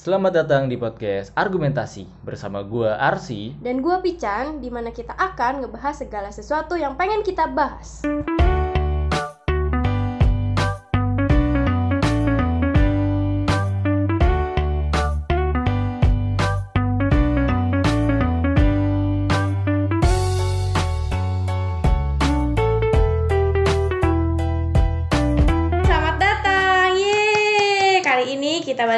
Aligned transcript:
Selamat 0.00 0.32
datang 0.32 0.64
di 0.64 0.80
podcast 0.80 1.28
Argumentasi 1.36 2.08
bersama 2.24 2.64
gua 2.64 2.96
Arsi. 2.96 3.52
Dan 3.60 3.84
gua 3.84 4.00
Pican, 4.00 4.56
di 4.56 4.72
mana 4.72 4.96
kita 4.96 5.12
akan 5.12 5.60
ngebahas 5.60 5.92
segala 5.92 6.32
sesuatu 6.32 6.72
yang 6.72 6.96
pengen 6.96 7.20
kita 7.20 7.44
bahas. 7.52 8.00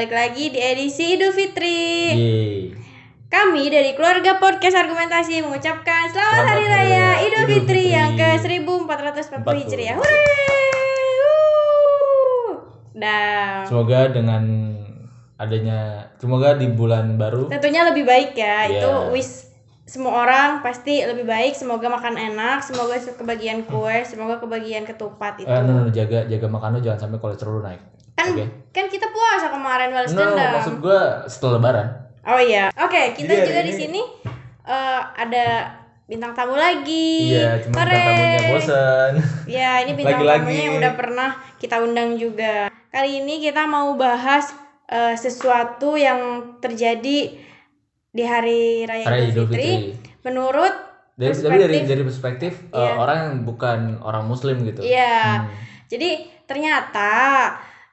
Balik 0.02 0.18
lagi 0.18 0.50
di 0.50 0.58
edisi 0.58 1.14
Idul 1.14 1.30
Fitri. 1.30 2.10
Yeay. 2.10 2.74
Kami 3.30 3.70
dari 3.70 3.94
keluarga 3.94 4.42
podcast 4.42 4.74
argumentasi 4.74 5.46
mengucapkan 5.46 6.10
selamat, 6.10 6.42
Selamat 6.42 6.50
hari 6.50 6.64
raya 6.66 7.06
Idul 7.22 7.46
Fitri 7.46 7.86
Fitri. 7.86 7.94
yang 7.94 8.18
ke 8.18 8.34
1440 8.34 9.46
40. 9.46 9.62
Hijriah. 9.62 9.96
Hore! 10.02 10.26
Wuh. 11.22 12.54
Dan 12.98 13.62
Semoga 13.62 14.10
dengan 14.10 14.42
adanya 15.38 16.10
semoga 16.18 16.58
di 16.58 16.66
bulan 16.66 17.14
baru 17.14 17.46
tentunya 17.46 17.86
lebih 17.86 18.02
baik 18.02 18.34
ya. 18.34 18.66
Iya. 18.66 18.82
Itu 18.82 18.90
wish 19.14 19.54
semua 19.86 20.26
orang 20.26 20.66
pasti 20.66 20.98
lebih 21.06 21.30
baik. 21.30 21.54
Semoga 21.54 21.86
makan 21.86 22.18
enak, 22.18 22.58
semoga 22.66 22.98
kebagian 22.98 23.70
kue, 23.70 24.02
semoga 24.02 24.42
kebagian 24.42 24.82
ketupat 24.82 25.38
itu. 25.38 25.46
eh, 25.46 25.62
no, 25.62 25.86
no, 25.86 25.94
jaga 25.94 26.26
jaga 26.26 26.50
makan 26.50 26.74
lu 26.74 26.80
jangan 26.82 27.06
sampai 27.06 27.22
kolesterol 27.22 27.62
naik. 27.62 28.01
Kan 28.12 28.26
Oke. 28.30 28.44
kan 28.70 28.84
kita 28.86 29.06
puasa 29.06 29.48
kemarin 29.48 29.88
balas 29.90 30.12
No, 30.12 30.20
dendam. 30.22 30.50
maksud 30.54 30.74
gua 30.78 31.00
setelah 31.26 31.52
lebaran. 31.56 31.88
Oh 32.22 32.38
iya. 32.38 32.70
Oke, 32.76 33.14
kita 33.14 33.28
Jadi 33.28 33.34
hari 33.34 33.48
juga 33.48 33.60
di 33.60 33.68
ini- 33.68 33.78
sini 33.78 34.02
eh, 34.62 35.00
ada 35.16 35.46
bintang 36.04 36.32
tamu 36.32 36.54
lagi. 36.54 37.32
Iya, 37.32 37.58
cuma 37.60 37.72
Hore! 37.78 37.90
bintang 37.90 38.14
tamunya 38.14 38.48
bosen. 38.48 39.12
Ya, 39.50 39.70
ini 39.80 39.92
bintang 39.92 40.20
Lagi-lagi. 40.20 40.40
tamunya 40.44 40.62
yang 40.62 40.76
udah 40.78 40.92
pernah 40.94 41.30
kita 41.56 41.76
undang 41.78 42.14
juga. 42.14 42.54
Kali 42.88 43.10
ini 43.18 43.40
kita 43.40 43.64
mau 43.64 43.96
bahas 43.96 44.52
eh, 44.86 45.16
sesuatu 45.16 45.96
yang 45.96 46.20
terjadi 46.58 47.18
di 48.08 48.22
hari 48.22 48.84
raya 48.84 49.04
Hari 49.04 49.20
Idul 49.26 49.48
Fitri. 49.48 49.56
Fitri. 49.56 49.74
Menurut 50.22 50.74
Dari, 51.12 51.32
tapi 51.34 51.44
dari 51.54 51.60
Perspektif. 51.74 51.88
dari 51.88 52.02
perspektif 52.04 52.52
eh, 52.68 52.76
Iya. 52.78 52.92
orang 52.94 53.16
yang 53.18 53.34
bukan 53.42 53.78
orang 54.00 54.24
muslim 54.26 54.60
gitu. 54.62 54.80
iya. 54.80 55.42
Hmm. 55.42 55.48
Jadi 55.86 56.10
ternyata 56.44 57.10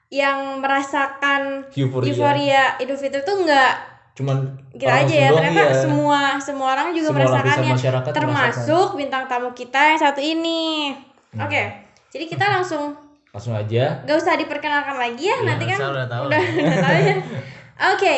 yang 0.10 0.58
merasakan 0.58 1.70
Euforia. 1.72 2.10
euforia 2.10 2.64
Idul 2.82 2.98
Fitri 2.98 3.22
tuh 3.22 3.46
enggak 3.46 3.78
Cuman 4.18 4.52
kita 4.76 5.08
aja 5.08 5.16
ya 5.16 5.30
ternyata 5.32 5.72
iya. 5.72 5.80
semua 5.80 6.20
semua 6.42 6.76
orang 6.76 6.92
juga 6.92 7.14
Semua 7.14 7.20
merasakannya. 7.24 7.74
masyarakat 7.78 8.12
termasuk 8.12 8.88
bintang 9.00 9.24
tamu 9.32 9.56
kita 9.56 9.80
yang 9.80 10.00
satu 10.02 10.20
ini. 10.20 10.92
Hmm. 11.32 11.46
oke 11.46 11.62
jadi 12.10 12.26
kita 12.26 12.46
langsung 12.60 12.98
langsung 13.30 13.54
aja. 13.54 14.02
Gak 14.04 14.18
usah 14.18 14.34
diperkenalkan 14.36 14.98
lagi 14.98 15.30
ya 15.30 15.38
Iya, 15.38 15.46
nanti 15.46 15.64
kan 15.70 15.78
udah 15.78 16.08
tahu. 16.10 16.24
udah, 16.28 16.42
tahu 16.82 16.98
ya. 16.98 17.16
Oke 17.94 18.16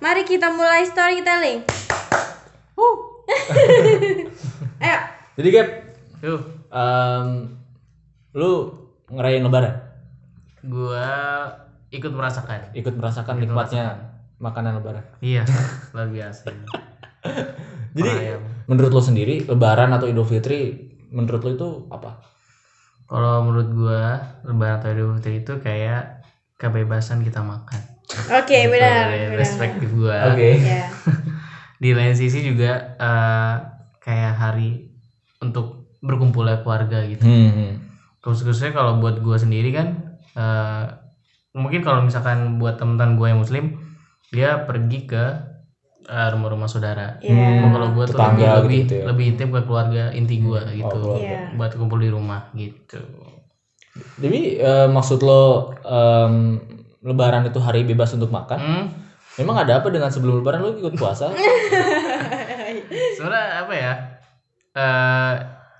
mari 0.00 0.22
kita 0.24 0.48
mulai 0.48 0.82
storytelling 0.82 1.60
ayo. 4.82 4.98
Jadi 5.36 5.48
Gap 5.52 5.68
em, 6.72 7.28
lu 8.32 8.50
ngerayain 9.06 9.44
lebaran 9.44 9.74
gua 10.68 11.08
ikut 11.88 12.12
merasakan. 12.12 12.70
ikut 12.72 12.94
merasakan 12.94 13.34
Ikut 13.36 13.42
nikmatnya 13.48 13.84
makanan 14.38 14.76
lebaran 14.76 15.04
Iya, 15.18 15.42
luar 15.92 16.08
biasa. 16.08 16.52
jadi 17.90 18.10
Ayam. 18.36 18.42
menurut 18.64 18.92
lo 18.92 19.00
sendiri 19.00 19.42
lebaran 19.42 19.90
atau 19.90 20.06
idul 20.06 20.22
fitri 20.22 20.86
menurut 21.08 21.40
lo 21.40 21.50
itu 21.50 21.68
apa 21.88 22.10
Kalau 23.02 23.40
menurut 23.40 23.72
gua, 23.72 24.20
Lebaran 24.44 24.76
atau 24.76 24.92
Idul 24.92 25.16
Fitri 25.16 25.40
itu 25.40 25.56
kayak 25.58 26.20
kebebasan 26.54 27.24
kita 27.24 27.40
makan. 27.40 27.80
oke 28.28 28.52
Gitu, 28.52 28.68
benar 28.68 29.08
dari 29.08 29.16
benar 29.24 29.40
Perspektif 29.40 29.88
gua. 29.96 30.36
ya 30.36 30.92
Di 31.82 31.96
lain 31.96 32.12
sisi 32.12 32.44
juga 32.44 32.68
eh, 33.00 33.54
kayak 33.98 34.34
hari 34.36 34.92
untuk 35.40 35.88
berkumpulnya 36.04 36.60
keluarga 36.60 37.00
gitu. 37.08 37.24
hmm. 37.24 37.80
Khusus-khususnya 38.20 38.76
kalau 38.76 39.00
buat 39.00 39.24
gua 39.24 39.40
sendiri 39.40 39.72
kan, 39.72 40.07
eh, 40.36 40.84
mungkin 41.56 41.80
kalau 41.80 42.04
misalkan 42.04 42.60
buat 42.60 42.76
teman-teman 42.76 43.16
gua 43.16 43.26
yang 43.32 43.40
Muslim, 43.40 43.78
dia 44.28 44.68
pergi 44.68 45.08
ke 45.08 45.24
eh, 46.08 46.28
rumah-rumah 46.34 46.68
saudara. 46.68 47.16
Iya. 47.24 47.62
Cuma 47.62 47.68
kalau 47.72 47.88
gue 47.96 48.04
tuh 48.08 48.18
lebih 48.18 48.36
gitu 48.40 48.58
lebih, 48.60 48.80
gitu 48.84 48.94
ya. 48.94 49.04
lebih 49.08 49.24
intim 49.36 49.48
ke 49.52 49.60
keluarga 49.64 50.02
inti 50.12 50.36
gue 50.40 50.62
gitu 50.76 51.00
keluarga. 51.00 51.24
Iya. 51.24 51.40
buat 51.56 51.72
kumpul 51.76 52.00
di 52.00 52.10
rumah 52.12 52.52
gitu 52.52 53.00
jadi 54.18 54.40
eh, 54.62 54.88
maksud 54.88 55.20
lo 55.22 55.74
em, 55.82 56.58
lebaran 57.02 57.46
itu 57.46 57.58
hari 57.62 57.86
bebas 57.86 58.14
untuk 58.14 58.30
makan 58.30 58.58
hmm, 58.58 58.84
memang 59.42 59.66
ada 59.66 59.82
apa 59.82 59.88
dengan 59.90 60.10
sebelum 60.10 60.42
lebaran 60.42 60.62
lo 60.62 60.74
ikut 60.74 60.94
puasa 60.98 61.30
sebenarnya 63.16 63.48
apa 63.64 63.74
ya 63.74 63.92
eh 64.78 65.34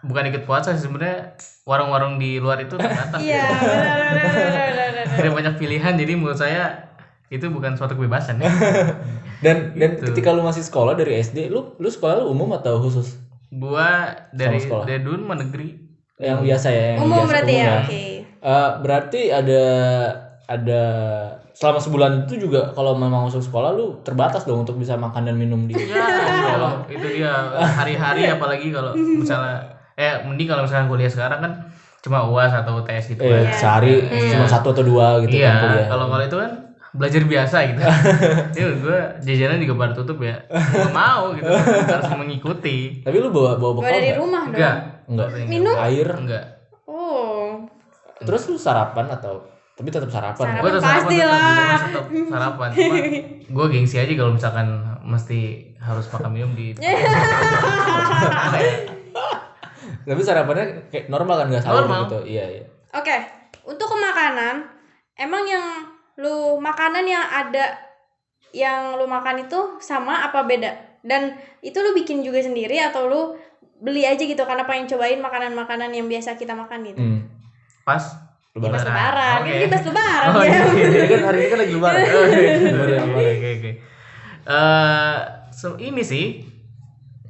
bukan 0.09 0.25
ikut 0.29 0.43
puasa 0.43 0.73
sih 0.73 0.89
sebenarnya 0.89 1.37
warung-warung 1.63 2.17
di 2.17 2.41
luar 2.41 2.59
itu 2.59 2.75
terbatas 2.75 3.21
iya 3.21 3.45
gitu. 3.45 3.55
benar 3.61 3.85
benar 3.85 4.33
benar 4.33 4.69
benar, 4.73 4.89
benar. 5.05 5.19
ada 5.21 5.31
banyak 5.31 5.55
pilihan 5.57 5.93
jadi 5.95 6.13
menurut 6.17 6.39
saya 6.39 6.63
itu 7.29 7.45
bukan 7.49 7.77
suatu 7.77 7.93
kebebasan 7.93 8.41
ya 8.41 8.49
dan 9.45 9.77
dan 9.77 9.91
Gitu. 9.95 10.11
ketika 10.11 10.33
lu 10.33 10.41
masih 10.41 10.65
sekolah 10.65 10.97
dari 10.97 11.21
SD 11.21 11.47
lu 11.47 11.77
lu 11.77 11.89
sekolah 11.89 12.19
lu 12.19 12.33
umum 12.33 12.57
atau 12.57 12.81
khusus 12.81 13.21
gua 13.49 14.09
dari 14.33 14.59
sekolah. 14.59 14.85
dari 14.85 15.01
dulu 15.01 15.21
mah 15.23 15.39
negeri 15.39 15.77
yang 16.19 16.41
biasa 16.41 16.69
ya 16.69 16.85
yang 16.97 17.05
umum 17.05 17.23
biasa, 17.23 17.31
berarti 17.31 17.53
umum 17.53 17.63
ya 17.63 17.75
oke 17.85 18.03
Eh, 18.39 18.71
berarti 18.81 19.35
ada 19.35 19.63
ada 20.47 20.83
selama 21.53 21.83
sebulan 21.83 22.13
itu 22.25 22.47
juga 22.47 22.71
kalau 22.71 22.95
memang 22.95 23.27
masuk 23.27 23.43
sekolah 23.43 23.75
lu 23.75 23.99
terbatas 24.01 24.47
dong 24.47 24.63
untuk 24.63 24.79
bisa 24.79 24.95
makan 24.95 25.27
dan 25.27 25.35
minum 25.35 25.67
di 25.67 25.75
ya 25.75 26.07
kalau 26.47 26.87
itu 26.87 27.19
dia 27.19 27.35
hari-hari 27.59 28.31
apalagi 28.31 28.71
kalau 28.71 28.95
misalnya 28.95 29.78
eh 29.99 30.23
mending 30.23 30.47
kalau 30.47 30.63
misalkan 30.63 30.87
kuliah 30.87 31.11
sekarang 31.11 31.41
kan 31.41 31.53
cuma 31.99 32.23
uas 32.25 32.55
atau 32.55 32.79
UTS 32.79 33.11
gitu 33.11 33.21
eh, 33.21 33.43
kan. 33.43 33.53
sehari 33.53 33.99
Iya. 34.01 34.31
cuma 34.33 34.47
satu 34.47 34.71
atau 34.71 34.81
dua 34.83 35.19
gitu 35.21 35.35
iya 35.35 35.51
kan 35.51 35.63
kuliah. 35.67 35.87
kalau 35.89 36.07
kalau 36.07 36.25
itu 36.25 36.37
kan 36.39 36.53
belajar 36.91 37.23
biasa 37.23 37.57
gitu 37.67 37.81
ya 38.57 38.67
gue 38.73 38.99
jajanan 39.21 39.59
juga 39.59 39.75
pada 39.77 39.93
tutup 39.93 40.19
ya 40.21 40.39
gue 40.49 40.91
mau 40.91 41.35
gitu 41.35 41.51
harus 41.93 42.09
mengikuti 42.15 43.03
Tapi 43.03 43.17
lu 43.19 43.29
bawa 43.29 43.55
bawa 43.55 43.75
bawa 43.75 43.83
bekal 43.83 43.91
dari 43.93 44.07
nggak? 44.09 44.17
rumah 44.17 44.43
dong 44.43 44.55
enggak 44.55 44.77
Enggak. 45.05 45.29
Minum? 45.45 45.75
Air. 45.77 46.09
enggak 46.15 46.45
oh 46.85 47.67
Terus 48.19 48.43
lu 48.47 48.57
sarapan 48.57 49.07
atau 49.09 49.47
tapi 49.73 49.89
tetap 49.89 50.11
sarapan. 50.11 50.43
Sarapan. 50.45 50.59
gue 50.59 50.71
tetap 50.73 50.89
pasti 50.89 51.15
sarapan 51.17 51.39
tetap, 51.39 51.87
tetap 51.87 52.05
sarapan 52.29 52.69
cuma 52.73 52.97
gue 53.55 53.67
gengsi 53.69 53.97
aja 53.97 54.13
kalau 54.13 54.33
misalkan 54.33 54.67
mesti 55.03 55.41
harus 55.79 56.07
makan 56.09 56.31
minum 56.31 56.51
di 56.53 56.75
Tapi 60.09 60.21
sarapannya 60.21 60.65
kayak 60.89 61.07
normal 61.07 61.37
kan 61.39 61.47
nggak 61.49 61.61
sahur 61.61 61.85
Normal. 61.85 62.01
gitu. 62.07 62.19
Iya, 62.27 62.45
iya. 62.51 62.65
Oke, 62.91 63.17
untuk 63.63 63.87
ke 63.87 63.97
makanan, 63.97 64.65
emang 65.15 65.45
yang 65.45 65.67
lu 66.17 66.57
makanan 66.57 67.05
yang 67.05 67.23
ada 67.23 67.77
yang 68.51 68.97
lu 68.97 69.05
makan 69.05 69.45
itu 69.45 69.77
sama 69.79 70.25
apa 70.25 70.43
beda? 70.43 70.73
Dan 71.01 71.31
itu 71.61 71.77
lu 71.77 71.93
bikin 71.93 72.21
juga 72.21 72.41
sendiri 72.41 72.81
atau 72.81 73.05
lu 73.05 73.37
beli 73.79 74.03
aja 74.03 74.19
gitu 74.19 74.41
karena 74.41 74.65
pengen 74.65 74.89
cobain 74.89 75.17
makanan-makanan 75.17 75.93
yang 75.93 76.07
biasa 76.07 76.35
kita 76.35 76.51
makan 76.53 76.83
gitu? 76.85 76.99
Hmm. 76.99 77.21
pas 77.85 78.03
Ya, 78.51 78.67
pas 78.67 78.83
Lebaran. 78.83 78.91
lebaran, 78.91 79.39
Oke. 79.39 79.53
ini 79.55 79.67
pas 79.69 79.83
lebaran 79.85 80.29
Oh, 80.29 80.43
ya. 80.43 80.51
iya. 80.51 80.61
Ini 80.91 81.07
kan 81.07 81.21
hari 81.23 81.39
ini 81.39 81.47
kan 81.47 81.59
lagi 81.59 81.73
lebaran. 81.73 81.95
Iya. 81.95 82.11
Lebaran, 82.11 82.59
Oke 82.59 82.67
lebaran. 82.67 83.07
oke 83.31 83.49
oke. 83.55 83.71
Eh, 84.49 85.17
so- 85.53 85.77
ini 85.79 86.01
sih 86.01 86.41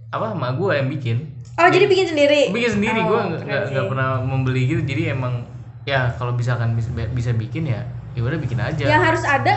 apa 0.09 0.33
emak 0.33 0.55
gue 0.55 0.73
yang 0.73 0.89
bikin 0.89 1.19
Oh, 1.59 1.67
jadi 1.67 1.85
bikin 1.85 2.07
sendiri. 2.09 2.41
bikin 2.49 2.71
sendiri 2.73 3.01
Oh, 3.01 3.07
gue 3.09 3.21
nggak 3.41 3.63
nggak 3.69 3.87
pernah 3.89 4.09
membeli 4.21 4.63
gitu 4.65 4.83
jadi 4.85 5.13
emang 5.13 5.43
ya 5.83 6.07
kalau 6.15 6.31
misalkan 6.31 6.73
bisa 6.73 6.87
bisa 7.09 7.31
bikin 7.33 7.67
ya 7.67 7.83
ya 8.13 8.21
udah 8.21 8.37
bikin 8.37 8.57
aja 8.57 8.85
Yang 8.85 9.03
harus 9.05 9.25
ada 9.25 9.55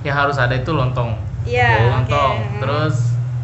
yang 0.00 0.16
harus 0.16 0.34
ada 0.34 0.52
itu 0.52 0.70
lontong 0.70 1.14
Iya, 1.44 1.68
oke. 1.78 1.90
lontong 1.94 2.34
terus 2.58 2.96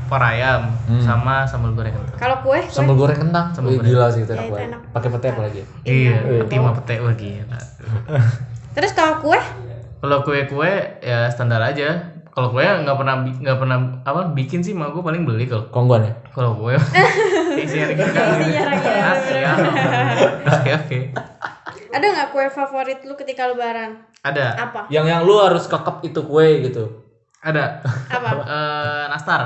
par 0.05 0.21
ayam 0.23 0.75
Hmm. 0.85 1.01
sama 1.01 1.43
sambal 1.45 1.73
goreng 1.73 1.91
kentang 1.91 2.19
Kalau 2.19 2.37
kue, 2.41 2.61
kue 2.61 2.69
Sambal 2.69 2.95
goreng 2.95 3.17
kentang. 3.19 3.47
Sambal 3.51 3.73
goreng. 3.73 3.89
gila 3.89 4.07
sih 4.07 4.21
itu 4.21 4.31
Ya, 4.31 4.37
enak 4.37 4.51
banget. 4.51 4.69
enak. 4.69 4.81
Pakai 4.93 5.09
pete 5.11 5.27
apalagi. 5.29 5.61
iya 5.83 6.15
Iya. 6.21 6.41
peti 6.41 6.55
sama 6.57 6.71
pete 6.75 6.95
wah 6.99 7.15
gila 7.15 7.59
terus 8.71 8.93
kalau 8.93 9.15
kue 9.21 9.41
kalau 9.97 10.19
kue-kue 10.21 10.73
ya 11.01 11.27
standar 11.27 11.63
aja 11.63 12.14
kalau 12.35 12.51
kue 12.51 12.67
nggak 12.67 12.97
pernah 12.99 13.15
nggak 13.23 13.59
pernah 13.63 13.79
apa 14.03 14.21
bikin 14.35 14.61
sih 14.61 14.75
mah 14.75 14.91
gue 14.91 15.01
paling 15.07 15.23
beli 15.23 15.47
kalau 15.47 15.71
Kongguan 15.71 16.03
ya? 16.03 16.13
kalau 16.35 16.59
kue 16.59 16.75
isinya 17.63 17.95
Isinya 17.95 18.63
rakyat. 18.75 19.03
Asli, 19.15 19.39
ya. 19.39 19.53
oke 20.59 20.71
oke 20.75 20.99
ada 21.95 22.07
nggak 22.11 22.29
kue 22.35 22.45
favorit 22.51 22.99
lu 23.07 23.15
ketika 23.15 23.47
lebaran? 23.47 24.03
ada 24.19 24.59
Apa? 24.59 24.91
Yang 24.91 25.07
yang 25.15 25.21
lu 25.23 25.39
harus 25.39 25.71
kekep 25.71 26.03
itu 26.11 26.21
kue 26.27 26.67
gitu. 26.67 26.85
Ada 27.39 27.87
Apa? 28.11 28.43
eh 28.43 29.05
nastar. 29.15 29.43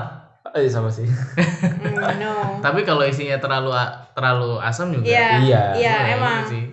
Eh 0.56 0.64
sama 0.70 0.88
sih. 0.88 1.04
Hmm, 1.04 1.98
no. 2.16 2.32
Tapi 2.64 2.88
kalau 2.88 3.04
isinya 3.04 3.36
terlalu 3.36 3.76
terlalu 4.16 4.56
asam 4.64 4.88
juga. 4.96 5.12
Iya. 5.12 5.44
Iya. 5.44 5.62
Iya, 5.76 5.94
emang. 6.16 6.48
sih. 6.48 6.64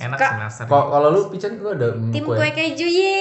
Enak 0.00 0.16
sih 0.16 0.38
nastar. 0.40 0.64
Kok 0.64 0.86
kalau 0.88 1.08
lu 1.12 1.20
pican 1.28 1.60
gua 1.60 1.76
ada 1.76 1.92
mm, 1.92 2.08
Tim 2.14 2.24
kue. 2.24 2.36
kue 2.40 2.48
keju 2.48 2.88
ye. 2.88 3.20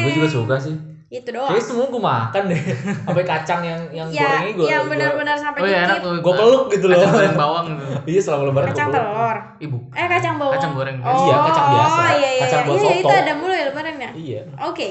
Gue 0.00 0.12
juga 0.16 0.28
suka 0.32 0.56
sih. 0.56 0.76
Itu 1.10 1.34
doang. 1.34 1.50
Kayaknya 1.50 1.66
semua 1.66 1.84
gue 1.86 1.98
makan 2.00 2.42
deh. 2.46 2.62
Sampai 3.10 3.24
kacang 3.26 3.60
yang 3.60 3.80
yang 3.90 4.08
Ya, 4.08 4.22
gorengnya 4.30 4.54
gue. 4.54 4.66
yang 4.70 4.84
benar-benar 4.86 5.34
sampai 5.34 5.58
Oh 5.58 5.66
iya 5.66 5.78
enak 5.84 5.98
tuh. 5.98 6.12
Gue 6.22 6.32
peluk 6.32 6.64
gitu 6.70 6.86
loh. 6.86 6.94
Kacang 6.96 7.12
goreng 7.12 7.34
bawang 7.34 7.64
gitu. 7.66 7.84
Iya 8.10 8.20
selama 8.22 8.42
lebaran 8.46 8.66
Kacang 8.70 8.88
peluk. 8.88 9.02
telur. 9.02 9.36
Ibu. 9.58 9.78
Eh 9.90 10.06
kacang 10.06 10.34
bawang. 10.38 10.54
Kacang 10.54 10.72
goreng. 10.72 10.96
Oh, 11.02 11.10
Iya, 11.10 11.36
kacang 11.42 11.66
biasa. 11.68 12.00
Iya 12.00 12.30
iya 12.30 12.42
Kacang 12.46 12.62
iya. 12.62 12.78
Iya, 12.78 12.94
itu 12.96 13.10
ada 13.12 13.32
mulu 13.34 13.50
ya 13.50 13.64
lebaran 13.66 13.94
ya. 13.98 14.10
Iya. 14.14 14.40
Oke. 14.64 14.88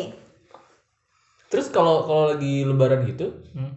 Terus 1.50 1.72
kalau 1.72 2.04
kalau 2.04 2.24
lagi 2.30 2.62
lebaran 2.62 3.08
gitu, 3.08 3.26
Hmm. 3.56 3.74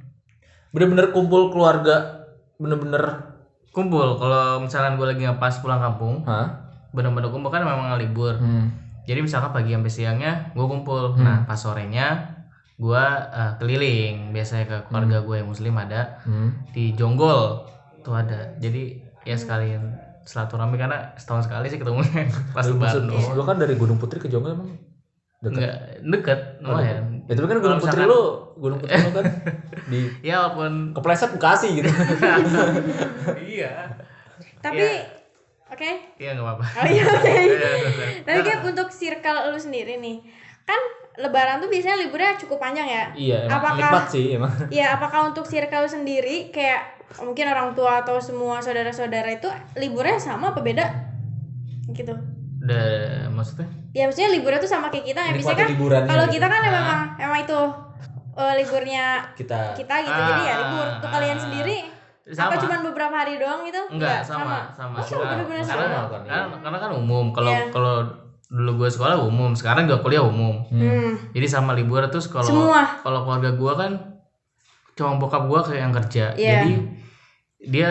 bener-bener 0.71 1.09
kumpul 1.09 1.49
keluarga, 1.49 2.27
bener-bener, 2.59 3.33
Kumpul 3.73 4.21
kalau 4.21 4.61
misalkan 4.61 5.01
gue 5.01 5.07
lagi 5.07 5.25
ngepas 5.25 5.65
pulang 5.65 5.81
kampung, 5.81 6.21
hah? 6.29 6.61
bener-bener 6.93 7.33
kumpul 7.33 7.49
kan 7.49 7.65
memang 7.65 7.97
libur. 7.97 8.37
Hmm. 8.37 8.69
Jadi 9.03 9.25
misalkan 9.25 9.49
pagi 9.49 9.73
sampai 9.73 9.89
siangnya 9.89 10.33
gue 10.53 10.61
kumpul. 10.61 11.17
Nah 11.17 11.49
pas 11.49 11.57
sorenya 11.57 12.32
gue 12.83 13.05
eh, 13.31 13.53
keliling. 13.57 14.15
Biasanya 14.31 14.65
ke 14.65 14.77
keluarga 14.85 15.19
gue 15.21 15.37
yang 15.37 15.49
muslim 15.49 15.75
ada 15.77 16.19
Hmm. 16.21 16.51
di 16.71 16.91
Jonggol 16.93 17.63
tuh 18.01 18.13
ada. 18.13 18.59
Jadi 18.59 18.99
ya 19.23 19.35
sekalian 19.35 19.83
silaturahmi 20.23 20.75
karena 20.77 21.15
setahun 21.15 21.47
sekali 21.47 21.67
sih 21.67 21.79
ketemu 21.79 22.03
pas 22.55 22.63
lebaran. 22.65 23.07
maksud 23.07 23.35
lu 23.35 23.43
kan 23.43 23.57
dari 23.57 23.75
Gunung 23.75 23.97
Putri 23.97 24.19
ke 24.19 24.27
Jonggol 24.27 24.53
emang 24.53 24.71
dekat. 25.41 25.59
Enggak 25.59 25.75
deket 26.05 26.41
lumayan. 26.61 27.05
Ya 27.23 27.33
tapi 27.33 27.47
kan 27.49 27.59
Gunung 27.61 27.79
Putri 27.79 28.03
lu, 28.03 28.21
Gunung 28.57 28.79
Putri 28.79 28.95
lu 28.97 29.11
kan 29.13 29.25
di 29.91 30.01
Ya 30.21 30.35
walaupun 30.41 30.73
kepleset 30.93 31.31
Bekasi 31.33 31.69
gitu. 31.77 31.91
iya. 33.49 33.91
Tapi 34.59 34.79
Iya. 34.79 35.03
oke. 35.69 35.91
Iya 36.17 36.31
nggak 36.33 36.45
apa-apa. 36.45 36.65
Oh 36.65 36.87
iya 36.87 37.03
oke. 37.05 37.31
Iya, 37.33 37.71
Tapi 38.23 38.39
kayak 38.43 38.61
untuk 38.65 38.89
circle 38.91 39.39
lu 39.49 39.59
sendiri 39.59 39.99
nih. 39.99 40.23
Kan 40.63 40.79
lebaran 41.15 41.59
tuh 41.59 41.69
biasanya 41.69 41.97
liburnya 41.99 42.33
cukup 42.37 42.57
panjang 42.59 42.85
ya. 42.85 43.05
iya, 43.13 43.39
emang 43.45 43.61
Apakah- 43.61 43.77
nikmat 43.79 44.05
sih 44.09 44.25
emang. 44.33 44.53
Ya, 44.73 44.87
apakah 44.93 45.21
untuk 45.27 45.45
circle 45.45 45.85
sendiri 45.85 46.49
kayak 46.49 46.81
mungkin 47.19 47.45
orang 47.47 47.73
tua 47.73 48.01
atau 48.01 48.17
semua 48.17 48.57
saudara-saudara 48.59 49.29
itu 49.31 49.45
liburnya 49.77 50.17
sama 50.17 50.51
apa 50.51 50.61
beda? 50.61 50.87
Gitu. 51.89 52.15
Udah 52.59 52.87
maksudnya? 53.29 53.69
Ya 53.93 54.07
maksudnya 54.07 54.31
liburnya 54.31 54.57
tuh 54.59 54.71
sama 54.71 54.89
kayak 54.89 55.05
kita 55.07 55.21
ya. 55.21 55.31
Nikmati 55.31 55.59
kan 55.59 55.69
kalau 56.07 56.27
kita 56.27 56.47
kan 56.47 56.59
Ah. 56.59 56.65
memang 56.65 56.85
memang 57.19 57.39
itu 57.41 57.61
eh, 58.33 58.55
liburnya 58.57 59.05
Kita 59.35 59.77
kita 59.77 59.95
gitu. 60.01 60.17
Jadi 60.17 60.43
ya 60.43 60.55
libur. 60.59 60.87
Untuk 60.97 61.11
Ah. 61.11 61.15
kalian 61.15 61.37
sendiri 61.37 61.77
Sama. 62.25 62.49
apa 62.49 62.55
cuma 62.57 62.75
beberapa 62.81 63.13
hari 63.13 63.37
doang 63.37 63.61
gitu? 63.63 63.83
Enggak, 63.91 64.25
sama, 64.25 64.73
sama. 64.73 64.97
Oh, 64.97 65.05
sama 65.05 65.37
Karena- 65.37 65.45
karena, 65.45 65.61
sama. 65.61 66.09
kan, 66.09 66.21
iya. 66.25 66.33
karena, 66.41 66.57
karena 66.65 66.79
kan 66.81 66.91
umum. 66.95 67.25
Kalau 67.29 67.53
Iya. 67.53 67.69
kalau 67.69 67.95
dulu 68.53 68.85
gue 68.85 68.89
sekolah 68.93 69.25
umum, 69.25 69.57
sekarang 69.57 69.89
juga 69.89 70.05
kuliah 70.05 70.21
umum. 70.21 70.69
Hmm. 70.69 71.17
Jadi 71.33 71.47
sama 71.49 71.73
libur 71.73 72.05
terus 72.13 72.29
kalau 72.29 72.45
Semua. 72.45 73.01
kalau 73.01 73.25
keluarga 73.25 73.57
gue 73.57 73.73
kan 73.73 73.93
cuma 74.93 75.17
bokap 75.17 75.49
gue 75.49 75.61
kayak 75.73 75.81
yang 75.81 75.95
kerja. 75.97 76.25
Iya. 76.37 76.53
Jadi 76.53 76.73
dia 77.73 77.91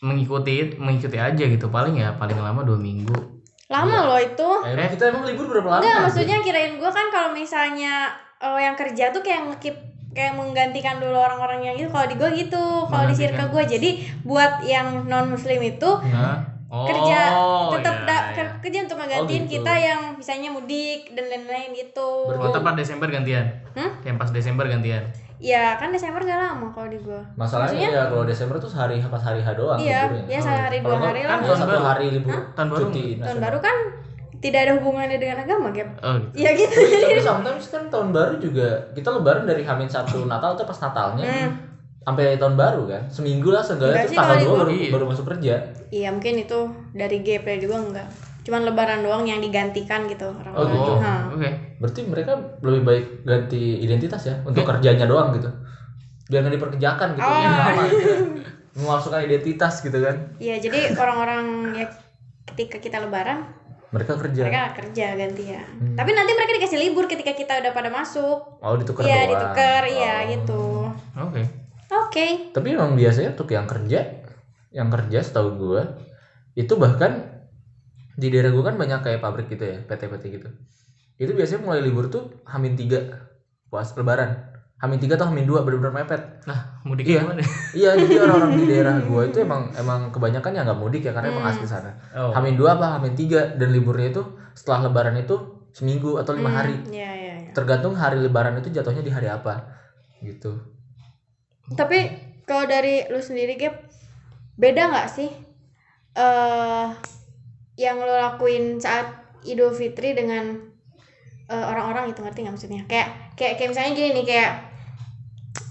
mengikuti 0.00 0.80
mengikuti 0.80 1.20
aja 1.20 1.44
gitu 1.44 1.68
paling 1.68 2.00
ya 2.00 2.16
paling 2.16 2.40
lama 2.40 2.64
dua 2.64 2.80
minggu. 2.80 3.44
Lama 3.68 4.08
loh 4.08 4.20
itu. 4.20 4.48
Eh, 4.64 4.88
kita 4.96 5.12
emang 5.12 5.28
libur 5.28 5.52
berapa 5.52 5.68
lama? 5.68 5.80
Enggak, 5.84 5.98
maksudnya 6.08 6.36
kirain 6.40 6.80
gue 6.80 6.90
kan 6.90 7.06
kalau 7.12 7.36
misalnya 7.36 8.08
eh, 8.40 8.60
yang 8.64 8.80
kerja 8.80 9.12
tuh 9.12 9.20
kayak 9.20 9.52
ngekip 9.52 9.76
kayak 10.14 10.38
menggantikan 10.38 10.96
dulu 11.02 11.18
orang-orang 11.18 11.60
yang 11.60 11.76
itu 11.76 11.90
kalau 11.90 12.06
di 12.06 12.14
gue 12.14 12.30
gitu 12.46 12.64
kalau 12.86 13.04
di 13.10 13.18
circle 13.18 13.50
gue 13.50 13.62
jadi 13.66 13.90
buat 14.22 14.62
yang 14.62 15.10
non 15.10 15.26
muslim 15.26 15.58
itu 15.58 15.90
Hah? 15.90 16.53
Oh, 16.74 16.82
kerja 16.84 17.20
tetap 17.70 17.94
iya, 17.94 18.02
da- 18.02 18.26
iya. 18.26 18.34
ker- 18.34 18.56
kerja 18.60 18.78
untuk 18.82 18.98
ngegantiin 18.98 19.42
gitu. 19.42 19.52
kita 19.54 19.74
yang 19.76 20.00
misalnya 20.12 20.50
mudik 20.50 21.00
dan 21.10 21.24
lain-lain 21.24 21.70
gitu 21.70 22.08
Oh, 22.26 22.50
tepat 22.50 22.74
Desember 22.74 23.06
gantian. 23.06 23.46
Hmm? 23.72 23.90
Yang 24.00 24.16
pas 24.18 24.30
Desember 24.30 24.66
gantian. 24.66 25.04
ya 25.36 25.76
kan 25.76 25.88
Desember 25.88 26.18
gak 26.20 26.34
lama 26.36 26.66
kalau 26.68 26.88
di 26.88 26.96
gue 26.96 27.20
Masalahnya 27.34 27.86
ya 27.86 28.02
kalau 28.06 28.24
Desember 28.24 28.56
tuh 28.56 28.66
sehari 28.66 28.98
pas 28.98 29.20
hari 29.20 29.38
H 29.38 29.52
doang 29.52 29.76
iya 29.76 30.08
liburnya. 30.08 30.26
ya 30.26 30.40
sehari 30.40 30.78
dua 30.80 30.96
hari 30.96 31.20
kan 31.20 31.28
lah 31.28 31.38
Kalau 31.44 31.56
satu 31.58 31.76
hari 31.80 32.06
libur 32.10 32.32
Tahun 32.50 32.68
baru 32.68 32.82
cuti 32.84 33.04
tahun 33.18 33.38
baru 33.40 33.58
kan 33.60 33.76
tidak 34.36 34.60
ada 34.62 34.72
hubungannya 34.74 35.16
dengan 35.16 35.38
agama 35.38 35.68
Gap 35.70 35.88
Oh, 36.00 36.16
gitu. 36.22 36.38
ya 36.38 36.50
gitu 36.54 36.74
Tapi 36.76 37.20
sometimes 37.20 37.64
kan 37.66 37.82
tahun 37.88 38.08
baru 38.10 38.34
juga 38.38 38.66
kita 38.90 39.08
lebaran 39.10 39.44
dari 39.44 39.62
Hamin 39.62 39.86
satu 39.86 40.24
Natal 40.24 40.52
atau 40.52 40.64
pas 40.64 40.78
Natalnya 40.80 41.26
Hmm. 41.26 41.50
Sampai 42.04 42.36
tahun 42.36 42.54
baru 42.54 42.82
kan 42.84 43.02
seminggu 43.08 43.48
lah 43.48 43.60
seenggaknya 43.60 43.96
terus 43.98 44.12
sih, 44.12 44.18
tanggal 44.18 44.36
dua 44.38 44.54
baru, 44.58 44.70
Iya. 44.70 44.90
baru 44.92 45.04
masuk 45.06 45.24
kerja. 45.26 45.54
iya 45.88 46.08
mungkin 46.08 46.34
itu 46.38 46.58
dari 46.92 47.16
GP 47.18 47.46
juga 47.58 47.76
enggak 47.78 48.08
cuman 48.44 48.60
lebaran 48.62 49.00
doang 49.00 49.24
yang 49.24 49.40
digantikan 49.40 50.04
gitu 50.04 50.28
Oh, 50.28 50.36
orang-orang 50.36 50.68
gitu. 50.74 50.92
Oh, 50.92 51.00
Hah. 51.00 51.32
oke. 51.32 51.50
Berarti 51.74 52.00
mereka 52.04 52.32
lebih 52.60 52.82
baik 52.82 53.04
ganti 53.22 53.62
identitas 53.80 54.20
ya 54.22 54.36
untuk 54.42 54.62
kerjanya 54.62 55.04
doang 55.04 55.32
gitu. 55.32 55.48
Biar 56.26 56.44
nggak 56.44 56.54
diperkejakan 56.54 57.08
gitu. 57.14 57.24
Oh. 57.24 57.32
Ini 57.34 57.48
nama 57.48 57.82
gitu. 57.86 58.12
Memasukkan 58.76 59.20
identitas 59.22 59.80
gitu 59.80 59.96
kan. 59.96 60.36
Iya, 60.36 60.60
jadi 60.60 60.78
orang-orang 61.00 61.44
ya 61.72 61.86
ketika 62.46 62.76
kita 62.78 63.00
lebaran, 63.00 63.48
Mereka 63.88 64.12
kerja. 64.18 64.42
mereka 64.44 64.62
kerja 64.76 65.06
ganti 65.14 65.44
ya. 65.48 65.64
Tapi 65.94 66.10
nanti 66.12 66.32
mereka 66.34 66.52
dikasih 66.54 66.78
libur 66.82 67.06
ketika 67.06 67.32
kita 67.32 67.64
udah 67.64 67.72
pada 67.72 67.88
masuk. 67.88 68.60
Oh, 68.60 68.76
ditukar 68.76 69.02
Iya, 69.02 69.16
doang. 69.16 69.30
ditukar, 69.32 69.82
iya 69.86 70.14
Oh. 70.14 70.28
gitu. 70.28 70.62
Oke. 71.16 71.42
Oke. 72.02 72.50
Tapi 72.50 72.66
emang 72.74 72.98
biasanya 72.98 73.34
untuk 73.34 73.50
yang 73.54 73.66
kerja, 73.70 74.00
yang 74.74 74.88
kerja 74.90 75.18
setahu 75.22 75.48
gua 75.54 75.82
itu 76.54 76.74
bahkan 76.74 77.42
di 78.14 78.30
daerah 78.30 78.50
gua 78.54 78.70
kan 78.70 78.76
banyak 78.78 79.00
kayak 79.02 79.20
pabrik 79.22 79.50
gitu 79.50 79.62
ya, 79.62 79.78
PT-PT 79.86 80.24
gitu. 80.40 80.48
Itu 81.18 81.30
biasanya 81.34 81.62
mulai 81.62 81.82
libur 81.82 82.10
tuh 82.10 82.42
Hamin 82.46 82.74
3 82.74 83.30
puas 83.70 83.94
lebaran. 83.94 84.50
Hamin 84.82 84.98
3 84.98 85.14
atau 85.16 85.30
Hamin 85.30 85.46
2 85.46 85.62
benar-benar 85.62 85.94
mepet. 86.02 86.22
Nah, 86.50 86.82
mudik 86.82 87.06
Iya. 87.06 87.22
gimana? 87.22 87.40
Iya, 87.78 87.90
jadi 87.98 88.14
orang-orang 88.22 88.52
di 88.58 88.64
daerah 88.70 88.96
gua 89.06 89.22
itu 89.26 89.38
emang 89.42 89.70
emang 89.78 90.10
kebanyakan 90.10 90.50
yang 90.54 90.64
nggak 90.66 90.80
mudik 90.82 91.02
ya 91.06 91.12
karena 91.14 91.30
emang 91.30 91.46
asli 91.46 91.66
sana. 91.66 91.94
Oh. 92.14 92.34
Hamin 92.34 92.58
2 92.58 92.74
apa 92.74 92.98
Hamin 92.98 93.14
3 93.14 93.54
dan 93.54 93.68
liburnya 93.70 94.10
itu 94.10 94.22
setelah 94.58 94.90
lebaran 94.90 95.14
itu 95.18 95.66
seminggu 95.74 96.18
atau 96.22 96.34
lima 96.34 96.50
hari. 96.54 96.82
Iya, 96.86 97.10
iya, 97.14 97.34
iya. 97.42 97.52
Tergantung 97.54 97.98
hari 97.98 98.22
lebaran 98.22 98.54
itu 98.58 98.70
jatuhnya 98.70 99.02
di 99.02 99.10
hari 99.10 99.26
apa. 99.26 99.74
Gitu. 100.22 100.73
Tapi 101.72 101.98
kalau 102.44 102.68
dari 102.68 103.08
lu 103.08 103.16
sendiri, 103.16 103.56
Gap, 103.56 103.72
beda 104.60 104.92
nggak 104.92 105.08
sih 105.08 105.30
eh 106.14 106.86
yang 107.74 107.98
lo 107.98 108.14
lakuin 108.14 108.78
saat 108.78 109.08
Idul 109.42 109.72
Fitri 109.72 110.12
dengan 110.12 110.54
eh, 111.48 111.64
orang-orang 111.64 112.12
itu 112.12 112.20
ngerti 112.20 112.44
nggak 112.44 112.54
maksudnya? 112.54 112.82
Kayak 112.84 113.34
kayak 113.34 113.56
kayak 113.56 113.70
misalnya 113.72 113.92
gini 113.96 114.10
nih 114.20 114.26
kayak 114.28 114.52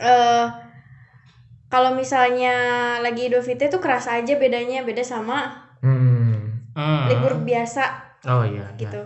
eh 0.02 0.48
kalau 1.70 1.94
misalnya 1.94 2.54
lagi 3.02 3.30
Idul 3.30 3.42
Fitri 3.42 3.70
tuh 3.70 3.82
kerasa 3.82 4.18
aja 4.20 4.38
bedanya 4.38 4.82
beda 4.82 5.02
sama 5.02 5.70
Hmm. 5.84 6.64
Hmm. 6.74 7.06
libur 7.12 7.44
biasa 7.44 7.84
Oh 8.24 8.42
iya. 8.48 8.72
gitu. 8.80 9.04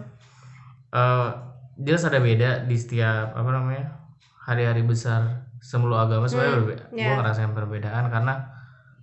Eh, 0.94 1.30
jelas 1.82 2.06
ada 2.06 2.22
beda 2.22 2.64
di 2.64 2.78
setiap 2.78 3.34
apa 3.34 3.50
namanya 3.50 3.98
hari-hari 4.46 4.86
besar 4.86 5.47
seluruh 5.60 5.98
agama 5.98 6.26
sebenarnya 6.30 6.52
Hmm, 6.54 6.60
berbeda. 6.64 6.84
ya. 6.94 7.06
Gue 7.06 7.14
ngerasain 7.20 7.52
perbedaan 7.54 8.06
karena 8.08 8.34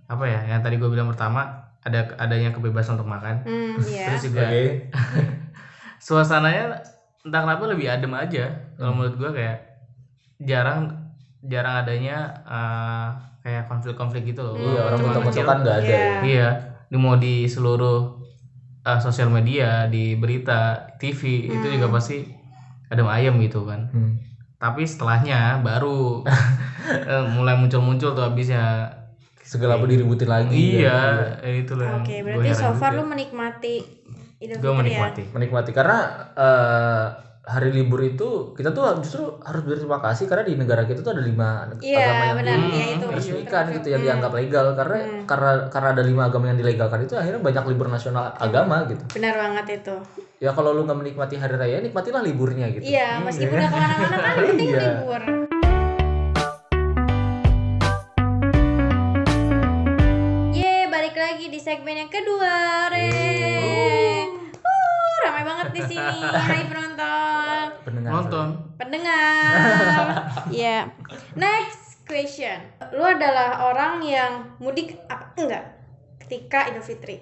apa 0.05 0.23
ya? 0.29 0.39
Yang 0.45 0.61
tadi 0.65 0.75
gue 0.77 0.89
bilang 0.89 1.07
pertama 1.11 1.41
ada 1.85 1.99
adanya 2.17 2.49
kebebasan 2.55 2.97
untuk 2.97 3.09
makan. 3.09 3.43
Hmm, 3.45 3.77
iya. 3.89 4.05
Terus 4.09 4.21
juga 4.25 4.45
suasananya 6.05 6.81
entah 7.25 7.41
kenapa 7.41 7.63
lebih 7.65 7.87
adem 7.89 8.13
aja. 8.13 8.45
Kalau 8.77 8.91
Hmm. 8.93 8.97
menurut 9.01 9.15
gue 9.17 9.31
kayak 9.33 9.57
jarang 10.41 10.91
jarang 11.45 11.75
adanya 11.85 12.17
eh, 12.43 13.07
kayak 13.45 13.63
konflik-konflik 13.69 14.25
gitu 14.33 14.41
loh. 14.41 14.57
Iya, 14.57 14.79
orang 14.89 14.99
bentuk-bentuk 15.05 15.33
kecil. 15.37 15.45
kan 15.45 15.57
nggak 15.61 15.77
ada. 15.85 15.85
Iya. 15.85 15.97
ya. 16.01 16.17
Iya, 16.25 16.47
di 16.89 16.97
mau 16.97 17.15
di 17.17 17.45
seluruh 17.45 17.97
uh, 18.85 18.99
sosial 19.01 19.29
media, 19.29 19.85
di 19.85 20.17
berita, 20.17 20.89
TV 20.97 21.21
itu 21.53 21.67
juga 21.77 21.93
pasti 21.93 22.25
ada 22.89 23.01
ayam 23.09 23.37
gitu 23.41 23.65
kan. 23.65 23.89
Hmm. 23.93 24.17
Tapi 24.55 24.81
setelahnya 24.87 25.59
baru 25.59 26.23
eh, 27.11 27.25
mulai 27.35 27.55
muncul-muncul 27.59 28.15
tuh 28.15 28.23
habisnya. 28.23 28.91
Segala 29.45 29.77
apa 29.77 29.85
diributin 29.85 30.25
lagi. 30.25 30.81
Iya, 30.81 30.97
kan. 31.37 31.45
eh, 31.45 31.55
itu 31.61 31.73
lah. 31.77 32.01
Oke, 32.01 32.25
berarti 32.25 32.49
so 32.57 32.73
far 32.73 32.97
lu 32.97 33.05
menikmati 33.05 33.85
Idul 34.41 34.57
gue 34.57 34.61
Fitri 34.61 34.73
ya. 34.73 34.79
menikmati. 34.81 35.23
Menikmati 35.31 35.71
karena 35.71 35.97
eh, 36.33 37.07
hari 37.45 37.69
libur 37.69 38.01
itu 38.01 38.53
kita 38.53 38.73
tuh 38.73 38.81
justru 38.99 39.21
harus 39.39 39.61
berterima 39.61 40.01
kasih 40.01 40.25
karena 40.25 40.43
di 40.43 40.57
negara 40.57 40.81
kita 40.81 40.99
tuh 40.99 41.13
ada 41.13 41.21
lima 41.21 41.69
Iya, 41.77 42.01
agama 42.01 42.23
yang 42.25 42.37
benar. 42.41 42.57
Hmm, 42.57 42.73
Ya 42.73 42.85
itu. 42.89 43.05
gitu 43.75 43.87
yang 43.87 44.01
Hmm. 44.01 44.07
dianggap 44.09 44.31
legal 44.33 44.65
karena 44.73 44.97
Hmm. 44.97 45.23
karena 45.23 45.51
karena 45.69 45.89
ada 45.91 46.03
lima 46.03 46.21
agama 46.25 46.45
yang 46.47 46.57
dilegalkan 46.57 46.99
itu 46.99 47.13
akhirnya 47.13 47.37
banyak 47.39 47.63
libur 47.67 47.87
nasional 47.87 48.33
agama 48.35 48.89
gitu 48.89 49.03
Benar 49.13 49.33
banget 49.37 49.65
itu. 49.79 49.95
ya 50.35 50.51
kalau 50.51 50.73
lu 50.73 50.83
nggak 50.83 50.97
menikmati 50.97 51.35
hari 51.35 51.55
raya 51.55 51.77
nikmatilah 51.79 52.19
liburnya 52.19 52.65
gitu 52.71 52.81
Iya, 52.83 53.21
meskipun 53.21 53.55
udah 53.55 53.69
ke 53.69 53.77
mana-mana 53.77 54.17
kan 54.17 54.33
penting 54.49 54.67
Iya. 54.67 54.81
libur. 54.91 55.21
Ye, 60.51 60.73
balik 60.87 61.15
lagi 61.15 61.45
di 61.47 61.59
segmen 61.59 61.95
yang 61.95 62.09
kedua, 62.09 62.53
Re. 62.89 63.24
Uh, 65.75 65.77
di 65.77 65.91
sini. 65.91 66.17
Hai 66.23 66.63
penonton, 66.65 67.65
pendengar 67.83 68.11
nonton 68.13 68.47
pendengar. 68.75 69.51
Iya. 70.55 70.87
Next 71.35 71.99
question. 72.03 72.55
Lu 72.91 73.03
adalah 73.03 73.67
orang 73.67 73.99
yang 73.99 74.31
mudik 74.57 74.95
apa 75.05 75.35
enggak 75.35 75.63
ketika 76.21 76.71
Idul 76.71 76.79
Fitri? 76.81 77.17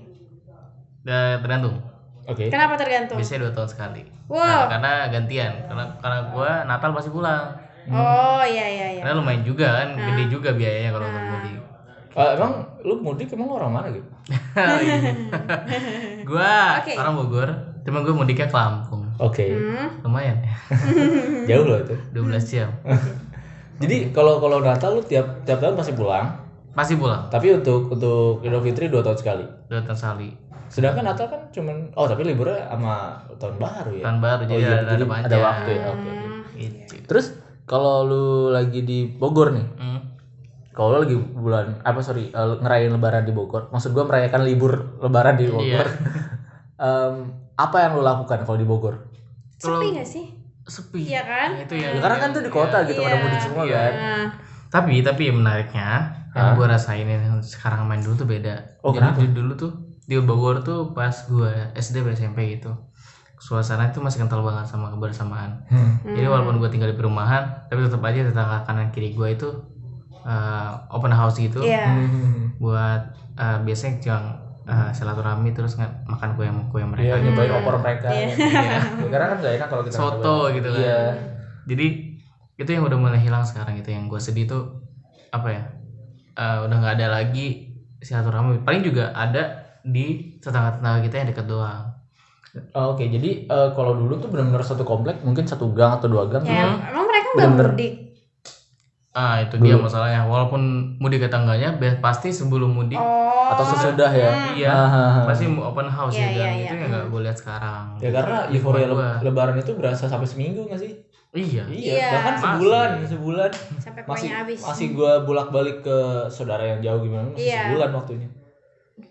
Ya, 1.01 1.35
tergantung 1.37 1.81
oke 2.23 2.47
Kenapa 2.47 2.79
tergantung? 2.79 3.19
biasanya 3.19 3.43
dua 3.43 3.51
tahun 3.51 3.69
sekali 3.69 4.01
Wow. 4.25 4.39
Nah, 4.39 4.67
karena 4.69 4.91
gantian 5.09 5.51
karena 5.67 5.83
karena 5.99 6.19
gua 6.29 6.63
Natal 6.63 6.93
pasti 6.93 7.09
pulang 7.09 7.59
Oh, 7.85 8.39
iya 8.39 8.63
iya 8.63 8.87
iya. 8.95 9.01
karena 9.03 9.19
lumayan 9.19 9.43
juga 9.43 9.67
kan 9.75 9.91
Ah. 9.91 10.07
gede 10.07 10.31
juga 10.31 10.55
biayanya 10.55 10.95
kalau 10.95 11.03
untuk 11.05 11.25
mudik 11.27 11.59
Eh, 12.13 12.29
emang 12.37 12.51
lu 12.79 12.93
mudik 13.01 13.27
emang 13.27 13.51
lu 13.51 13.55
orang 13.57 13.71
mana 13.73 13.87
gitu 13.91 14.07
gua 16.29 16.79
Oke. 16.79 16.93
orang 16.95 17.13
Bogor 17.17 17.49
cuma 17.83 17.99
gua 17.99 18.15
mudiknya 18.15 18.47
ke 18.47 18.55
Lampung. 18.55 19.03
Oke. 19.17 19.45
Hmm. 19.45 20.01
lumayan 20.01 20.39
ya. 20.39 20.53
Jauh 21.53 21.65
loh 21.65 21.79
itu. 21.79 21.95
12 22.11 22.23
jam. 22.43 22.69
Jadi 23.81 24.09
kalau 24.09 24.39
kalau 24.39 24.59
Natal 24.59 24.95
lu 24.95 25.01
tiap 25.01 25.43
tiap 25.43 25.59
tahun 25.59 25.75
pasti 25.75 25.91
pulang? 25.91 26.29
Pasti 26.71 26.95
pulang. 26.95 27.27
Tapi 27.27 27.53
untuk 27.53 27.89
untuk 27.89 28.41
Idul 28.41 28.61
Fitri 28.61 28.87
dua 28.87 29.01
tahun 29.01 29.17
sekali? 29.17 29.45
Dua 29.67 29.81
tahun 29.81 29.93
sekali. 29.93 30.29
Sedangkan 30.65 31.05
Natal 31.05 31.27
kan 31.27 31.41
cuman 31.51 31.93
oh 31.93 32.05
tapi 32.05 32.23
liburnya 32.23 32.65
sama 32.65 33.13
tahun 33.37 33.55
baru 33.57 33.91
ya? 33.93 34.03
Tahun 34.03 34.19
baru 34.19 34.41
Oh 34.41 34.49
jadi 34.49 34.57
iya, 34.57 34.69
ada, 34.71 34.77
ada 34.79 34.91
jadi 34.91 35.05
panjang 35.05 35.27
ada 35.27 35.37
waktu 35.39 35.69
ya 35.69 35.81
oke 35.85 36.09
oke. 36.09 36.31
gitu. 36.55 36.93
Terus 37.05 37.25
kalau 37.63 37.95
lu 38.01 38.25
lagi 38.49 38.81
di 38.81 39.05
Bogor 39.07 39.53
nih 39.53 39.67
Hmm. 39.75 39.99
kalau 40.71 40.97
lu 40.97 41.05
lagi 41.05 41.15
bulan 41.15 41.77
apa 41.79 41.99
sorry 41.99 42.27
eh, 42.27 42.55
ngerayain 42.57 42.89
Lebaran 42.89 43.21
di 43.21 43.31
Bogor 43.31 43.69
maksud 43.69 43.91
gua 43.91 44.03
merayakan 44.03 44.41
libur 44.41 44.73
Lebaran 44.97 45.35
di 45.35 45.45
Bogor. 45.45 45.87
Em, 46.75 47.13
apa 47.53 47.77
yang 47.85 47.91
lu 47.97 48.01
lakukan 48.01 48.43
kalau 48.43 48.57
di 48.57 48.65
Bogor 48.65 48.95
Sepi 49.57 49.95
gak 49.95 50.07
sih? 50.07 50.25
sepi 50.63 51.11
Iya 51.11 51.21
kan? 51.27 51.49
Nah, 51.53 51.61
itu 51.67 51.75
ya 51.75 51.87
ya, 51.91 51.99
karena 51.99 52.17
kan 52.23 52.29
tuh 52.31 52.41
di 52.43 52.51
kota 52.51 52.87
gitu 52.87 52.99
pada 53.03 53.15
Iya, 53.15 53.23
mudik 53.23 53.39
semua 53.43 53.63
iya. 53.67 53.75
kan 53.75 53.93
Nah, 53.93 54.25
tapi 54.71 54.93
tapi 55.03 55.23
menariknya 55.29 55.87
Hah? 56.33 56.37
yang 56.39 56.47
gua 56.57 56.67
rasain 56.73 57.05
yang 57.05 57.43
sekarang 57.45 57.85
main 57.85 58.01
dulu 58.01 58.15
tuh 58.17 58.27
beda 58.27 58.79
Oh, 58.81 58.89
jadi 58.95 59.11
kenapa? 59.13 59.27
dulu 59.27 59.53
tuh 59.53 59.71
di 60.07 60.15
Bogor 60.19 60.63
tuh 60.65 60.95
pas 60.95 61.13
gua 61.29 61.69
SD 61.75 62.01
SMP 62.15 62.57
gitu 62.57 62.71
suasana 63.37 63.91
itu 63.91 63.99
masih 63.99 64.23
kental 64.23 64.39
banget 64.39 64.71
sama 64.71 64.87
kebersamaan 64.89 65.67
Hmm. 65.67 65.99
jadi 66.15 66.31
walaupun 66.31 66.57
gua 66.63 66.71
tinggal 66.71 66.89
di 66.89 66.97
perumahan 66.97 67.67
tapi 67.67 67.83
tetap 67.83 67.99
aja 68.01 68.23
tetangga 68.23 68.63
kanan 68.63 68.87
kiri 68.95 69.11
gua 69.13 69.29
itu 69.35 69.51
eh, 70.23 70.71
open 70.89 71.11
house 71.11 71.35
gitu 71.37 71.59
Iya. 71.59 71.83
Hmm. 71.91 72.55
buat 72.57 73.01
eh, 73.35 73.57
biasanya 73.61 73.99
yang 73.99 74.23
eh, 74.63 74.89
silaturahmi 74.95 75.49
terus 75.51 75.75
nge- 75.75 76.07
makan 76.07 76.29
kue 76.35 76.47
kue 76.71 76.79
Iya, 76.79 76.87
mereka 76.87 77.13
nyobain 77.19 77.51
Hmm. 77.51 77.59
opor 77.59 77.75
mereka. 77.79 78.07
Iya. 78.11 78.33
Ya, 78.37 78.79
Karena 79.11 79.25
kan 79.29 79.37
gak 79.39 79.53
enak 79.59 79.67
kalau 79.67 79.83
kita 79.83 79.95
soto 79.95 80.19
nyobain. 80.19 80.55
gitu 80.55 80.69
kan 80.71 80.83
Iya. 80.83 80.99
jadi 81.63 81.87
itu 82.53 82.69
yang 82.69 82.83
udah 82.85 82.99
mulai 82.99 83.19
hilang 83.19 83.43
sekarang 83.43 83.75
itu 83.75 83.89
yang 83.89 84.05
gue 84.05 84.19
sedih 84.19 84.45
tuh 84.45 84.61
apa 85.29 85.47
ya 85.49 85.63
eh, 86.33 86.57
udah 86.63 86.75
nggak 86.77 86.95
ada 87.01 87.07
lagi 87.09 87.73
silaturahmi 87.97 88.61
paling 88.61 88.83
juga 88.83 89.09
ada 89.11 89.43
di 89.81 90.37
tetangga-tetangga 90.37 90.99
kita 91.01 91.15
yang 91.19 91.27
deket 91.33 91.47
doang 91.47 91.83
Oh, 92.77 92.93
Oke, 92.93 93.09
jadi 93.09 93.49
eh, 93.49 93.69
kalau 93.73 93.97
dulu 93.97 94.21
tuh 94.21 94.29
benar-benar 94.29 94.61
satu 94.61 94.85
komplek, 94.85 95.25
mungkin 95.25 95.49
satu 95.49 95.73
gang 95.73 95.97
atau 95.97 96.05
dua 96.05 96.29
gang. 96.29 96.45
Ya, 96.45 96.77
tuh 96.77 96.85
emang 96.85 97.05
mereka 97.09 97.27
nggak 97.33 97.49
mudik. 97.49 97.93
Ah 99.13 99.37
itu 99.37 99.55
dia 99.57 99.77
masalahnya 99.77 100.25
walaupun 100.25 100.61
mudik 100.97 101.21
ke 101.21 101.27
tetangganya 101.27 101.69
be- 101.71 101.97
pasti 101.97 102.29
sebelum 102.29 102.73
mudik 102.73 102.97
Oh. 102.97 103.45
atau 103.47 103.61
sesudah 103.67 104.09
ya. 104.09 104.29
iya 104.51 104.69
Ah, 104.71 105.21
pasti 105.23 105.45
open 105.47 105.85
house 105.85 106.15
Iya, 106.15 106.25
ya 106.25 106.33
dan 106.33 106.49
iya, 106.49 106.49
itu 106.59 106.73
iya. 106.73 106.81
yang 106.81 106.89
nggak 106.89 107.05
gue 107.07 107.21
lihat 107.21 107.37
sekarang 107.37 107.83
Ya 107.97 108.09
karena 108.09 108.37
Di 108.47 108.55
euforia 108.55 108.87
le- 108.87 109.19
lebaran 109.21 109.55
itu 109.55 109.71
berasa 109.73 110.07
sampai 110.07 110.25
seminggu 110.25 110.65
gak 110.65 110.79
sih? 110.79 110.97
iya 111.31 111.61
Iya. 111.63 112.09
bahkan 112.11 112.33
Masih. 112.33 112.45
sebulan, 112.47 112.89
sebulan. 113.07 113.51
Sampai 113.77 114.01
Masih 114.03 114.29
habis. 114.31 114.59
masih 114.61 114.87
gua 114.91 115.21
bolak-balik 115.21 115.81
ke 115.81 115.97
saudara 116.27 116.63
yang 116.67 116.79
jauh 116.79 117.01
gimana, 117.03 117.25
masih 117.27 117.41
Iya. 117.43 117.61
sebulan 117.67 117.89
waktunya. 117.91 118.29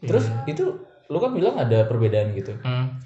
Terus 0.01 0.25
itu 0.45 0.65
lu 1.07 1.19
kan 1.19 1.31
bilang 1.31 1.55
ada 1.57 1.83
perbedaan 1.85 2.31
gitu. 2.33 2.55
Hmm. 2.61 2.99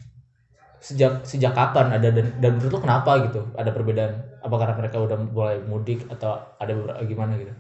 Sejak 0.87 1.27
sejak 1.27 1.51
kapan 1.51 1.91
ada 1.91 2.15
dan, 2.15 2.31
dan 2.39 2.51
menurut 2.55 2.79
lu 2.79 2.81
kenapa 2.81 3.19
gitu? 3.27 3.43
Ada 3.59 3.75
perbedaan? 3.75 4.23
Apa 4.39 4.55
karena 4.55 4.75
mereka 4.79 5.03
udah 5.03 5.19
mulai 5.19 5.59
mudik 5.59 6.07
atau 6.07 6.39
ada 6.63 6.71
beberapa 6.71 7.03
gimana 7.03 7.35
gitu? 7.35 7.51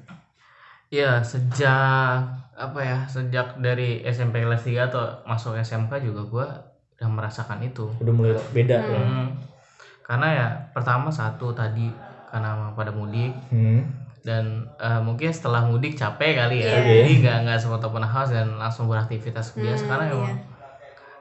Iya, 0.94 1.18
sejak 1.26 2.22
apa 2.54 2.80
ya? 2.86 2.98
Sejak 3.10 3.58
dari 3.58 3.98
SMP 4.06 4.46
kelas 4.46 4.62
3 4.62 4.86
atau 4.86 5.02
masuk 5.26 5.58
SMK 5.58 5.98
juga 5.98 6.22
gua 6.22 6.46
udah 6.94 7.08
merasakan 7.10 7.66
itu. 7.66 7.90
Udah 7.98 8.14
mulai 8.14 8.38
beda 8.54 8.78
ya. 8.78 9.02
Hmm. 9.02 9.26
Karena 10.06 10.28
ya 10.30 10.46
pertama 10.70 11.10
satu 11.10 11.50
tadi 11.50 11.90
karena 12.30 12.70
pada 12.78 12.94
mudik 12.94 13.34
Hmm. 13.50 13.82
dan 14.22 14.70
eh, 14.78 15.00
mungkin 15.02 15.34
setelah 15.34 15.66
mudik 15.66 15.98
capek 15.98 16.38
kali 16.38 16.62
ya. 16.62 16.78
Iya. 16.78 17.02
Jadi 17.02 17.12
nggak 17.26 17.36
nggak 17.42 17.58
sempat 17.58 17.82
open 17.82 18.06
house 18.06 18.30
dan 18.30 18.54
langsung 18.54 18.86
beraktivitas 18.86 19.58
biasa 19.58 19.82
Hmm, 19.82 19.90
karena 19.90 20.04
iya. 20.06 20.14
emang 20.14 20.34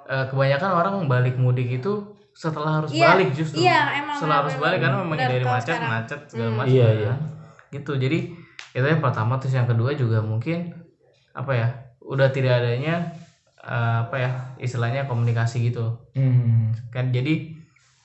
eh, 0.05 0.25
kebanyakan 0.25 0.69
orang 0.71 0.95
balik 1.05 1.35
mudik 1.35 1.69
itu 1.73 1.93
setelah 2.31 2.83
harus 2.83 2.91
Iya, 2.91 3.07
balik 3.09 3.29
justru. 3.31 3.57
iya, 3.59 3.79
emang, 3.95 4.15
setelah 4.15 4.43
harus 4.43 4.55
balik 4.55 4.79
karena 4.79 4.97
memang 4.99 5.17
dari 5.17 5.39
macet 5.41 5.71
sekarang. 5.71 5.89
macet 5.89 6.19
segala 6.27 6.49
Hmm. 6.51 6.57
macam. 6.59 6.73
Iya, 6.73 6.85
kan. 6.85 6.95
iya. 6.99 7.13
Gitu. 7.71 7.91
Jadi 7.95 8.19
itu 8.71 8.85
yang 8.85 8.99
pertama 8.99 9.33
terus 9.39 9.53
yang 9.53 9.65
kedua 9.65 9.91
juga 9.93 10.19
mungkin 10.19 10.75
apa 11.31 11.51
ya? 11.51 11.67
Udah 12.01 12.27
tidak 12.29 12.59
adanya 12.59 13.15
eh, 13.57 13.95
apa 14.03 14.15
ya? 14.15 14.29
Istilahnya 14.57 15.05
komunikasi 15.05 15.65
gitu. 15.65 15.95
Hmm. 16.11 16.75
Kan 16.89 17.09
jadi 17.09 17.55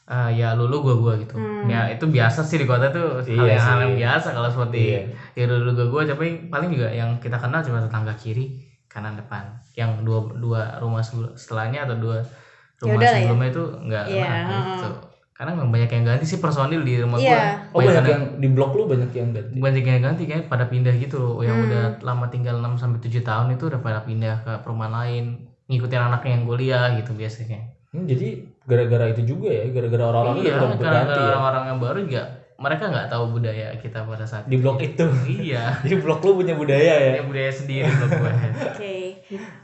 eh, 0.06 0.30
ya 0.32 0.54
lulu 0.54 0.78
gua 0.80 0.94
gua 0.96 1.12
gitu. 1.16 1.34
Hmm. 1.34 1.66
Ya 1.66 1.86
itu 1.86 2.06
biasa 2.06 2.40
sih 2.40 2.56
di 2.56 2.64
kota 2.64 2.88
tuh 2.88 3.20
hal 3.20 3.26
Iya 3.26 3.52
yang 3.52 3.62
hal 3.62 3.78
yang 3.84 3.94
biasa 3.98 4.28
kalau 4.30 4.48
seperti 4.48 4.78
Iya. 4.78 5.02
ya 5.34 5.44
lulu 5.48 5.70
gua 5.74 5.86
gua 5.90 6.02
tapi 6.06 6.46
paling 6.46 6.70
juga 6.70 6.86
yang 6.88 7.18
kita 7.18 7.34
kenal 7.34 7.60
cuma 7.60 7.78
tetangga 7.78 8.14
kiri 8.14 8.62
kanan 8.90 9.14
depan 9.14 9.46
yang 9.72 10.02
dua 10.02 10.18
dua 10.34 10.76
rumah 10.76 11.00
setelahnya 11.32 11.86
atau 11.86 11.96
dua 11.96 12.18
rumah 12.76 12.96
udah 12.96 13.06
lah 13.06 13.14
ya. 13.14 13.22
sebelumnya 13.22 13.48
itu 13.48 13.64
enggak 13.78 14.04
Iya, 14.04 14.18
kenal 14.20 14.34
heeh. 14.44 14.66
gitu. 14.74 14.90
Karena 15.32 15.50
memang 15.56 15.70
banyak 15.70 15.90
yang 15.90 16.04
ganti 16.04 16.24
sih 16.26 16.36
personil 16.36 16.82
di 16.82 16.94
rumah 16.98 17.16
Iya. 17.16 17.30
gua. 17.30 17.40
Oh 17.70 17.78
banyak 17.78 17.94
Banyak 17.96 18.10
yang 18.10 18.22
di 18.36 18.48
blok 18.50 18.72
lu 18.74 18.84
banyak 18.84 19.10
yang 19.10 19.30
ganti. 19.30 19.54
banyak 19.56 19.84
yang 19.86 20.02
ganti 20.02 20.22
kayak 20.24 20.44
pada 20.46 20.64
pindah 20.66 20.92
gitu 20.94 21.16
loh. 21.16 21.40
yang 21.40 21.56
Hmm. 21.56 21.66
udah 21.66 21.82
lama 22.02 22.26
tinggal 22.28 22.58
6 22.58 22.76
sampai 22.76 22.98
7 22.98 23.22
tahun 23.22 23.46
itu 23.50 23.64
udah 23.66 23.80
pada 23.80 24.00
pindah 24.00 24.42
ke 24.42 24.52
perumahan 24.60 24.92
lain 24.92 25.24
ngikutin 25.64 26.02
anaknya 26.02 26.30
yang 26.34 26.44
kuliah 26.44 26.86
gitu 26.94 27.14
biasanya 27.14 27.60
Hmm, 27.90 28.04
jadi 28.04 28.28
gara-gara 28.64 29.06
itu 29.08 29.22
juga 29.24 29.50
ya, 29.50 29.66
gara-gara 29.68 30.04
orang-orang 30.04 30.34
iya 30.40 30.52
karena 30.52 30.74
berganti 30.76 31.20
ya 31.20 31.26
orang-orang 31.28 31.64
yang 31.66 31.78
baru 31.80 31.98
juga 32.06 32.22
mereka 32.60 32.86
nggak 32.86 33.08
tahu 33.08 33.32
budaya 33.32 33.72
kita 33.74 34.04
pada 34.04 34.22
saat 34.22 34.44
di 34.44 34.54
blok 34.54 34.78
itu. 34.78 35.08
iya 35.26 35.72
Jadi 35.82 35.96
blok 35.96 36.20
lu 36.20 36.36
punya 36.36 36.52
budaya 36.52 36.92
ya. 36.94 37.10
punya 37.10 37.24
budaya 37.24 37.50
sendiri 37.50 37.88
loh 37.88 38.06
gue 38.06 38.32
Oke. 38.68 38.94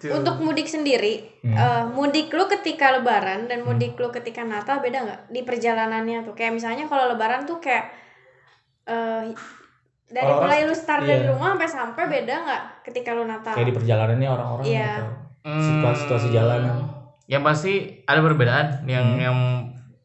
Untuk 0.09 0.41
mudik 0.41 0.65
sendiri, 0.65 1.37
Hmm. 1.41 1.53
eh, 1.53 1.85
mudik 1.88 2.31
lu 2.31 2.49
ketika 2.49 2.91
Lebaran 2.91 3.47
dan 3.47 3.62
mudik 3.62 3.95
lu 3.95 4.09
ketika 4.09 4.43
Natal 4.43 4.81
beda 4.81 4.99
nggak 5.03 5.21
di 5.29 5.41
perjalanannya 5.41 6.25
tuh? 6.25 6.33
Kayak 6.33 6.57
misalnya 6.57 6.85
kalau 6.87 7.07
Lebaran 7.09 7.45
tuh 7.45 7.59
kayak 7.59 7.93
eh 8.85 9.31
dari 10.07 10.23
Orang-orang- 10.23 10.47
mulai 10.57 10.61
lu 10.65 10.75
start 10.75 11.03
dari 11.03 11.21
iya. 11.21 11.31
rumah 11.31 11.53
sampai 11.53 11.69
sampai 11.69 12.05
beda 12.09 12.35
nggak 12.41 12.62
ketika 12.83 13.11
lu 13.12 13.25
Natal? 13.25 13.53
Kayak 13.53 13.69
di 13.69 13.76
perjalanannya 13.76 14.29
orang-orang 14.29 14.65
Iya. 14.65 14.91
atau 14.97 15.09
situasi 15.61 15.99
situasi 16.00 16.29
jalanan. 16.33 16.75
Hmm. 16.76 16.95
yang 17.26 17.43
pasti 17.43 17.75
ada 18.03 18.19
perbedaan 18.21 18.87
yang 18.87 19.03
Hmm. 19.05 19.19
yang 19.21 19.38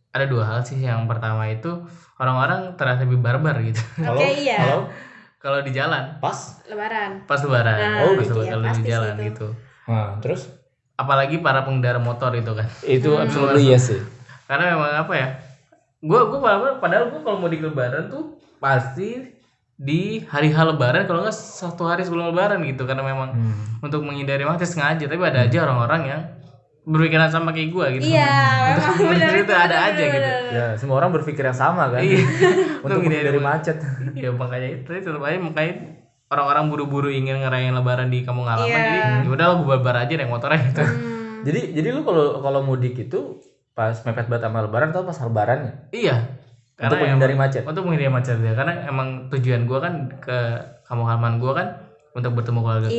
ada 0.10 0.26
dua 0.26 0.42
hal 0.44 0.60
sih 0.60 0.76
yang 0.76 1.06
pertama 1.06 1.46
itu 1.48 1.70
orang-orang 2.22 2.78
terasa 2.78 3.01
lebih 3.01 3.18
barbar 3.20 3.58
gitu 3.60 3.82
Kalau 3.98 4.16
Oke, 4.16 4.30
iya. 4.38 4.58
kalau 4.60 4.80
kalau 5.36 5.60
di 5.60 5.72
jalan 5.72 6.22
pas, 6.22 6.62
Lebaran. 6.63 7.25
pas 7.25 7.42
lebaran 7.42 7.74
Nah, 7.74 7.98
Oh, 8.04 8.13
gitu. 8.16 8.30
lebaran, 8.32 8.46
iya, 8.46 8.51
kalau 8.54 8.63
di 8.72 8.84
jalan 8.86 9.16
itu. 9.16 9.25
gitu 9.28 9.48
nah 9.82 10.13
terus 10.18 10.42
apalagi 10.94 11.36
para 11.38 11.62
pengendara 11.62 11.98
motor 11.98 12.30
itu 12.34 12.54
kan 12.54 12.70
itu 12.86 13.10
Hmm. 13.10 13.25
absolutely 13.25 13.66
yes 13.66 13.90
sih. 13.90 13.98
karena 14.46 14.72
memang 14.72 14.94
apa 15.00 15.13
ya 15.13 15.28
gue 16.00 16.20
gue 16.24 16.40
padahal, 16.40 16.78
padahal 16.78 17.06
gue 17.10 17.20
kalau 17.20 17.38
mau 17.38 17.48
di 17.48 17.58
lebaran 17.58 18.06
tuh 18.08 18.38
pasti 18.58 19.25
di 19.74 20.01
hari 20.24 20.50
H 20.50 20.62
lebaran 20.63 21.04
kalau 21.04 21.22
nggak 21.22 21.34
satu 21.34 21.84
hari 21.84 22.01
sebelum 22.01 22.30
lebaran 22.30 22.62
gitu 22.62 22.86
karena 22.86 23.01
memang 23.01 23.34
Hmm. 23.34 23.82
untuk 23.82 24.01
menghindari 24.01 24.44
macet 24.44 24.70
sengaja 24.70 25.01
tapi 25.04 25.18
ada 25.20 25.42
aja 25.42 25.58
orang-orang 25.63 26.01
yang 26.06 26.22
berpikiran 26.84 27.28
sama 27.28 27.50
kayak 27.50 27.70
gue 27.70 27.86
gitu. 27.96 28.06
Iya, 28.10 28.34
memang 28.72 28.90
Untuk 28.92 29.08
benar 29.08 29.34
itu 29.36 29.54
ada 29.54 29.78
aja 29.86 30.04
gitu. 30.04 30.30
Ya, 30.50 30.66
semua 30.76 30.96
orang 30.98 31.12
berpikir 31.12 31.44
yang 31.44 31.56
sama 31.56 31.88
kan. 31.88 32.02
Iya. 32.02 32.26
Untuk 32.82 32.98
Untung 32.98 33.06
ini 33.06 33.22
menghindari 33.22 33.38
macet. 33.40 33.78
ya 34.14 34.30
makanya 34.30 34.68
itu 34.76 34.90
tetap 34.90 35.22
aja 35.22 35.38
makanya 35.38 35.74
orang-orang 36.28 36.64
buru-buru 36.68 37.08
ingin 37.08 37.38
ngerayain 37.40 37.72
lebaran 37.72 38.08
di 38.08 38.22
kampung 38.22 38.46
halaman 38.46 38.66
Iya. 38.66 38.82
jadi 38.82 39.00
yaudah 39.26 39.48
gue 39.54 39.68
barbar 39.68 39.96
aja 40.00 40.14
naik 40.16 40.28
motornya 40.28 40.60
gitu 40.66 40.82
Hmm. 40.82 41.10
Jadi 41.42 41.74
jadi 41.74 41.90
lu 41.90 42.02
kalau 42.02 42.38
kalau 42.40 42.62
mudik 42.62 42.94
itu 42.96 43.42
pas 43.72 43.98
mepet 44.00 44.26
banget 44.26 44.46
sama 44.46 44.62
lebaran 44.62 44.90
atau 44.90 45.02
pas 45.02 45.18
lebarannya? 45.18 45.90
iya 45.90 46.38
Untuk 46.76 46.94
Karena 46.94 47.02
menghindari 47.04 47.34
emang- 47.34 47.42
macet. 47.46 47.62
untuk 47.64 47.82
menghindari 47.84 48.12
macet 48.12 48.38
ya 48.38 48.54
karena 48.54 48.74
emang 48.86 49.08
tujuan 49.28 49.62
gue 49.64 49.80
kan 49.80 49.94
ke 50.18 50.38
kampung 50.84 51.06
halaman 51.06 51.38
gue 51.38 51.52
kan 51.52 51.68
untuk 52.14 52.32
bertemu 52.34 52.60
keluarga 52.60 52.88
gue 52.88 52.98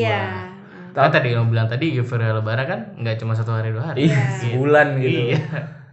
Iya. 0.93 0.99
kan 0.99 1.11
tadi 1.11 1.29
lo 1.33 1.45
bilang 1.45 1.67
tadi 1.67 1.87
euforia 1.93 2.33
lebaran 2.33 2.65
kan 2.65 2.81
nggak 2.95 3.17
cuma 3.17 3.33
satu 3.33 3.51
hari 3.51 3.71
dua 3.71 3.85
hari 3.87 4.07
Iya, 4.07 4.21
sebulan 4.39 4.87
gitu. 4.99 5.21
iya 5.27 5.41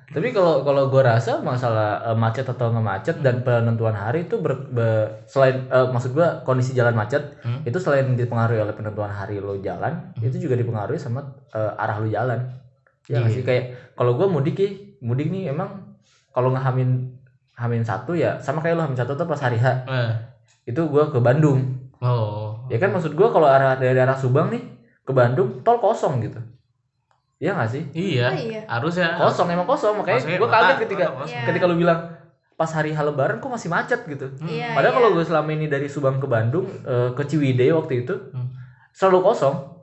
Tapi 0.10 0.34
kalau 0.34 0.66
kalau 0.66 0.90
gue 0.90 1.00
rasa 1.00 1.38
masalah 1.40 2.02
eh, 2.04 2.18
macet 2.18 2.42
atau 2.44 2.68
nggak 2.68 2.82
macet 2.84 3.16
dan 3.20 3.40
penentuan 3.40 3.94
hari 3.94 4.26
itu 4.26 4.36
ber, 4.38 4.68
be- 4.68 5.06
selain 5.24 5.66
eh, 5.66 5.88
maksud 5.88 6.12
gue 6.12 6.28
kondisi 6.42 6.74
jalan 6.74 6.92
macet 6.94 7.38
Hmm. 7.40 7.62
itu 7.62 7.78
selain 7.78 8.10
dipengaruhi 8.12 8.58
oleh 8.58 8.74
penentuan 8.74 9.08
hari 9.10 9.38
lo 9.38 9.54
jalan 9.56 10.10
itu 10.20 10.36
juga 10.40 10.58
dipengaruhi 10.58 10.98
sama 10.98 11.22
eh, 11.50 11.72
arah 11.76 11.98
lo 11.98 12.08
jalan. 12.08 12.40
Ya 13.06 13.22
Iya. 13.22 13.30
sih 13.30 13.42
kayak 13.42 13.94
kalau 13.94 14.14
gue 14.14 14.26
mudik 14.28 14.56
nih 14.56 14.72
mudik 15.00 15.30
nih 15.30 15.50
emang 15.50 15.94
kalau 16.30 16.50
nggak 16.50 16.66
hamin 16.66 17.14
hamin 17.54 17.84
satu 17.84 18.12
ya 18.14 18.36
sama 18.38 18.60
kayak 18.60 18.76
lo 18.76 18.84
hamin 18.84 18.98
satu 18.98 19.14
tuh 19.14 19.24
pas 19.24 19.38
hari 19.38 19.56
H 19.56 19.66
Eh, 19.86 20.10
itu 20.66 20.82
gue 20.84 21.04
ke 21.08 21.20
Bandung 21.20 21.86
oh 22.00 22.66
ya 22.66 22.78
kan 22.78 22.90
maksud 22.90 23.14
gue 23.14 23.28
kalau 23.28 23.46
arah 23.46 23.76
dari 23.76 23.94
arah 23.96 24.14
Subang 24.14 24.50
nih 24.50 24.62
ke 25.10 25.12
Bandung 25.12 25.50
tol 25.60 25.82
kosong 25.82 26.22
gitu 26.22 26.38
Iya 27.40 27.56
nggak 27.56 27.70
sih 27.72 27.84
iya 27.92 28.28
Oh, 28.28 28.36
iya. 28.38 28.62
harusnya 28.68 29.16
kosong 29.18 29.48
emang 29.50 29.66
kosong 29.66 29.98
makanya 29.98 30.38
gue 30.38 30.44
kaget 30.46 30.78
ketika 30.84 31.06
kosong. 31.16 31.44
Ketika 31.48 31.66
lu 31.66 31.76
bilang 31.76 32.00
pas 32.54 32.68
hari 32.70 32.92
hal 32.92 33.08
lebaran 33.08 33.40
kok 33.40 33.48
masih 33.48 33.72
macet 33.72 34.04
gitu 34.04 34.28
Iya, 34.44 34.76
padahal 34.76 34.92
iya. 34.92 34.98
kalau 35.00 35.10
gue 35.16 35.24
selama 35.24 35.50
ini 35.50 35.66
dari 35.66 35.88
Subang 35.88 36.20
ke 36.20 36.28
Bandung 36.28 36.68
eh, 36.84 37.16
ke 37.16 37.24
Ciwidey 37.24 37.72
waktu 37.72 38.04
itu 38.04 38.14
Hmm. 38.30 38.52
selalu 38.92 39.24
kosong 39.24 39.79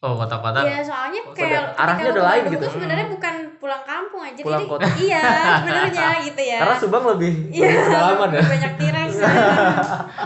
oh 0.00 0.16
kota-kota 0.16 0.60
Iya, 0.62 0.80
soalnya 0.80 1.20
Oh, 1.20 1.32
kayak 1.32 1.76
arahnya 1.76 2.08
udah 2.10 2.24
lain 2.26 2.42
gitu. 2.48 2.56
tuh 2.58 2.70
sebenarnya 2.72 3.06
bukan 3.06 3.34
pulang 3.56 3.82
kampung 3.84 4.22
aja. 4.22 4.40
Pulang 4.40 4.60
jadi 4.60 4.72
kota. 4.72 4.86
iya, 5.06 5.22
sebenarnya 5.60 6.08
gitu 6.28 6.42
ya. 6.42 6.58
karena 6.58 6.74
Subang 6.74 7.04
lebih 7.06 7.32
Iya, 7.52 7.66
lebih 7.66 7.84
pedalaman 7.86 8.28
ya 8.30 8.42
banyak 8.42 8.72
T-Rex. 8.74 9.10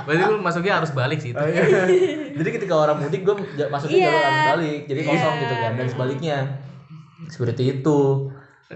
berarti 0.00 0.22
lu 0.24 0.36
masuknya 0.38 0.72
harus 0.78 0.90
balik 0.92 1.18
sih 1.18 1.30
itu 1.30 1.36
Oh, 1.36 1.46
iya. 1.46 1.62
jadi 2.32 2.50
ketika 2.52 2.74
orang 2.76 2.96
mudik 2.98 3.22
gue 3.22 3.34
masuknya 3.66 3.98
Iya. 3.98 4.06
jalur 4.08 4.22
arus 4.24 4.44
balik 4.52 4.80
jadi 4.86 5.00
Iya. 5.00 5.08
kosong 5.10 5.34
gitu 5.40 5.54
kan 5.56 5.72
dan 5.74 5.86
sebaliknya 5.86 6.36
seperti 7.26 7.62
itu 7.72 7.98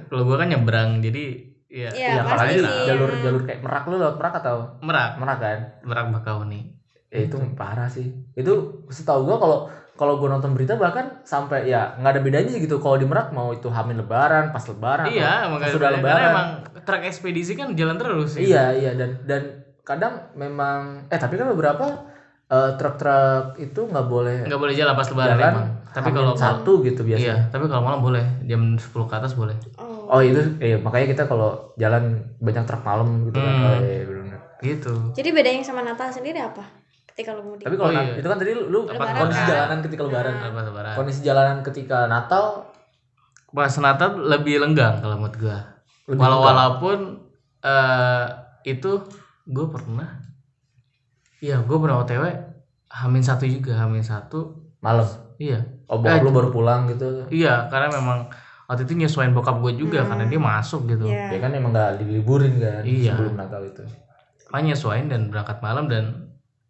kalau 0.05 0.23
gue 0.25 0.37
kan 0.37 0.49
nyebrang 0.49 0.91
jadi 0.99 1.25
ya 1.69 1.91
Iya, 1.91 2.11
ya 2.11 2.23
pasti 2.25 2.59
jalur 2.89 3.11
jalur 3.15 3.43
kayak 3.45 3.61
merak 3.61 3.85
lu 3.87 3.97
lewat 3.97 4.17
merak 4.17 4.35
atau 4.37 4.57
merak 4.81 5.11
merak 5.15 5.39
kan 5.39 5.59
merak 5.83 6.07
Bakauni 6.11 6.75
ya 7.09 7.21
itu 7.23 7.37
parah 7.53 7.87
sih 7.87 8.07
itu 8.33 8.53
setahu 8.87 9.25
gua 9.25 9.37
kalau 9.37 9.59
kalau 9.95 10.15
gua 10.17 10.29
nonton 10.31 10.53
berita 10.53 10.75
bahkan 10.75 11.21
sampai 11.23 11.67
ya 11.67 11.97
nggak 11.97 12.13
ada 12.13 12.21
bedanya 12.21 12.49
sih 12.49 12.61
gitu 12.61 12.77
kalau 12.77 12.95
di 12.95 13.05
merak 13.05 13.31
mau 13.31 13.51
itu 13.51 13.67
hamil 13.67 13.99
lebaran 13.99 14.51
pas 14.51 14.63
lebaran 14.63 15.09
iya 15.09 15.43
atau 15.43 15.49
emang 15.51 15.61
sudah 15.67 15.89
karena 15.89 15.99
lebaran 15.99 16.23
emang 16.29 16.49
truk 16.81 17.03
ekspedisi 17.03 17.53
kan 17.53 17.73
jalan 17.73 17.97
terus 17.97 18.31
gitu. 18.33 18.45
iya 18.47 18.71
iya 18.71 18.93
dan 18.93 19.11
dan 19.25 19.43
kadang 19.83 20.15
memang 20.33 21.09
eh 21.09 21.17
tapi 21.17 21.35
kan 21.35 21.49
beberapa 21.49 21.85
eh, 22.47 22.71
truk-truk 22.77 23.57
itu 23.59 23.81
nggak 23.83 24.07
boleh 24.07 24.45
nggak 24.45 24.57
boleh 24.59 24.75
jalan 24.75 24.93
pas 24.93 25.09
lebaran 25.09 25.33
jalan 25.35 25.51
emang 25.51 25.67
tapi 25.89 26.09
kalau 26.11 26.31
malam- 26.31 26.39
satu 26.39 26.73
gitu 26.83 27.01
biasanya 27.03 27.25
iya 27.27 27.37
tapi 27.49 27.65
kalau 27.67 27.83
malam 27.83 28.01
boleh 28.01 28.25
jam 28.45 28.77
10 28.77 28.85
ke 29.03 29.15
atas 29.15 29.33
boleh 29.33 29.57
Oh. 30.09 30.09
oh 30.11 30.21
itu 30.23 30.41
eh 30.59 30.77
makanya 30.77 31.05
kita 31.07 31.23
kalau 31.25 31.73
jalan 31.75 32.05
banyak 32.39 32.65
truk 32.65 32.81
malam 32.83 33.25
gitu 33.25 33.37
kan 33.37 33.53
Hmm. 33.53 33.67
oh, 33.67 33.77
iya, 33.79 34.03
bener. 34.07 34.39
gitu 34.59 34.93
Jadi 35.13 35.29
bedanya 35.31 35.61
sama 35.61 35.81
Natal 35.83 36.09
sendiri 36.09 36.39
apa? 36.39 36.65
Ketika 37.19 37.35
lu 37.35 37.43
mudik. 37.45 37.67
tapi 37.67 37.75
kalau 37.75 37.91
Oh, 37.91 37.99
iya. 37.99 38.15
itu 38.15 38.23
kan 38.25 38.39
tadi 38.39 38.51
lu, 38.53 38.63
lu 38.69 38.81
Lebaran 38.87 39.15
kondisi 39.19 39.43
kan? 39.43 39.51
jalanan 39.51 39.79
ketika 39.83 40.03
lebaran 40.05 40.35
pas 40.39 40.63
lebaran 40.63 40.95
kondisi 40.95 41.21
jalanan 41.21 41.57
ketika 41.61 41.99
Natal 42.07 42.45
pas 43.49 43.75
Natal 43.77 44.11
lebih 44.15 44.55
lenggang 44.57 44.95
kalau 44.97 45.19
menurut 45.19 45.35
gua 45.37 45.59
lebih 46.07 46.21
Walau 46.21 46.39
walaupun 46.41 46.99
eh 47.59 48.25
itu 48.65 49.03
gue 49.45 49.67
pernah 49.67 50.23
iya 51.39 51.59
gue 51.59 51.77
pernah 51.77 51.99
otw 51.99 52.23
hamin 52.89 53.19
satu 53.21 53.45
juga 53.45 53.75
hamin 53.79 54.01
satu 54.01 54.55
malam 54.79 55.03
iya 55.37 55.59
oh 55.87 55.99
bokap 55.99 56.21
Eh, 56.21 56.23
lu 56.23 56.31
baru 56.31 56.49
pulang 56.51 56.87
gitu 56.87 57.27
iya 57.29 57.67
karena 57.67 57.91
memang 57.91 58.31
waktu 58.65 58.85
itu 58.85 58.95
nyesuaiin 58.95 59.33
bokap 59.33 59.59
gue 59.59 59.75
juga 59.77 60.03
Hmm. 60.03 60.11
karena 60.13 60.25
dia 60.27 60.39
masuk 60.39 60.87
gitu 60.87 61.03
Iya. 61.05 61.27
ya 61.31 61.39
kan 61.41 61.51
emang 61.51 61.73
gak 61.73 61.99
diliburin 61.99 62.55
kan 62.57 62.83
Iya. 62.83 63.11
sebelum 63.13 63.35
Natal 63.35 63.63
itu 63.65 63.83
makanya 64.47 64.67
nyesuaiin 64.71 65.07
dan 65.09 65.21
berangkat 65.27 65.59
malam 65.59 65.85
dan 65.87 66.05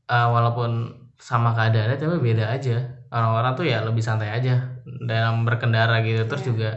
eh, 0.09 0.29
walaupun 0.29 0.71
sama 1.19 1.53
keadaannya 1.53 1.97
tapi 1.97 2.17
beda 2.19 2.47
aja 2.49 2.77
orang-orang 3.11 3.53
tuh 3.59 3.67
ya 3.67 3.79
lebih 3.83 4.01
santai 4.01 4.31
aja 4.31 4.55
dalam 5.03 5.43
berkendara 5.43 6.01
gitu 6.01 6.25
terus 6.25 6.43
Iya. 6.45 6.49
juga 6.49 6.71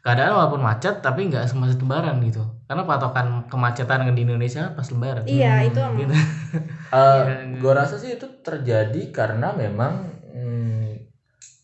keadaan 0.00 0.32
walaupun 0.36 0.60
macet 0.60 1.00
tapi 1.00 1.28
nggak 1.28 1.48
semacet 1.48 1.80
lebaran 1.80 2.20
gitu 2.20 2.44
karena 2.64 2.82
patokan 2.84 3.48
kemacetan 3.48 4.08
di 4.10 4.22
Indonesia 4.22 4.72
pas 4.72 4.84
lebaran 4.88 5.24
Iya, 5.24 5.64
itu 5.64 5.80
emang. 5.80 5.96
gitu. 5.98 6.14
Eh, 6.14 6.20
Iya. 6.94 7.58
gue 7.58 7.72
rasa 7.74 7.96
sih 7.96 8.14
itu 8.14 8.26
terjadi 8.40 9.02
karena 9.10 9.50
memang 9.52 9.92
hmm, 10.30 10.88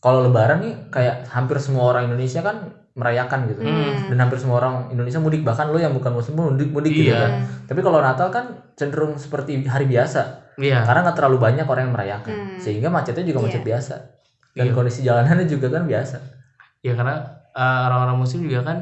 kalau 0.00 0.24
Lebaran 0.26 0.58
nih 0.64 0.74
kayak 0.88 1.28
hampir 1.28 1.60
semua 1.60 1.92
orang 1.92 2.08
Indonesia 2.08 2.40
kan 2.40 2.79
merayakan 3.00 3.48
gitu 3.48 3.60
Hmm. 3.60 3.96
dan 4.06 4.18
hampir 4.18 4.36
semua 4.36 4.56
orang 4.58 4.74
Indonesia 4.88 5.16
mudik 5.16 5.40
bahkan 5.40 5.66
lo 5.66 5.76
yang 5.76 5.90
bukan 5.90 6.12
muslim 6.12 6.34
pun 6.34 6.44
mudik 6.50 6.68
mudik 6.68 6.92
gitu 6.92 7.08
Iya. 7.08 7.18
kan 7.18 7.32
tapi 7.64 7.80
kalau 7.80 7.98
Natal 7.98 8.28
kan 8.28 8.44
cenderung 8.74 9.16
seperti 9.16 9.64
hari 9.64 9.84
biasa 9.86 10.52
Iya. 10.54 10.84
karena 10.84 11.00
nggak 11.02 11.16
terlalu 11.16 11.38
banyak 11.40 11.64
orang 11.64 11.82
yang 11.82 11.94
merayakan 11.94 12.30
Hmm. 12.30 12.56
sehingga 12.56 12.88
macetnya 12.88 13.24
juga 13.24 13.40
macet 13.42 13.60
Iya. 13.60 13.68
biasa 13.70 13.94
dan 14.52 14.66
Iya. 14.66 14.72
kondisi 14.72 15.00
jalanannya 15.00 15.46
juga 15.46 15.66
kan 15.68 15.84
biasa 15.84 16.18
Ya 16.80 16.92
karena 16.92 17.16
eh, 17.50 17.80
orang-orang 17.82 18.16
muslim 18.18 18.40
juga 18.42 18.60
kan 18.62 18.78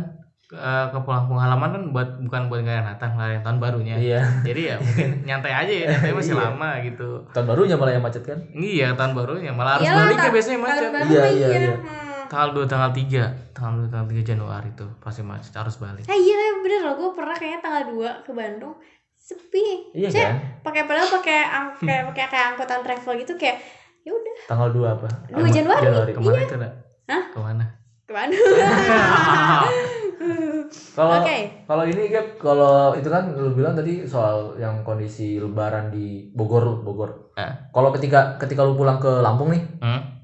eh, 0.48 0.87
ke 0.87 0.98
pulang 0.98 1.28
halaman 1.31 1.68
kan 1.70 1.83
buat 1.90 2.09
bukan 2.20 2.42
buat 2.46 2.61
ngerayain 2.62 2.81
Natal, 2.87 3.12
ngerayain 3.12 3.42
tahun 3.42 3.59
barunya. 3.59 3.96
iya 3.96 4.20
Jadi 4.48 4.61
ya 4.64 4.76
mungkin 4.78 5.09
nyantai 5.22 5.52
aja 5.52 5.72
ya, 5.74 5.87
nyantai 5.90 6.12
masih 6.14 6.33
Iya. 6.37 6.42
lama 6.46 6.70
gitu. 6.81 7.09
tahun 7.28 7.46
barunya 7.46 7.74
malah 7.74 7.92
yang 7.92 8.00
macet 8.02 8.22
kan 8.22 8.38
Iya, 8.50 8.88
tahun 8.94 9.12
barunya 9.12 9.50
malah 9.50 9.76
harus 9.76 9.85
Iyalah, 9.85 10.04
baliknya 10.04 10.24
ta- 10.24 10.33
biasanya 10.33 10.59
macet. 10.59 10.90
Iya, 11.04 11.22
iya, 11.28 11.48
iya. 11.50 11.74
Hmm. 11.74 12.08
Tanggal 12.28 12.48
2 12.54 12.64
tanggal 12.64 12.90
3, 12.90 13.24
tanggal 13.50 13.72
2 13.80 13.88
tanggal 13.88 14.06
3 14.06 14.20
Januari 14.22 14.68
tuh 14.72 14.90
pasti 14.98 15.20
macet 15.20 15.52
harus 15.52 15.76
balik. 15.76 16.04
Eh 16.04 16.14
iya 16.14 16.34
tapi 16.36 16.58
bener 16.62 16.80
loh, 16.82 16.94
gue 16.94 17.10
pernah 17.12 17.32
kayaknya 17.32 17.60
tanggal 17.60 17.82
2 17.88 18.22
ke 18.22 18.30
Bandung 18.30 18.74
sepi. 19.18 19.92
iya 19.92 20.08
Cek, 20.08 20.22
kan 20.22 20.34
pakai 20.62 20.82
padahal 20.84 21.08
pakai 21.10 21.38
ang- 21.42 21.74
kayak 21.76 22.02
pakai 22.06 22.24
kayak 22.26 22.46
angkutan 22.50 22.80
travel 22.80 23.12
gitu 23.16 23.32
kayak 23.34 23.60
ya 24.00 24.10
udah 24.10 24.34
tanggal 24.46 24.68
2 24.70 24.84
apa 24.90 25.08
2 25.28 25.48
Januari. 25.50 26.12
Ke 26.12 26.20
mana 26.20 26.38
itu, 26.38 26.56
Nak? 26.56 26.72
Hah? 27.08 27.22
Ke 27.28 27.38
mana? 27.38 27.64
ke 28.04 28.12
Bandung. 28.14 28.40
Kalau 30.92 31.22
Oke. 31.22 31.64
kalau 31.64 31.84
ini 31.86 32.10
Gap, 32.10 32.36
kalau 32.36 32.92
itu 32.92 33.06
kan 33.06 33.30
lu 33.30 33.54
bilang 33.54 33.72
tadi 33.72 34.02
soal 34.04 34.58
yang 34.58 34.82
kondisi 34.82 35.38
lebaran 35.38 35.88
di 35.88 36.28
Bogor, 36.28 36.82
Bogor. 36.82 37.32
Eh. 37.32 37.48
Kalau 37.70 37.88
ketika 37.88 38.36
ketika 38.36 38.66
lu 38.66 38.74
pulang 38.74 38.98
ke 38.98 39.08
Lampung 39.22 39.48
nih, 39.48 39.62
Hmm? 39.78 40.17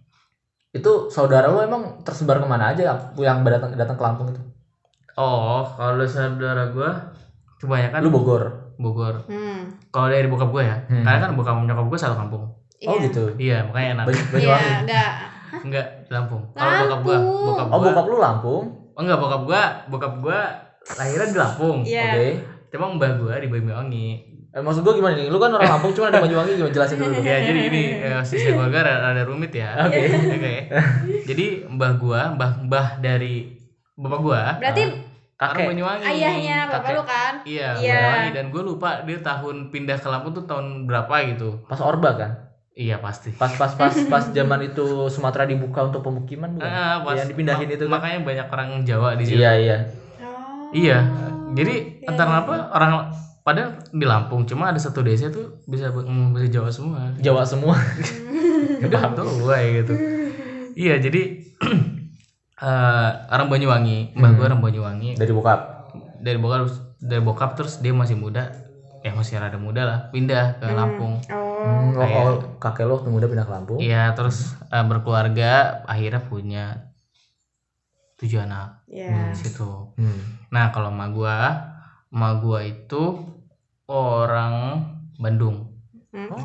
Itu 0.74 0.92
saudara 1.06 1.46
lu 1.46 1.62
emang 1.62 2.02
tersebar 2.02 2.42
ke 2.42 2.46
mana 2.46 2.74
aja 2.74 2.82
yang 3.14 3.46
datang 3.46 3.78
datang 3.78 3.94
ke 3.94 4.02
Lampung 4.02 4.28
itu? 4.34 4.42
Oh, 5.14 5.62
kalau 5.78 6.02
saudara 6.02 6.74
gua 6.74 7.14
kebanyakan 7.62 8.02
Lu 8.02 8.10
Bogor. 8.10 8.74
Bogor. 8.74 9.22
Hmm. 9.30 9.70
Kalau 9.94 10.10
dari 10.10 10.26
bokap 10.26 10.50
gua 10.50 10.66
ya, 10.66 10.76
Hmm. 10.90 11.06
karena 11.06 11.18
kan 11.22 11.30
bokap 11.38 11.54
nyokap 11.62 11.86
gua 11.86 11.98
satu 11.98 12.18
kampung. 12.18 12.42
Oh 12.84 12.98
iya. 12.98 13.06
gitu. 13.06 13.22
Iya, 13.38 13.58
makanya 13.70 13.88
enak. 13.94 14.04
Banyak 14.10 14.26
Iya, 14.34 14.56
enggak. 14.82 15.10
Enggak, 15.62 15.86
di 16.04 16.10
Lampung. 16.10 16.42
Kalau 16.50 16.70
bokap 16.82 17.00
gua, 17.00 17.14
Lampung. 17.14 17.44
bokap 17.46 17.66
Oh, 17.70 17.78
gua. 17.78 17.86
bokap 17.86 18.04
lu 18.04 18.16
Lampung. 18.18 18.64
Oh, 18.98 19.00
enggak, 19.00 19.18
bokap 19.22 19.42
gua, 19.46 19.62
bokap 19.86 20.12
gua 20.18 20.40
lahirnya 20.98 21.26
di 21.30 21.38
Lampung. 21.38 21.78
Iya. 21.86 22.02
Oke. 22.10 22.26
Cuma 22.74 22.86
mbah 22.90 23.10
gua 23.14 23.34
di 23.38 23.46
Banyuwangi. 23.46 24.08
Eh, 24.54 24.62
maksud 24.62 24.80
gua 24.80 24.94
gimana 24.94 25.14
nih? 25.14 25.26
Lu 25.26 25.36
kan 25.36 25.50
orang 25.50 25.66
Lampung 25.68 25.90
cuma 25.90 26.06
ada 26.08 26.22
Banyuwangi 26.22 26.54
gimana 26.54 26.70
jelasin 26.70 26.96
dulu. 26.96 27.18
Ya, 27.18 27.42
jadi 27.42 27.60
ini 27.66 27.82
eh, 28.06 28.22
sisi 28.22 28.48
keluarga 28.48 28.86
rada, 28.86 29.10
rada 29.10 29.22
rumit 29.26 29.50
ya. 29.50 29.82
Oke. 29.82 29.98
Oke. 30.30 30.54
Jadi 31.26 31.66
mbah 31.66 31.98
gua, 31.98 32.30
mbah 32.30 32.62
mbah 32.62 32.86
dari 32.98 33.50
bapak 33.92 34.20
gua, 34.20 34.40
Berarti 34.56 34.82
orang 34.86 35.02
Kakek. 35.34 35.66
Banyuwangi. 35.66 36.04
ayahnya 36.06 36.58
bapak 36.64 36.78
Kakek. 36.80 36.94
lu 36.94 37.02
kan? 37.04 37.32
Iya, 37.42 37.68
Iya. 37.74 37.94
Banyuwangi 37.98 38.30
dan 38.30 38.44
gue 38.48 38.62
lupa 38.64 38.88
dia 39.02 39.18
tahun 39.20 39.56
pindah 39.68 39.98
ke 39.98 40.06
Lampung 40.06 40.32
tuh 40.32 40.46
tahun 40.46 40.86
berapa 40.86 41.14
gitu. 41.28 41.48
Pas 41.66 41.82
Orba 41.82 42.14
kan? 42.14 42.30
Iya 42.70 42.98
pasti. 42.98 43.34
Pas 43.34 43.50
pas 43.50 43.70
pas 43.70 43.90
pas 43.90 44.24
zaman 44.28 44.60
itu 44.64 44.86
Sumatera 45.06 45.42
dibuka 45.44 45.82
untuk 45.84 46.00
pemukiman 46.00 46.54
bukan? 46.54 46.62
Ah, 46.64 47.02
pas- 47.02 47.18
yang 47.18 47.26
dipindahin 47.26 47.66
mak- 47.66 47.74
itu 47.74 47.84
kan? 47.84 47.92
Makanya 47.92 48.18
banyak 48.22 48.46
orang 48.48 48.68
Jawa 48.82 49.18
di 49.18 49.24
situ. 49.26 49.42
Iya, 49.42 49.52
iya. 49.58 49.76
Oh. 50.22 50.70
Iya. 50.70 50.98
Jadi 51.52 51.74
entah 52.04 52.22
iya. 52.22 52.30
kenapa 52.30 52.54
orang 52.70 52.92
padahal 53.44 53.76
di 53.86 54.02
Lampung 54.02 54.42
cuma 54.42 54.68
ada 54.68 54.78
satu 54.78 55.00
desa 55.00 55.28
tuh 55.28 55.60
bisa 55.64 55.92
ngomong 55.92 56.32
bahasa 56.32 56.48
Jawa 56.50 56.70
semua. 56.70 57.12
Jawa 57.16 57.42
semua. 57.44 57.76
Gak 58.82 59.12
tahu 59.12 59.28
gue 59.42 59.58
gitu. 59.76 59.94
Iya 60.74 60.96
jadi 60.98 61.22
eh, 62.58 63.10
orang 63.26 63.46
Banyuwangi 63.46 64.12
mbah 64.12 64.26
Hmm. 64.26 64.36
gue 64.36 64.44
orang 64.44 64.60
Banyuwangi 64.60 65.10
Dari 65.14 65.30
bokap. 65.30 65.60
dari 66.16 66.36
bokap 66.36 66.64
dari 66.98 67.20
bokap 67.20 67.50
terus 67.52 67.78
dia 67.78 67.92
masih 67.92 68.16
muda 68.16 68.48
ya 68.98 69.12
masih 69.12 69.36
rada 69.36 69.54
muda 69.56 69.82
lah 69.82 69.98
pindah 70.08 70.56
ke 70.56 70.66
Lampung 70.66 71.20
Oh. 71.28 71.44
Hmm, 71.60 71.92
oh, 71.92 71.96
kayak- 71.98 72.16
oh, 72.18 72.36
kakek 72.58 72.84
lo 72.84 72.92
waktu 72.94 73.08
muda 73.10 73.26
pindah 73.26 73.44
ke 73.44 73.52
Lampung. 73.52 73.78
iya 73.78 74.12
terus 74.12 74.52
eh, 74.66 74.80
berkeluarga 74.82 75.52
akhirnya 75.84 76.20
punya 76.22 76.64
tujuh 78.16 78.40
anak 78.40 78.80
Ya. 78.86 79.28
di 79.28 79.36
situ 79.36 79.92
Hmm. 79.94 80.20
nah 80.48 80.70
kalau 80.70 80.88
emak 80.88 81.10
gua 81.10 81.36
emak 82.08 82.32
gua 82.40 82.58
itu 82.62 83.02
orang 83.86 84.80
Bandung 85.16 85.70
Hmm. 86.08 86.30
Oh. 86.30 86.38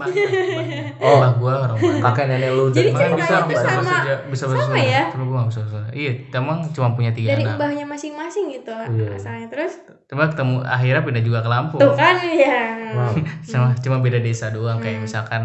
mbah 1.22 1.38
gua 1.38 1.54
orang 1.62 1.78
Bandung 1.78 2.02
Kakek 2.02 2.26
nenek 2.26 2.50
lu 2.50 2.74
Jadi 2.74 2.90
dari 2.90 3.14
mana? 3.14 3.22
bisa 3.22 3.36
bisa 3.46 3.68
sama- 3.70 4.02
bisa 4.26 4.44
bahasa 4.44 4.66
sama 4.66 4.80
ya? 4.82 5.04
Tapi 5.08 5.22
gua 5.22 5.38
nggak 5.38 5.48
bisa 5.48 5.62
Sunda. 5.62 5.90
Iya, 5.92 6.12
emang 6.34 6.58
cuma 6.68 6.88
punya 6.92 7.12
tiga 7.12 7.30
Dari 7.30 7.46
anak. 7.46 7.54
mbahnya 7.56 7.86
masing-masing 7.86 8.50
gitu 8.52 8.74
Iya. 8.74 9.14
asalnya 9.14 9.46
terus 9.46 9.78
Coba 10.04 10.26
ketemu 10.28 10.66
akhirnya 10.66 11.06
pindah 11.06 11.22
juga 11.22 11.40
ke 11.40 11.50
Lampung. 11.50 11.78
tuh 11.78 11.94
kan 11.94 12.18
ya. 12.18 12.62
Wow. 12.92 13.14
Cuma 13.46 13.68
cuma 13.76 13.98
beda 14.00 14.18
desa 14.18 14.50
doang 14.50 14.82
kayak 14.82 14.96
Hmm. 14.96 15.06
misalkan 15.06 15.42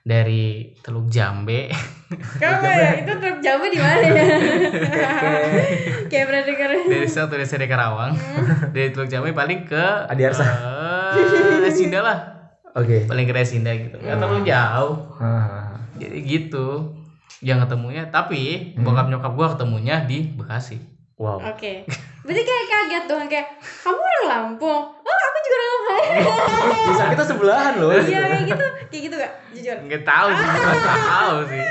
dari 0.00 0.72
Teluk 0.80 1.06
Jambe. 1.06 1.68
Kamu 2.40 2.62
ya 2.64 2.90
itu 2.96 3.12
truk 3.12 3.38
Jawa 3.40 3.66
di 3.66 3.76
mana 3.76 3.98
ya? 4.00 4.24
Kayak 6.08 6.24
pernah 6.24 6.42
denger. 6.44 6.70
dari 6.86 7.04
satu 7.06 7.34
desa 7.34 7.54
di 7.54 7.66
Karawang. 7.66 8.16
dari 8.70 8.88
Teluk 8.88 9.04
Jambe 9.06 9.30
paling 9.32 9.68
ke 9.68 9.84
Adiarsa. 10.06 10.46
Eh, 11.18 11.58
Resinda 11.62 12.00
lah. 12.00 12.18
Oke. 12.72 13.08
Paling 13.08 13.24
ke 13.24 13.34
Resinda 13.34 13.72
gitu. 13.72 13.96
Nggak 13.96 14.16
terlalu 14.16 14.40
jauh. 14.44 14.94
Ah. 15.16 15.80
Jadi 15.96 16.16
gitu. 16.22 16.92
Yang 17.40 17.68
ketemunya 17.68 18.02
tapi 18.06 18.72
Hmm. 18.72 18.84
bokap 18.84 19.06
nyokap 19.08 19.32
gua 19.32 19.46
ketemunya 19.52 20.04
di 20.04 20.28
Bekasi. 20.30 20.76
Wow. 21.16 21.40
Oke. 21.42 21.88
Berarti 22.20 22.42
kayak 22.42 22.64
kaget 22.66 23.04
dong 23.06 23.24
kayak 23.24 23.48
kamu 23.80 23.96
orang 23.96 24.24
Lampung. 24.26 24.82
Oh, 24.92 25.18
aku 25.22 25.38
juga 25.40 25.56
orang 25.56 25.70
Lampung. 25.72 26.38
Bisa 26.86 27.04
kita 27.08 27.24
sebelahan 27.24 27.74
loh. 27.76 27.88
Iya 27.92 28.20
kayak 28.22 28.44
gitu. 28.44 28.66
Kayak 28.86 29.02
gitu 29.02 29.14
gak? 29.16 29.32
Jujur. 29.52 29.76
Nggak 29.88 30.02
tahu 30.04 30.28
sih, 30.30 30.44
nggak 30.44 31.00
tahu 31.08 31.36
sih. 31.48 31.62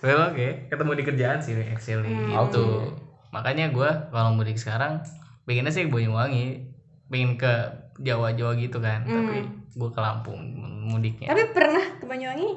Well, 0.00 0.20
oke, 0.28 0.48
ketemu 0.68 0.90
di 0.96 1.04
kerjaan 1.04 1.38
sih 1.38 1.52
actually 1.56 2.08
Hmm. 2.08 2.28
gitu. 2.28 2.64
Oke. 2.64 2.88
Makanya 3.30 3.68
gua 3.70 4.08
kalau 4.08 4.32
mudik 4.32 4.56
sekarang 4.56 5.00
pengennya 5.44 5.70
sih 5.70 5.86
ke 5.86 5.90
Banyuwangi, 5.90 6.66
pengen 7.06 7.36
ke 7.36 7.52
Jawa-Jawa 8.00 8.52
gitu 8.56 8.78
kan. 8.78 9.04
Hmm. 9.04 9.14
Tapi 9.14 9.36
gua 9.72 9.90
ke 9.90 10.00
Lampung 10.00 10.40
mudiknya. 10.82 11.28
Tapi 11.28 11.52
pernah 11.52 11.84
ke 11.96 12.04
Banyuwangi? 12.04 12.50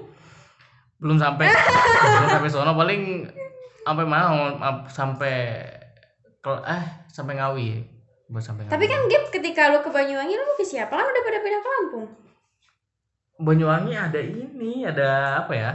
Belum 0.98 1.16
sampai 1.16 1.52
belum 2.16 2.30
sampai 2.32 2.50
sono 2.50 2.72
paling 2.74 3.28
sampai 3.84 4.06
mau 4.06 4.34
ap- 4.58 4.88
sampai 4.88 5.36
eh 6.64 6.84
sampai 7.08 7.34
Ngawi. 7.36 7.68
Buat 8.28 8.42
sampai 8.42 8.64
Ngawi. 8.64 8.72
Tapi 8.72 8.86
kan 8.88 9.02
Gap 9.06 9.24
ketika 9.30 9.62
lu 9.70 9.80
ke 9.80 9.90
Banyuwangi 9.90 10.34
lu 10.34 10.56
ke 10.56 10.64
siapa? 10.64 10.90
Kan 10.90 11.04
udah 11.04 11.22
pada 11.22 11.40
pindah 11.40 11.60
ke 11.60 11.70
Lampung. 11.70 12.08
Banyuwangi 13.36 13.94
ada 13.94 14.20
ini, 14.20 14.86
ada 14.86 15.10
apa 15.44 15.54
ya? 15.54 15.72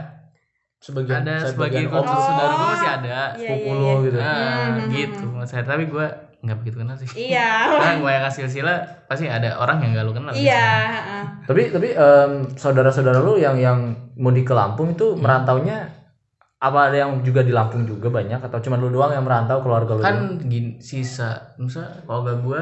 Sebagian 0.78 1.26
ada 1.26 1.42
sebagian 1.42 1.50
sebagian 1.50 1.86
keluarga 1.90 2.16
saudara 2.16 2.52
gua 2.54 2.68
masih 2.70 2.86
Oh. 2.88 2.96
ada. 2.96 3.18
Iya, 3.34 3.48
sepupu 3.50 3.66
iya, 3.66 3.74
lo 3.74 3.82
iya. 3.84 3.98
gitu. 4.00 4.18
Ah, 4.18 4.30
Hmm, 4.78 4.88
gitu 4.88 5.26
saya 5.44 5.62
tapi 5.62 5.84
gue 5.84 6.06
nggak 6.38 6.56
begitu 6.56 6.76
kenal 6.78 6.94
sih 6.94 7.08
Iya. 7.28 7.48
karena 7.72 7.94
gue 7.96 8.10
yang 8.10 8.24
kasih 8.24 8.46
sila 8.46 8.74
pasti 9.04 9.26
ada 9.26 9.58
orang 9.58 9.82
yang 9.82 9.90
gak 9.92 10.04
lu 10.04 10.12
kenal 10.12 10.30
Iya, 10.30 10.66
heeh. 10.86 11.22
Tapi 11.44 11.62
tapi 11.68 11.88
em, 11.90 12.30
saudara-saudara 12.52 13.18
lu 13.18 13.34
yang 13.34 13.56
yang 13.56 13.78
mudik 14.14 14.44
ke 14.44 14.54
Lampung 14.54 14.92
itu 14.92 15.12
Hmm. 15.12 15.20
merantaunya 15.20 15.90
apa 16.58 16.90
ada 16.90 16.96
yang 17.00 17.22
juga 17.22 17.40
di 17.40 17.50
Lampung 17.50 17.82
juga 17.82 18.06
banyak 18.08 18.38
atau 18.40 18.58
cuma 18.58 18.74
lu 18.74 18.86
doang 18.88 19.10
yang 19.10 19.22
merantau 19.22 19.58
keluarga 19.58 19.92
lu? 19.92 19.98
doang? 19.98 20.04
kan 20.04 20.16
gini 20.40 20.78
sisa 20.78 21.54
misal 21.56 21.86
keluarga 22.02 22.34
gue 22.36 22.60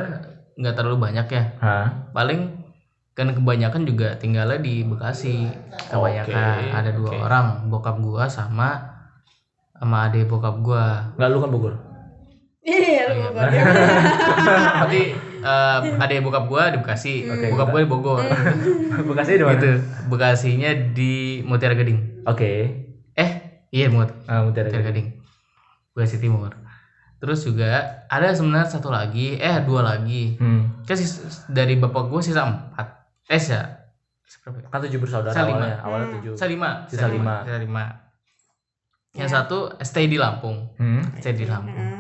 nggak 0.57 0.75
terlalu 0.75 0.97
banyak 1.03 1.27
ya 1.27 1.43
Hah? 1.59 1.87
paling 2.11 2.65
kan 3.13 3.29
kebanyakan 3.31 3.85
juga 3.85 4.13
tinggalnya 4.15 4.57
di 4.59 4.85
Bekasi 4.85 5.49
kebanyakan 5.89 6.33
Oke, 6.63 6.69
ada 6.71 6.91
dua 6.93 7.11
oke. 7.11 7.21
orang 7.23 7.47
bokap 7.67 7.97
gue 7.97 8.25
sama 8.27 8.77
sama 9.73 9.97
adik 10.07 10.25
bokap 10.27 10.57
gue 10.59 10.85
Enggak 11.17 11.29
lu 11.31 11.39
kan 11.39 11.51
Bogor. 11.51 11.75
Iya, 12.67 13.03
lu 13.07 13.15
Iya, 13.15 13.29
Bogor. 13.31 13.47
tapi 14.81 15.01
eh, 15.39 15.79
adik 15.97 16.19
bokap 16.21 16.45
gue 16.45 16.63
di 16.67 16.79
Bekasi 16.79 17.13
Oke. 17.25 17.47
bokap 17.49 17.69
gue 17.71 17.81
di 17.81 17.89
Bogor 17.89 18.23
Bekasi 19.09 19.31
di 19.33 19.45
mana? 19.45 19.55
gitu 19.55 19.71
Bekasinya 20.07 20.71
di 20.91 21.13
Mutiara 21.41 21.73
Gading 21.73 22.27
Oke. 22.27 22.51
eh 23.15 23.31
iya 23.71 23.87
Mut 23.87 24.11
Ah, 24.25 24.43
Mutiara 24.43 24.67
Mutiara 24.67 24.83
Gading. 24.85 25.07
Gading 25.07 25.07
Bekasi 25.93 26.17
Timur 26.19 26.51
terus 27.17 27.41
juga 27.41 27.71
ada 28.05 28.29
sebenarnya 28.29 28.69
satu 28.69 28.91
lagi 28.91 29.35
eh 29.37 29.57
dua 29.63 29.81
lagi 29.81 30.37
Hmm. 30.37 30.83
kan 30.83 30.93
sis- 30.93 31.23
dari 31.49 31.75
bapak 31.75 32.07
gue 32.07 32.21
sisa 32.21 32.45
empat 32.45 32.87
eh 33.25 33.39
sisa 33.39 33.63
seberapa 34.23 34.61
ya? 34.61 34.69
Kan 34.69 34.79
tujuh 34.83 34.99
bersaudara 34.99 35.31
Sisa 35.31 35.43
lima. 35.45 35.55
awalnya. 35.57 35.77
Awalnya 35.81 36.05
Hmm. 36.05 36.15
tujuh. 36.19 36.33
sisa 36.35 36.47
lima 36.47 36.71
Sisa 36.85 37.07
lima. 37.09 37.35
sisa 37.41 37.59
lima 37.59 37.85
yang 39.15 39.25
Ya. 39.25 39.35
satu 39.39 39.59
stay 39.81 40.07
di 40.07 40.19
Lampung 40.19 40.75
Hmm. 40.75 41.01
stay 41.17 41.33
di 41.33 41.47
Lampung. 41.47 41.73
Hmm. 41.73 41.96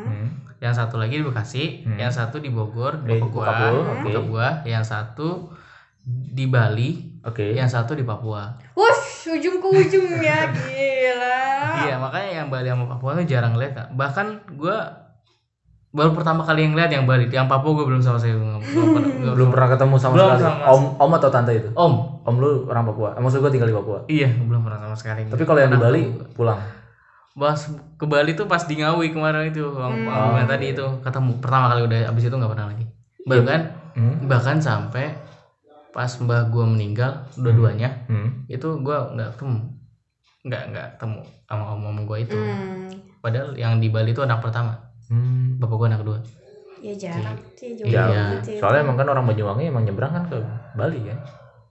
Yang 0.58 0.72
satu 0.72 0.96
lagi 0.96 1.16
di 1.16 1.24
Bekasi 1.24 1.64
Hmm. 1.82 1.96
yang 1.96 2.08
satu 2.08 2.36
di 2.36 2.48
Bogor 2.48 3.04
Eh, 3.04 3.16
oke. 3.16 3.28
bokap 3.28 4.24
gua 4.26 4.48
yang 4.62 4.80
satu 4.80 5.52
di 6.06 6.46
Bali 6.46 7.18
Oke. 7.22 7.52
yang 7.52 7.66
satu 7.66 7.92
di 7.92 8.02
Papua 8.02 8.54
Wush, 8.72 9.26
ujung 9.28 9.58
ke 9.58 9.68
ujung 9.68 10.06
ya, 10.16 10.48
gila. 10.54 11.42
iya 11.82 11.94
makanya 11.96 12.30
yang 12.36 12.48
Bali 12.48 12.66
sama 12.66 12.86
Papua 12.86 13.14
tuh 13.14 13.24
jarang 13.24 13.54
lihat 13.54 13.72
Kak. 13.74 13.88
bahkan 13.92 14.26
gua 14.52 15.02
baru 15.88 16.12
pertama 16.12 16.40
kali 16.40 16.62
yang 16.62 16.74
lihat 16.74 16.90
yang 16.90 17.04
Bali 17.04 17.26
yang 17.26 17.44
Papua 17.46 17.74
gua 17.74 17.86
belum 17.86 17.98
sama 17.98 18.16
saya 18.16 18.32
belum, 18.32 18.62
belum 18.62 18.86
pernah 18.92 19.10
nggak 19.18 19.34
belum 19.34 19.48
pernah 19.50 19.68
ketemu 19.70 19.94
sama 19.96 20.14
Belum 20.14 20.28
sekali. 20.30 20.42
sama. 20.42 20.64
Om 20.68 20.82
om 20.96 21.10
atau 21.12 21.28
tante 21.28 21.52
itu? 21.52 21.68
om 21.74 21.92
Om 22.22 22.36
lu 22.36 22.50
orang 22.64 22.84
Papua. 22.84 23.08
Eh, 23.12 23.20
Maksud 23.20 23.38
gua 23.38 23.50
tinggal 23.50 23.66
di 23.66 23.74
Papua. 23.74 23.98
iya 24.06 24.28
belum 24.30 24.62
pernah 24.62 24.78
sama 24.78 24.94
sekali 24.94 25.26
Tapi 25.26 25.42
kalau 25.42 25.58
yang 25.58 25.70
di 25.70 25.78
Bali 25.78 26.02
pulang. 26.32 26.58
Pas 27.36 27.60
ke 27.94 28.04
Bali 28.04 28.32
tuh 28.32 28.44
pas 28.44 28.60
di 28.60 28.74
Ngawi 28.74 29.12
kemarin 29.12 29.46
itu 29.46 29.60
yang 29.60 29.92
Hmm. 29.92 30.08
yang 30.34 30.42
Oh. 30.42 30.48
tadi 30.48 30.72
itu 30.72 30.86
ketemu 31.04 31.36
pertama 31.36 31.68
kali 31.68 31.84
udah 31.84 32.00
abis 32.08 32.24
itu 32.24 32.34
nggak 32.34 32.48
pernah 32.50 32.66
lagi 32.66 32.84
bahkan 33.22 33.60
Hmm. 33.92 34.24
bahkan 34.24 34.56
sampai 34.58 35.12
pas 35.90 36.08
mbah 36.16 36.48
gua 36.48 36.64
meninggal 36.64 37.12
dua-duanya 37.34 37.92
Hmm. 38.06 38.44
itu 38.46 38.80
gua 38.80 39.12
nggak 39.12 39.36
ketemu 39.36 39.58
nggak 40.42 40.62
nggak 40.70 40.86
ketemu 40.94 41.18
sama 41.44 41.64
om 41.70 41.84
om 41.84 41.98
gua 42.04 42.18
itu 42.18 42.32
Hmm, 42.32 42.88
padahal 43.18 43.52
yang 43.52 43.76
di 43.76 43.88
Bali 43.88 44.10
itu 44.10 44.20
anak 44.20 44.40
pertama 44.40 44.72
Hmm. 45.06 45.56
bapak 45.56 45.74
gua 45.74 45.86
anak 45.86 46.00
kedua 46.00 46.18
ya 46.78 46.92
jarak 46.94 47.36
sih 47.52 47.72
jauh 47.74 47.88
Iya. 47.88 48.04
banget 48.06 48.40
sih. 48.44 48.56
Soalnya 48.56 48.80
emang 48.82 48.96
kan 48.96 49.08
orang 49.08 49.24
Banyuwangi 49.24 49.64
emang 49.66 49.82
nyebrang 49.82 50.12
kan 50.14 50.24
ke 50.26 50.36
Bali 50.72 51.00
kan? 51.02 51.18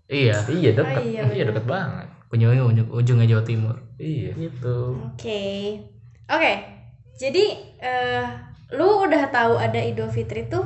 iya 0.08 0.34
Iya 0.44 0.70
dekat. 0.74 0.98
Oh, 0.98 1.02
iya, 1.04 1.22
iya 1.24 1.42
bener. 1.42 1.46
dekat 1.50 1.66
banget. 1.66 2.08
Banyuwangi 2.28 2.62
ujung, 2.62 2.88
ujungnya 2.90 3.28
Jawa 3.28 3.44
Timur 3.44 3.76
Iya. 3.96 4.34
gitu 4.34 4.98
Oke. 5.08 5.80
Oke. 6.26 6.54
Jadi 7.16 7.46
eh 7.78 8.26
lu 8.72 9.06
udah 9.06 9.30
tahu 9.30 9.56
ada 9.56 9.78
Idul 9.78 10.10
Fitri 10.10 10.46
tuh 10.46 10.66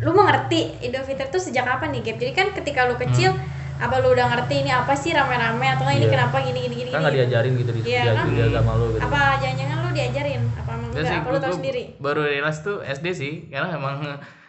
lu 0.00 0.10
mengerti 0.10 0.76
Idul 0.80 1.02
Fitri 1.02 1.24
tuh 1.26 1.38
sejak 1.38 1.64
kapan 1.64 1.88
nih, 1.90 2.02
Gap? 2.02 2.16
Jadi 2.18 2.32
kan 2.32 2.48
ketika 2.52 2.84
lu 2.84 2.94
kecil 2.94 3.32
apa 3.74 3.98
lu 3.98 4.12
udah 4.12 4.28
ngerti 4.28 4.60
ini 4.60 4.70
apa 4.70 4.94
sih 4.94 5.10
rame-rame 5.10 5.66
atau 5.68 5.82
nggak 5.82 5.96
ini 5.96 6.04
Iya. 6.04 6.12
kenapa 6.12 6.36
gini 6.38 6.58
gini 6.60 6.74
gini? 6.76 6.90
Kan 6.90 7.00
nggak 7.00 7.10
gini? 7.10 7.22
diajarin 7.22 7.52
gitu 7.54 7.70
di, 7.70 7.80
Iya, 7.84 8.02
di, 8.02 8.10
kan? 8.12 8.26
di 8.28 8.40
agama 8.40 8.70
lu 8.74 8.86
gitu. 8.90 9.02
Apa 9.02 9.20
jangan-jangan 9.40 9.76
lu 9.76 9.90
diajarin? 9.90 10.42
Apa 10.54 10.70
emang 10.70 10.88
Enggak 10.90 11.10
Apa 11.16 11.28
lu 11.28 11.38
tahu 11.40 11.54
sendiri? 11.54 11.82
baru 11.96 12.20
realize 12.24 12.60
tuh 12.60 12.76
SD 12.82 13.06
sih 13.10 13.32
karena 13.48 13.68
emang 13.72 13.96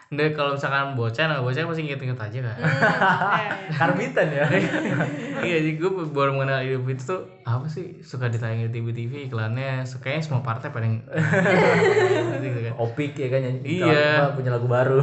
Nggak, 0.06 0.38
kalau 0.38 0.54
misalkan 0.54 0.94
bocah 0.94 1.24
nah 1.26 1.42
bocah 1.42 1.66
pasti 1.66 1.82
inget-inget 1.82 2.14
aja 2.14 2.38
kan 2.38 2.54
Hmm. 2.56 3.74
Karbitan 3.78 4.28
ya. 4.30 4.46
iya 5.46 5.56
jadi 5.58 5.82
gue 5.82 5.90
baru 6.14 6.30
mengenal 6.38 6.62
Idul 6.62 6.86
Fitri 6.86 7.10
tuh 7.10 7.20
apa 7.42 7.66
sih 7.66 7.98
suka 8.06 8.30
ditayangin 8.30 8.70
di 8.70 8.78
TV-TV 8.78 9.26
iklannya 9.26 9.82
kayaknya 9.98 10.22
semua 10.22 10.46
partai 10.46 10.70
paling 10.70 11.02
gitu 12.46 12.58
kan 12.70 12.72
Opik 12.78 13.18
ya 13.18 13.26
kan 13.34 13.40
nyanyi. 13.42 13.82
Iya. 13.82 14.30
apa, 14.30 14.38
punya 14.38 14.50
lagu 14.54 14.68
baru. 14.70 15.02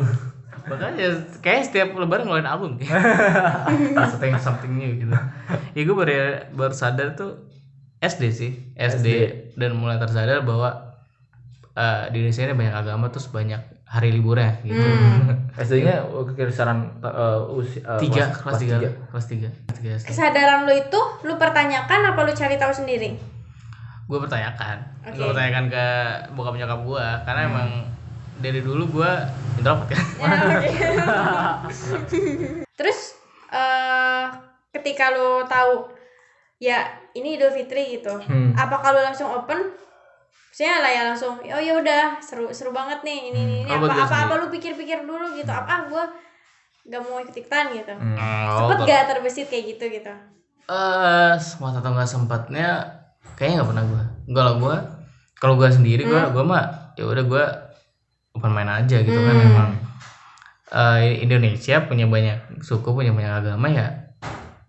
makanya 0.63 1.19
kayak 1.43 1.67
setiap 1.67 1.91
lebaran 1.91 2.23
ngeluarin 2.23 2.47
album 2.47 2.79
something 3.99 4.31
something 4.39 4.71
new 4.79 4.95
gitu 4.95 5.11
ya 5.75 5.81
gue 5.83 5.91
baru 5.91 6.11
baru 6.55 6.71
sadar 6.71 7.19
tuh 7.19 7.51
SD 7.99 8.23
sih 8.31 8.51
SD, 8.79 8.95
SD. 9.03 9.07
dan 9.59 9.75
mulai 9.75 9.99
tersadar 9.99 10.39
bahwa 10.47 10.95
eh, 11.75 12.07
di 12.15 12.23
Indonesia 12.23 12.47
ini 12.47 12.55
banyak 12.55 12.75
agama 12.79 13.11
terus 13.11 13.27
banyak 13.27 13.59
hari 13.93 14.09
liburnya 14.09 14.57
gitu 14.61 14.73
Hmm. 14.73 15.37
SD-nya 15.61 16.01
kisaran 16.33 16.97
uh, 16.99 17.45
usia 17.47 17.85
uh, 17.85 18.01
tiga 18.01 18.25
kelas- 18.25 18.41
kelas 18.41 18.59
tiga 18.59 18.77
kelas 19.07 19.25
tiga 19.27 19.49
tiga 19.71 19.89
SD 19.95 20.07
Kesadaran 20.09 20.65
lu 20.65 20.73
itu 20.73 20.99
lu 21.23 21.37
pertanyakan 21.37 21.99
apa 22.07 22.19
lu 22.19 22.33
cari 22.33 22.57
tahu 22.57 22.73
sendiri? 22.73 23.13
gue 24.03 24.19
pertanyakan 24.19 24.77
Oke. 25.05 25.15
gue 25.15 25.25
pertanyakan 25.25 25.65
ke 25.69 25.85
bokap 26.33 26.55
nyokap 26.55 26.79
gue 26.83 27.05
karena 27.23 27.41
emang 27.45 27.69
dari 28.35 28.59
dulu 28.59 28.83
gue 28.91 29.11
introvert 29.55 29.87
kan 29.87 30.01
Ya, 30.19 30.33
oke. 30.59 30.69
Terus 32.77 32.99
eh 33.47 34.25
ketika 34.71 35.13
lu 35.13 35.45
tahu 35.45 35.87
ya 36.57 36.81
ini 37.13 37.37
Idul 37.37 37.53
Fitri 37.53 37.93
gitu, 37.93 38.17
Hmm. 38.19 38.51
apakah 38.55 38.89
lu 38.91 39.01
langsung 39.01 39.29
open 39.29 39.69
Maksudnya 40.53 40.75
lah 40.79 40.91
ya 40.91 41.01
langsung 41.09 41.33
oh 41.41 41.57
ya 41.57 41.73
udah 41.73 42.21
seru 42.21 42.45
seru 42.53 42.69
banget 42.69 43.01
nih 43.01 43.17
ini 43.25 43.39
ini, 43.41 43.41
ini. 43.41 43.57
Hmm, 43.59 43.65
kalau 43.65 43.81
buat 43.81 43.89
apa 43.89 43.97
gue 43.97 44.05
apa 44.05 44.17
apa 44.21 44.33
lu 44.37 44.47
pikir-pikir 44.53 44.97
dulu 45.01 45.25
gitu 45.33 45.49
apa 45.49 45.65
ah 45.67 45.81
gue 45.83 46.03
gak 46.85 47.01
mau 47.01 47.17
ikut 47.17 47.33
ikutan 47.33 47.73
gitu 47.73 47.89
Hmm. 47.89 48.13
Oh, 48.13 48.53
sempet 48.61 48.77
kalau- 48.77 48.85
gak 48.85 49.03
terbesit 49.09 49.47
kayak 49.47 49.65
gitu 49.67 49.85
gitu 49.91 50.13
Eh, 50.63 51.33
sempat 51.35 51.75
atau 51.75 51.91
nggak 51.91 52.05
sempatnya 52.05 52.67
kayaknya 53.33 53.59
nggak 53.59 53.67
pernah 53.67 53.83
gua. 53.83 54.03
Enggak 54.23 54.43
lah 54.45 54.55
gua. 54.55 54.75
Kalau 55.35 55.53
gua 55.57 55.67
sendiri 55.67 56.05
gua 56.05 56.29
gua 56.29 56.43
mah 56.45 56.63
ya 56.93 57.03
udah 57.03 57.25
gua 57.25 57.43
open 58.31 58.47
main 58.47 58.69
aja 58.69 58.95
gitu 58.95 59.17
kan 59.17 59.33
Hmm. 59.33 59.47
emang 59.49 59.69
eh, 60.69 61.19
Indonesia 61.19 61.81
punya 61.81 62.05
banyak 62.05 62.61
suku 62.61 62.85
punya 62.87 63.09
banyak 63.09 63.33
agama 63.41 63.67
ya. 63.67 63.89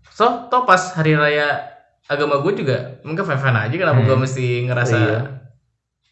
So, 0.08 0.48
toh 0.48 0.64
pas 0.64 0.80
hari 0.92 1.12
raya 1.12 1.60
agama 2.04 2.40
gue 2.40 2.52
juga 2.56 2.76
mungkin 3.00 3.22
fan-fan 3.22 3.54
aja 3.54 3.72
kenapa 3.72 4.00
Hmm. 4.00 4.06
gua 4.06 4.16
mesti 4.18 4.64
ngerasa 4.64 4.96
Iya. 4.96 5.18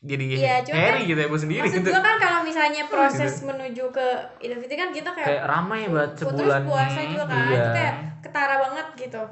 Jadi 0.03 0.25
cuma 0.67 0.77
Harry 0.77 0.99
kan 0.99 1.09
gitu 1.09 1.21
ya 1.21 1.29
gua 1.29 1.39
sendiri 1.39 1.61
maksud 1.63 1.79
gitu. 1.79 1.89
gue 1.89 2.03
kan 2.03 2.17
kalau 2.19 2.41
misalnya 2.43 2.83
proses 2.87 3.33
menuju 3.41 3.85
ke 3.89 4.07
Idul 4.41 4.59
Fitri 4.59 4.75
kan 4.75 4.91
kita 4.91 5.11
kayak, 5.13 5.29
kayak 5.29 5.45
ramai 5.47 5.87
banget 5.87 6.11
terus 6.17 6.35
sebulan 6.35 6.63
puasa 6.67 7.01
juga 7.01 7.25
kan 7.25 7.39
Iya. 7.41 7.55
itu 7.55 7.71
kayak 7.73 7.95
ketara 8.21 8.55
banget 8.61 8.87
gitu 8.99 9.23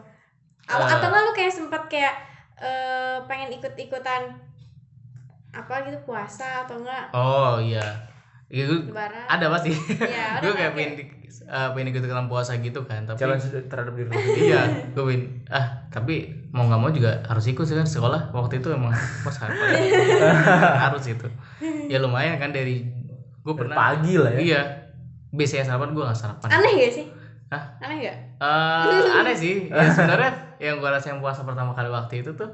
Eh. 0.63 0.79
atau 0.87 1.07
nggak 1.11 1.23
lu 1.25 1.33
kayak 1.33 1.53
sempet 1.53 1.83
kayak 1.89 2.15
eh, 2.57 3.19
pengen 3.27 3.51
ikut-ikutan 3.51 4.23
apa 5.51 5.75
gitu 5.83 5.99
puasa 6.01 6.63
atau 6.63 6.79
enggak 6.79 7.11
Oh, 7.11 7.59
iya. 7.59 7.83
Lebaran 8.47 9.27
ada 9.27 9.47
pasti. 9.49 9.71
Iya, 9.75 10.39
gue 10.43 10.51
kayak 10.51 10.71
kayak- 10.71 10.75
pengen 10.75 10.93
eh, 11.31 11.69
pengen 11.73 11.95
ikut 11.95 12.03
dalam 12.05 12.27
puasa 12.27 12.59
gitu 12.59 12.83
kan, 12.85 13.07
tapi 13.07 13.19
challenge 13.23 13.47
terhadap 13.71 13.95
diri 13.95 14.11
iya 14.51 14.91
gue 14.91 15.05
win 15.05 15.23
ah 15.49 15.87
tapi 15.89 16.47
mau 16.51 16.67
nggak 16.67 16.81
mau 16.83 16.91
juga 16.91 17.23
harus 17.27 17.47
ikut 17.47 17.63
sih 17.63 17.79
kan 17.79 17.87
sekolah 17.87 18.35
waktu 18.35 18.59
itu 18.59 18.69
emang 18.75 18.91
pas 19.27 19.37
harus 19.47 19.59
harus 20.83 21.05
itu. 21.07 21.27
Ya 21.87 22.03
lumayan 22.03 22.39
kan 22.43 22.51
dari 22.51 22.91
gue 23.41 23.53
Dari 23.55 23.61
pernah 23.63 23.77
pagi 23.79 24.15
lah 24.19 24.31
ya. 24.35 24.41
Iya 24.41 24.61
biasanya 25.31 25.65
sarapan 25.71 25.95
gue 25.95 26.03
nggak 26.03 26.19
sarapan. 26.19 26.49
Aneh 26.51 26.73
gak 26.75 26.93
sih? 26.93 27.07
Hah? 27.51 27.65
aneh 27.83 27.97
gak 28.03 28.17
Eh, 28.41 29.05
aneh 29.21 29.35
sih. 29.37 29.55
Ya 29.69 29.91
sebenarnya 29.93 30.33
yang 30.59 30.81
gue 30.81 30.91
rasain 30.91 31.19
puasa 31.21 31.45
pertama 31.47 31.77
kali 31.77 31.91
waktu 31.93 32.25
itu 32.27 32.35
tuh 32.35 32.51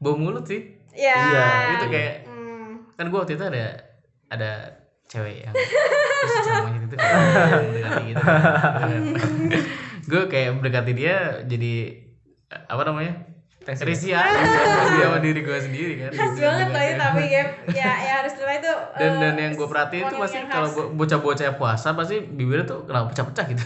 bau 0.00 0.16
mulut 0.16 0.44
sih. 0.44 0.80
Ya 0.96 1.14
Iya, 1.16 1.46
itu 1.78 1.86
kayak 1.86 2.14
hmm. 2.26 2.98
kan 2.98 3.04
gue 3.08 3.18
waktu 3.20 3.34
itu 3.38 3.44
ada 3.46 3.64
ada 4.30 4.79
cewek 5.10 5.42
yang 5.42 5.54
sama 6.46 6.68
itu 6.78 6.94
kayak 6.94 7.14
mendekati 7.66 8.02
gitu. 8.14 8.24
Gue 10.06 10.22
kayak 10.30 10.50
mendekati 10.58 10.92
dia 10.94 11.42
jadi 11.44 11.74
apa 12.50 12.82
namanya 12.86 13.14
Risia 13.60 14.24
dia 14.24 15.04
sama 15.04 15.20
diri 15.20 15.44
gue 15.44 15.58
sendiri 15.60 15.92
kan. 16.00 16.10
Khas 16.16 16.34
banget 16.40 16.66
loh 16.72 16.80
itu 16.80 16.96
tapi 16.96 17.22
ya 17.28 17.44
ya, 17.76 17.90
ya 17.92 18.12
harus 18.24 18.32
setelah 18.32 18.54
itu 18.56 18.72
dan 18.96 19.10
eh, 19.12 19.18
dan 19.20 19.34
yang 19.36 19.52
gue 19.52 19.68
perhatiin 19.68 20.04
tuh 20.08 20.16
wangi 20.16 20.24
pasti 20.24 20.38
kalau 20.48 20.68
bocah-bocah 20.96 21.54
puasa 21.60 21.88
pasti 21.92 22.16
bibirnya 22.24 22.64
tuh 22.64 22.88
kenapa 22.88 23.12
pecah-pecah 23.12 23.44
gitu. 23.52 23.64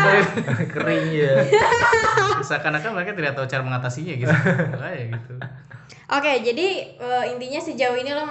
Kering 0.74 1.06
ya 1.12 1.32
seakan-akan 2.48 2.90
mereka 2.96 3.12
tidak 3.12 3.36
tahu 3.36 3.46
cara 3.46 3.62
mengatasinya 3.62 4.14
gitu. 4.16 4.32
Gitu. 4.88 5.34
Oke, 6.08 6.40
jadi 6.40 6.68
eh, 6.96 7.24
intinya 7.36 7.60
sejauh 7.60 7.96
ini 8.00 8.16
lo 8.16 8.24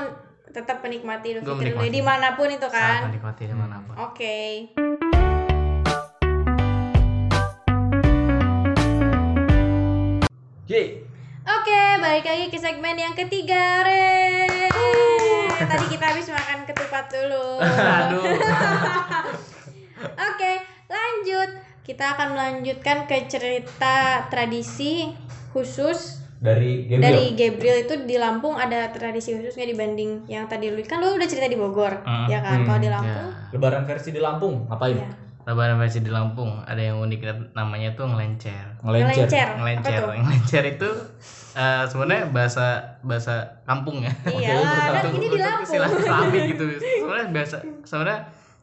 tetap 0.57 0.81
menikmati 0.81 1.37
Idul 1.37 1.45
Fitri 1.45 1.69
menikmati. 1.69 1.93
di 1.93 2.01
mana 2.01 2.33
pun 2.33 2.49
itu 2.49 2.65
sangat 2.65 2.73
kan. 2.73 2.99
menikmati 3.13 3.43
di 3.45 3.53
mana 3.53 3.77
pun 3.79 3.93
Oke. 4.01 4.37
Yeay. 10.67 10.99
Oke, 11.47 11.79
balik 12.03 12.27
lagi 12.27 12.45
ke 12.51 12.59
segmen 12.59 12.99
yang 12.99 13.15
ketiga, 13.15 13.87
Re. 13.87 14.67
Tadi 15.57 15.85
kita 15.87 16.05
habis 16.11 16.27
makan 16.27 16.67
ketupat 16.67 17.07
dulu. 17.07 17.63
aduh 17.63 18.19
Oke, 20.27 20.51
lanjut. 20.85 21.49
Kita 21.81 22.13
akan 22.13 22.35
melanjutkan 22.35 23.07
ke 23.07 23.31
cerita 23.31 24.27
tradisi 24.27 25.15
khusus 25.55 26.19
dari 26.38 26.86
Gabriel. 26.86 27.04
Dari 27.04 27.26
Gabriel 27.34 27.78
itu 27.82 27.93
di 28.04 28.15
Lampung 28.15 28.54
ada 28.54 28.89
tradisi 28.89 29.34
khususnya 29.34 29.65
dibanding 29.65 30.26
yang 30.26 30.45
tadi 30.45 30.69
lu 30.69 30.80
kan 30.82 30.97
lu 30.97 31.13
udah 31.13 31.26
cerita 31.26 31.45
di 31.45 31.56
Bogor, 31.56 32.02
Hmm, 32.02 32.26
ya 32.26 32.39
kan? 32.39 32.62
hmm, 32.62 32.65
Kalau 32.65 32.80
di 32.80 32.86
ya. 32.86 32.93
Lampung, 32.93 33.26
lebaran 33.52 33.84
versi 33.84 34.10
di 34.10 34.19
Lampung 34.19 34.54
ngapain? 34.67 34.97
Ya. 34.97 35.10
lebaran 35.43 35.80
versi 35.80 36.00
di 36.00 36.12
Lampung 36.12 36.60
ada 36.62 36.78
yang 36.78 37.00
unik 37.00 37.19
namanya 37.54 37.95
tuh 37.95 38.04
ngelencer. 38.06 38.84
Ngelencer. 38.84 39.23
Ngelencer. 39.23 39.47
Apa 39.47 39.58
ngelencer 39.58 40.02
ngelencer 40.19 40.63
itu 40.67 40.89
eh, 41.56 41.84
sebenarnya 41.88 42.23
bahasa 42.28 42.65
bahasa 43.00 43.36
kampung 43.63 44.04
ya. 44.04 44.12
Iya, 44.28 44.60
kan 45.00 45.08
ini 45.10 45.28
di 45.32 45.39
Lampung. 45.39 45.63
silaturahmi 45.65 46.39
gitu. 46.52 46.63
Sebenarnya 46.78 47.28
biasa 47.32 47.56
sebenarnya 47.82 48.19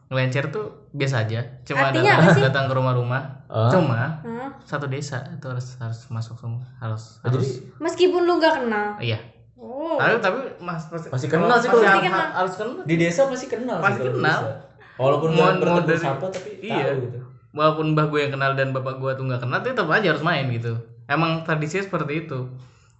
ngelencer 0.07 0.47
tuh 0.47 0.65
biasa 0.91 1.23
aja 1.23 1.41
cuma 1.63 1.89
Artinya 1.89 2.13
datang, 2.13 2.21
apa 2.21 2.31
sih? 2.31 2.43
datang 2.43 2.63
ke 2.65 2.73
rumah-rumah 2.73 3.21
Ah. 3.45 3.69
cuma 3.69 3.97
Hah? 4.15 4.49
satu 4.59 4.85
desa 4.85 5.21
itu 5.29 5.43
harus 5.43 5.77
harus 5.77 5.99
masuk 6.07 6.33
semua 6.35 6.61
harus 6.75 7.17
Oh, 7.19 7.29
jadi 7.29 7.41
harus 7.41 7.61
Meskipun 7.79 8.21
lu 8.21 8.37
gak 8.37 8.59
kenal. 8.59 8.97
iya 8.99 9.17
Oh. 9.55 9.95
tapi 9.95 10.17
tapi 10.19 10.37
mas 10.59 10.85
pasti, 10.85 11.07
Pasti 11.07 11.25
kenal 11.27 11.55
sih 11.55 11.67
kalau 11.67 11.81
kenal. 11.81 12.29
harus 12.33 12.53
kenal 12.53 12.81
di 12.83 12.95
desa 12.95 13.25
pasti 13.25 13.47
kenal 13.47 13.77
Pasti 13.77 13.97
sih 13.97 14.01
kalau 14.03 14.11
di 14.11 14.19
kenal. 14.19 14.41
walaupun 14.95 15.29
Mau- 15.31 15.53
bertemu 15.53 15.81
dari- 15.83 15.99
siapa 15.99 16.25
tapi 16.27 16.49
iya. 16.59 16.83
tahu 16.83 16.97
gitu 17.01 17.19
walaupun 17.51 17.85
mbah 17.89 18.05
gue 18.07 18.19
yang 18.19 18.31
kenal 18.31 18.51
dan 18.53 18.67
bapak 18.71 18.95
gue 18.95 19.11
tuh 19.11 19.23
nggak 19.23 19.39
kenal 19.39 19.57
tapi 19.57 19.71
tetap 19.71 19.87
aja 19.87 20.07
harus 20.07 20.21
main 20.21 20.45
gitu 20.49 20.73
emang 21.05 21.41
tradisinya 21.41 21.83
seperti 21.83 22.13
itu 22.23 22.39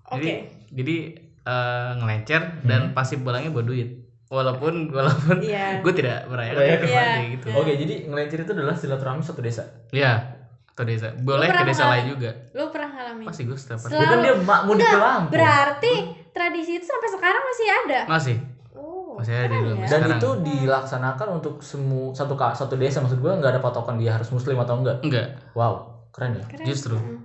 jadi 0.08 0.28
Oke. 0.28 0.34
jadi 0.72 0.96
eh, 1.44 1.90
ngelencer 1.96 2.42
dan 2.64 2.92
pasti 2.92 3.18
pulangnya 3.18 3.50
bawa 3.50 3.62
duit 3.64 4.05
walaupun 4.36 4.74
walaupun 4.90 5.40
Iya. 5.40 5.80
gue 5.80 5.94
tidak 5.94 6.28
merayakan 6.28 6.60
Iya. 6.60 6.76
itu 6.76 6.88
Iya. 6.88 7.06
gitu 7.32 7.48
oke 7.54 7.72
jadi 7.74 7.94
ngelencer 8.06 8.40
itu 8.42 8.52
adalah 8.52 8.76
silaturahmi 8.76 9.22
satu 9.22 9.40
desa 9.40 9.64
ya 9.90 10.36
atau 10.68 10.84
desa 10.84 11.16
boleh 11.16 11.48
ke 11.48 11.64
desa 11.64 11.88
lain 11.88 12.12
juga 12.12 12.32
Lu 12.52 12.68
pernah 12.68 12.92
ngalamin? 12.92 13.24
pasti 13.24 13.42
gue 13.44 13.56
setiap 13.56 13.80
Selalu- 13.80 13.96
hari 13.96 14.06
kan 14.06 14.20
dia 14.22 14.34
mak 14.38 14.60
mudik 14.66 14.84
ke 14.84 14.90
Enggak, 14.90 15.00
Lampung 15.02 15.32
berarti 15.32 15.94
tradisi 16.30 16.72
itu 16.74 16.86
sampai 16.86 17.10
sekarang 17.10 17.42
masih 17.42 17.68
ada. 17.74 18.00
masih 18.06 18.38
Oh. 18.76 19.16
Masih 19.16 19.32
ada 19.34 19.48
di 19.48 19.56
ya. 19.56 19.72
dan 19.80 19.88
Sekarang. 19.88 20.20
itu 20.20 20.30
dilaksanakan 20.44 21.28
untuk 21.34 21.56
semua 21.62 22.12
satu 22.12 22.36
ka- 22.36 22.52
satu 22.54 22.76
desa 22.76 23.00
maksud 23.00 23.18
gua 23.18 23.34
nggak 23.34 23.48
ada 23.50 23.62
patokan 23.62 23.96
dia 23.96 24.12
harus 24.12 24.28
muslim 24.30 24.58
atau 24.58 24.76
enggak 24.76 25.00
enggak 25.00 25.28
wow 25.52 25.88
keren 26.12 26.36
ya 26.36 26.44
Keren. 26.46 26.66
justru 26.66 26.94
Hmm. 26.94 27.24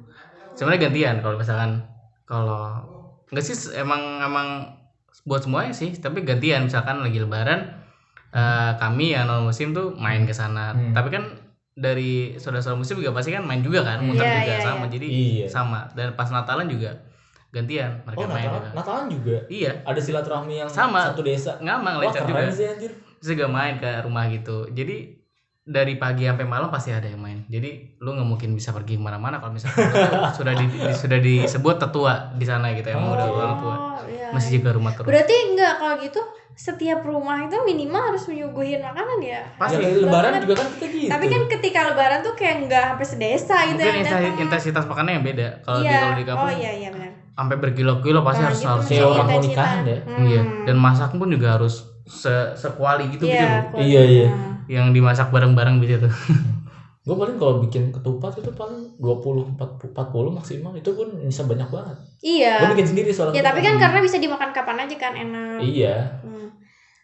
sebenarnya 0.53 0.81
gantian 0.85 1.16
kalau 1.18 1.35
misalkan 1.35 1.83
kalau 2.23 2.79
enggak 3.27 3.42
sih 3.44 3.55
emang 3.75 3.99
emang 4.20 4.46
buat 5.23 5.44
semuanya 5.44 5.73
sih 5.73 5.92
tapi 5.96 6.23
gantian. 6.23 6.64
Misalkan 6.64 7.01
lagi 7.01 7.18
lebaran 7.18 7.61
eh, 8.31 8.73
kami 8.77 9.12
yang 9.12 9.27
non 9.27 9.46
muslim 9.46 9.70
tuh 9.70 9.92
main 9.94 10.23
ke 10.25 10.33
sana. 10.33 10.73
Hmm. 10.73 10.94
tapi 10.94 11.11
kan 11.11 11.25
dari 11.70 12.37
saudara-saudara 12.37 12.77
muslim 12.77 13.01
juga 13.01 13.11
pasti 13.14 13.31
kan 13.31 13.40
main 13.40 13.62
juga 13.62 13.81
kan 13.83 14.03
muter 14.03 14.20
Iya, 14.20 14.37
juga. 14.37 14.53
iya, 14.53 14.59
sama 14.61 14.85
iya. 14.85 14.92
jadi 14.92 15.07
Iya. 15.09 15.46
sama. 15.49 15.81
Dan 15.92 16.12
pas 16.12 16.29
Natalan 16.29 16.66
juga 16.66 16.90
gantian 17.51 17.90
mereka 18.05 18.20
oh 18.20 18.29
main 18.31 18.44
Natal 18.46 18.55
juga. 18.55 18.68
Natalan 18.75 19.07
juga? 19.11 19.37
Iya. 19.49 19.73
Ada 19.83 20.01
silaturahmi 20.01 20.55
yang 20.57 20.68
Sama. 20.70 21.11
satu 21.11 21.23
desa? 21.23 21.59
Ngamang 21.59 21.99
lecet 21.99 22.23
juga. 22.25 22.42
sih 22.51 22.66
anjir. 22.66 22.90
Terus 23.20 23.29
juga 23.35 23.46
main 23.49 23.77
ke 23.77 23.90
rumah 24.01 24.25
gitu. 24.29 24.64
Jadi 24.70 25.19
dari 25.70 25.94
pagi 25.94 26.26
sampai 26.26 26.42
malam 26.44 26.66
pasti 26.66 26.90
ada 26.90 27.06
yang 27.06 27.18
main 27.18 27.46
jadi 27.46 27.70
lu 27.96 28.11
nggak 28.11 28.26
mungkin 28.26 28.50
bisa 28.52 28.70
pergi 28.70 28.94
ke 28.94 29.00
mana-mana 29.00 29.38
kalau 29.38 29.54
tuh 29.54 29.70
sudah 30.38 30.52
di, 30.52 30.66
di- 30.66 30.90
sudah 30.92 31.18
disebut 31.18 31.78
tetua 31.78 32.35
di 32.35 32.42
sana 32.42 32.72
gitu 32.72 32.90
emang 32.90 33.12
udah 33.12 33.26
orang 33.28 33.54
tua 33.56 33.76
Oh, 34.00 34.09
iya. 34.09 34.33
masih 34.33 34.56
jaga 34.56 34.74
rumah 34.74 34.90
terus 34.90 35.06
Berarti 35.06 35.35
enggak 35.46 35.72
kalau 35.76 35.94
gitu 35.98 36.20
setiap 36.52 37.00
rumah 37.02 37.37
itu 37.40 37.56
minimal 37.62 38.00
harus 38.02 38.24
menyuguhin 38.24 38.80
makanan 38.80 39.18
ya. 39.20 39.38
ya 39.38 39.40
pasti 39.54 39.76
kayak 39.78 40.00
lebaran 40.00 40.33
juga 40.40 40.54
kan 40.56 40.68
kita 40.72 40.87
gitu 40.88 41.09
Tapi 41.09 41.24
kan 41.26 41.42
ketika 41.50 41.80
lebaran 41.87 42.18
tuh 42.20 42.35
kayak 42.35 42.56
enggak 42.61 42.85
sampai 42.90 43.06
sedesa 43.06 43.56
gitu 43.66 43.78
mungkin 43.78 44.00
intensi- 44.00 44.24
datang. 44.26 44.42
intensitas 44.42 44.85
makannya 44.87 45.12
yang 45.14 45.26
beda 45.26 45.48
kalau 45.61 45.78
di 45.78 45.87
Iya. 45.87 46.00
kalau 46.00 46.16
di 46.16 46.24
kampung 46.24 46.42
Oh 46.42 46.52
iya 46.54 46.70
iya 46.74 46.88
benar. 46.90 47.11
sampai 47.30 47.56
berkilo-kilo 47.59 48.18
pasti 48.20 48.40
Nah, 48.40 48.48
harus 48.48 48.59
gitu 48.59 48.70
harus 48.70 48.87
Kayak 48.87 49.04
orang 49.06 49.26
mau 49.28 49.40
nikahan 49.40 49.80
ya? 49.85 49.98
Hmm. 50.00 50.24
iya 50.24 50.42
dan 50.64 50.76
masak 50.76 51.11
pun 51.12 51.28
juga 51.28 51.48
harus 51.52 51.74
se 52.04 52.35
sekuali 52.54 53.04
gitu 53.09 53.22
gitu 53.22 53.37
Iya, 53.37 53.68
kualitas. 53.68 53.87
Iya, 53.87 54.02
iya. 54.02 54.26
Nah. 54.26 54.48
Yang 54.70 54.87
dimasak 54.90 55.28
bareng-bareng 55.28 55.83
gitu 55.83 56.06
tuh 56.06 56.14
gue 57.00 57.16
paling 57.16 57.37
kalau 57.37 57.59
bikin 57.59 57.90
ketupat 57.90 58.37
itu 58.37 58.52
paling 58.52 58.94
20 58.94 59.56
40 59.56 59.90
40 59.90 60.37
maksimal 60.37 60.72
itu 60.72 60.90
pun 60.92 61.09
bisa 61.18 61.42
banyak 61.42 61.66
banget 61.66 61.96
Iya. 62.20 62.61
gue 62.61 62.76
bikin 62.76 62.88
sendiri 62.88 63.11
soalnya 63.11 63.35
Ya 63.35 63.42
tapi 63.42 63.61
kan 63.61 63.74
karena 63.74 63.98
bisa 63.98 64.16
dimakan 64.16 64.50
kapan 64.50 64.85
aja 64.85 64.96
kan 64.96 65.12
enak. 65.14 65.59
iya 65.59 66.20
Hmm. 66.20 66.52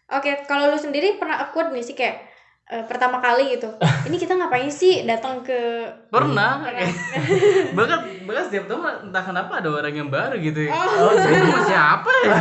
Oke, 0.07 0.45
kalau 0.45 0.69
lu 0.69 0.77
sendiri 0.77 1.17
pernah 1.17 1.41
awkward 1.41 1.69
nih 1.69 1.81
sih 1.81 1.91
kayak 1.91 2.23
eh, 2.65 2.85
pertama 2.85 3.17
kali 3.17 3.51
gitu. 3.51 3.67
Ini 4.07 4.15
kita 4.15 4.33
ngapain 4.33 4.69
sih 4.69 5.03
datang 5.03 5.41
ke 5.41 5.83
pernah 6.07 6.61
Pernah. 6.61 6.87
bahkan 7.75 7.99
bahkan 8.23 8.43
setiap 8.45 8.69
tahun 8.69 8.81
entah 9.03 9.23
kenapa 9.25 9.59
ada 9.59 9.69
orang 9.73 9.91
yang 9.93 10.07
baru 10.07 10.37
gitu 10.37 10.63
ya 10.63 10.71
Oh. 10.71 11.09
oh 11.09 11.13
jadi 11.13 11.41
sama 11.41 11.59
siapa 11.65 12.11
ya 12.21 12.35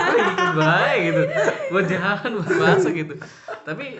oh 0.00 0.16
ikut 0.16 0.50
baik 0.54 1.00
gitu 1.04 1.22
buat 1.68 1.84
jangan 1.84 2.30
buat 2.30 2.48
masuk 2.54 2.92
gitu 2.94 3.14
tapi 3.60 3.98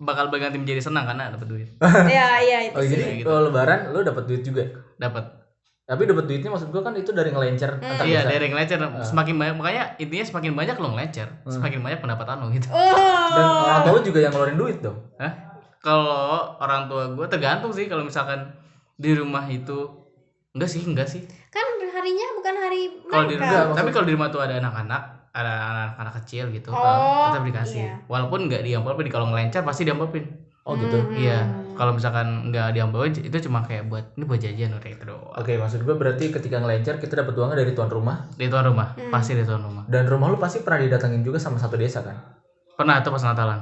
bakal 0.00 0.26
berganti 0.26 0.56
menjadi 0.56 0.80
senang 0.82 1.04
karena 1.04 1.28
dapat 1.28 1.46
duit 1.46 1.68
ya 2.10 2.40
iya 2.40 2.58
itu 2.64 2.74
oh 2.74 2.82
sih. 2.82 2.90
jadi 2.90 3.04
gitu. 3.16 3.26
kalau 3.26 3.40
lebaran 3.46 3.92
lu 3.92 4.00
dapat 4.00 4.24
duit 4.24 4.40
juga 4.40 4.64
dapat 4.96 5.38
Tapi 5.84 6.06
dapat 6.06 6.22
duitnya 6.24 6.48
maksud 6.48 6.70
gua 6.70 6.86
kan 6.86 6.94
itu 6.94 7.10
dari 7.10 7.28
ngelencer 7.28 7.76
antar 7.76 8.06
Iya, 8.06 8.22
dari 8.22 8.46
ngelencer 8.46 8.78
semakin 9.02 9.34
banyak 9.34 9.54
makanya 9.58 9.84
intinya 9.98 10.22
semakin 10.24 10.54
banyak 10.54 10.76
lo 10.78 10.94
ngelencer, 10.94 11.26
semakin 11.44 11.82
banyak 11.82 11.98
pendapatan 11.98 12.38
lo 12.38 12.46
gitu. 12.48 12.70
Dan 12.70 13.42
Oh. 13.42 13.66
orang 13.66 13.82
tua 13.82 13.98
juga 14.00 14.18
yang 14.20 14.30
ngeluarin 14.30 14.54
duit 14.54 14.78
dong. 14.78 14.94
Hah? 15.18 15.32
Kalau 15.82 16.14
orang 16.56 16.86
tua 16.86 17.10
gue 17.10 17.26
tergantung 17.26 17.74
sih 17.74 17.90
kalau 17.90 18.06
misalkan 18.06 18.54
di 18.94 19.18
rumah 19.18 19.42
itu 19.44 19.90
enggak 20.52 20.70
sih, 20.70 20.86
enggak 20.86 21.10
sih. 21.10 21.26
Kan 21.50 21.66
harinya 21.90 22.26
bukan 22.38 22.54
hari 22.54 22.80
Kalau 23.02 23.26
di 23.26 23.34
mereka. 23.34 23.50
rumah, 23.66 23.74
tapi 23.74 23.90
kalau 23.90 24.06
di 24.06 24.14
rumah 24.14 24.28
tuh 24.30 24.40
ada 24.40 24.54
anak-anak, 24.56 25.02
ada 25.30 25.52
anak-anak 25.94 26.14
kecil 26.20 26.50
gitu, 26.50 26.68
Oh, 26.68 27.30
tetap 27.30 27.42
dikasih. 27.44 27.80
iya. 27.80 27.94
Walaupun 28.04 28.46
enggak 28.46 28.62
diamplopin, 28.62 29.06
kalau 29.06 29.26
ngelencer 29.26 29.62
pasti 29.62 29.82
diamplopin. 29.82 30.26
Oh 30.60 30.76
gitu. 30.76 30.98
Hmm. 30.98 31.16
Iya, 31.16 31.38
kalau 31.72 31.94
misalkan 31.94 32.46
enggak 32.46 32.70
diamplopin 32.70 33.14
itu 33.16 33.36
cuma 33.40 33.62
kayak 33.62 33.86
buat 33.86 34.12
ini 34.12 34.24
buat 34.24 34.36
jajan 34.36 34.76
udah 34.76 34.90
itu 34.90 35.04
doang. 35.04 35.32
Oke, 35.32 35.56
maksud 35.56 35.80
gua 35.82 35.96
berarti 35.96 36.28
ketika 36.28 36.58
ngelencer 36.58 36.98
kita 36.98 37.16
dapat 37.16 37.32
uangnya 37.32 37.56
dari 37.58 37.72
tuan 37.72 37.88
rumah 37.88 38.28
Di 38.30 38.46
tuan 38.46 38.64
rumah, 38.64 38.92
Hmm. 38.92 39.08
pasti 39.08 39.32
di 39.32 39.42
tuan 39.42 39.58
rumah. 39.60 39.82
dan 39.86 40.04
rumah 40.04 40.28
lu 40.28 40.36
pasti 40.36 40.60
pernah 40.60 40.78
didatengin 40.80 41.22
juga 41.22 41.38
sama 41.38 41.56
satu 41.56 41.74
desa 41.74 42.00
kan? 42.00 42.12
Pernah 42.72 43.00
tuh 43.00 43.10
pas 43.10 43.22
Natalan. 43.22 43.60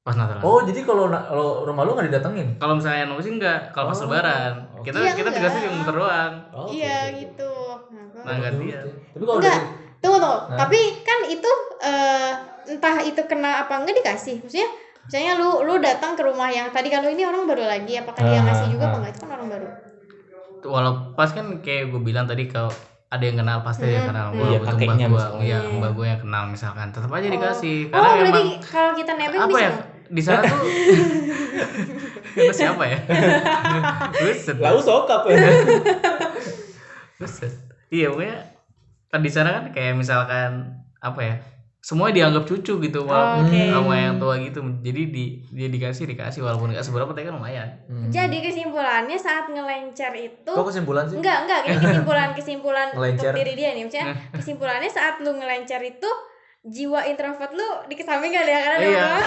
Pas 0.00 0.14
Natalan. 0.14 0.40
Oh, 0.40 0.62
jadi 0.62 0.80
kalau 0.82 1.08
kalau 1.08 1.48
rumah 1.64 1.82
lu 1.82 1.92
nggak 1.92 2.06
didatengin? 2.06 2.48
Kalau 2.56 2.74
misalnya 2.74 3.02
yang 3.02 3.18
sih 3.18 3.32
enggak, 3.34 3.72
kalau 3.72 3.90
pas 3.90 3.98
Oh. 3.98 4.04
lebaran. 4.04 4.52
Kita 4.78 4.96
Iya, 4.96 5.12
kita 5.14 5.28
dikasih 5.30 5.60
yang 5.62 5.74
muter 5.74 5.94
doang. 5.96 6.32
Oh, 6.50 6.68
Iya 6.68 6.98
gitu. 7.14 7.52
Nah, 8.14 8.24
Nah, 8.24 8.36
gantian. 8.40 8.86
Tapi 9.10 9.24
kalau 9.24 9.40
Enggak. 9.40 9.62
Tunggu 9.98 10.16
tunggu. 10.16 10.38
Tapi 10.54 10.78
kan 11.00 11.18
itu 11.26 11.50
eh, 11.80 12.32
entah 12.68 12.96
itu 13.00 13.20
kena 13.24 13.62
apa 13.62 13.78
enggak 13.78 13.98
dikasih. 13.98 14.38
Maksudnya 14.40 14.68
misalnya 15.02 15.32
lu 15.34 15.62
lu 15.62 15.74
datang 15.78 16.12
ke 16.12 16.22
rumah 16.22 16.46
yang 16.48 16.68
tadi 16.68 16.86
kalau 16.86 17.06
ini 17.06 17.22
orang 17.22 17.44
baru 17.44 17.64
lagi 17.64 17.96
apakah 17.96 18.22
dia 18.22 18.38
Ah, 18.38 18.44
ngasih 18.44 18.66
juga 18.68 18.84
ah. 18.84 18.88
apa 18.88 18.96
enggak 18.98 19.12
itu 19.12 19.20
kan 19.20 19.30
orang 19.32 19.48
baru. 19.50 19.68
walau 20.60 20.92
pas 21.14 21.30
kan 21.30 21.46
kayak 21.58 21.88
gue 21.88 22.02
bilang 22.02 22.26
tadi 22.26 22.44
kalau 22.44 22.66
ada 23.08 23.22
yang 23.22 23.38
kenal 23.38 23.62
pasti 23.62 23.84
ada 23.84 23.94
yang 23.94 24.08
kenal 24.08 24.26
gue 24.28 24.42
Iya, 24.44 24.58
butuh 24.58 24.68
kakeknya 24.68 25.06
mbak 25.06 25.08
gue 25.08 25.38
misalnya. 25.38 25.46
ya 25.46 25.58
mbak 25.72 25.92
gue 25.94 26.06
yang 26.08 26.20
kenal 26.20 26.42
misalkan 26.46 26.86
tetap 26.90 27.10
aja 27.10 27.28
dikasih 27.30 27.76
Oh, 27.86 27.90
karena 27.94 28.08
berarti 28.10 28.26
memang 28.26 28.46
kalau 28.60 28.92
kita 28.92 29.12
nebeng 29.14 29.38
apa 29.38 29.48
bisa. 29.48 29.62
ya 29.62 29.70
di 30.08 30.20
sana 30.20 30.42
tuh 30.42 30.70
Kata 32.38 32.52
siapa 32.52 32.84
ya 32.84 32.98
Buset 34.18 34.56
lalu 34.58 34.80
sokap 34.80 35.20
ya. 35.24 35.36
Buset 37.16 37.52
iya 37.88 38.06
pokoknya 38.08 38.36
kan 39.08 39.20
di 39.20 39.28
sana 39.28 39.50
kan 39.50 39.64
kayak 39.70 39.94
misalkan 39.94 40.68
apa 40.98 41.20
ya 41.20 41.34
semua 41.80 42.10
dianggap 42.10 42.44
cucu 42.44 42.74
gitu 42.78 43.00
walaupun 43.02 43.48
Oke. 43.48 43.70
sama 43.70 43.94
yang 43.96 44.18
tua 44.18 44.34
gitu 44.36 44.60
jadi 44.78 45.02
di 45.06 45.24
dia 45.48 45.68
dikasih 45.68 46.04
dikasih 46.06 46.42
walaupun 46.42 46.68
nggak 46.68 46.82
seberapa 46.82 47.08
tapi 47.08 47.24
kan 47.24 47.34
lumayan 47.34 47.68
Hmm. 47.88 48.10
Jadi 48.10 48.40
kesimpulannya 48.42 49.16
saat 49.16 49.48
ngelencer 49.48 50.12
itu 50.14 50.50
Kok 50.50 50.66
kesimpulan 50.66 51.04
sih? 51.04 51.16
Enggak, 51.16 51.38
enggak, 51.42 51.60
ini 51.64 51.76
kesimpulan 51.86 52.28
kesimpulan 52.32 52.88
untuk 52.92 53.32
diri 53.32 53.52
dia 53.54 53.72
nih, 53.72 53.82
maksudnya 53.82 54.12
kesimpulannya 54.36 54.88
saat 54.88 55.16
lu 55.18 55.32
ngelencer 55.32 55.80
itu 55.80 56.10
jiwa 56.60 57.00
introvert 57.06 57.48
lu 57.50 57.64
dikesampingkan 57.86 58.44
ya 58.44 58.58
karena 58.60 58.76
Iya. 58.82 59.06
lu- 59.08 59.24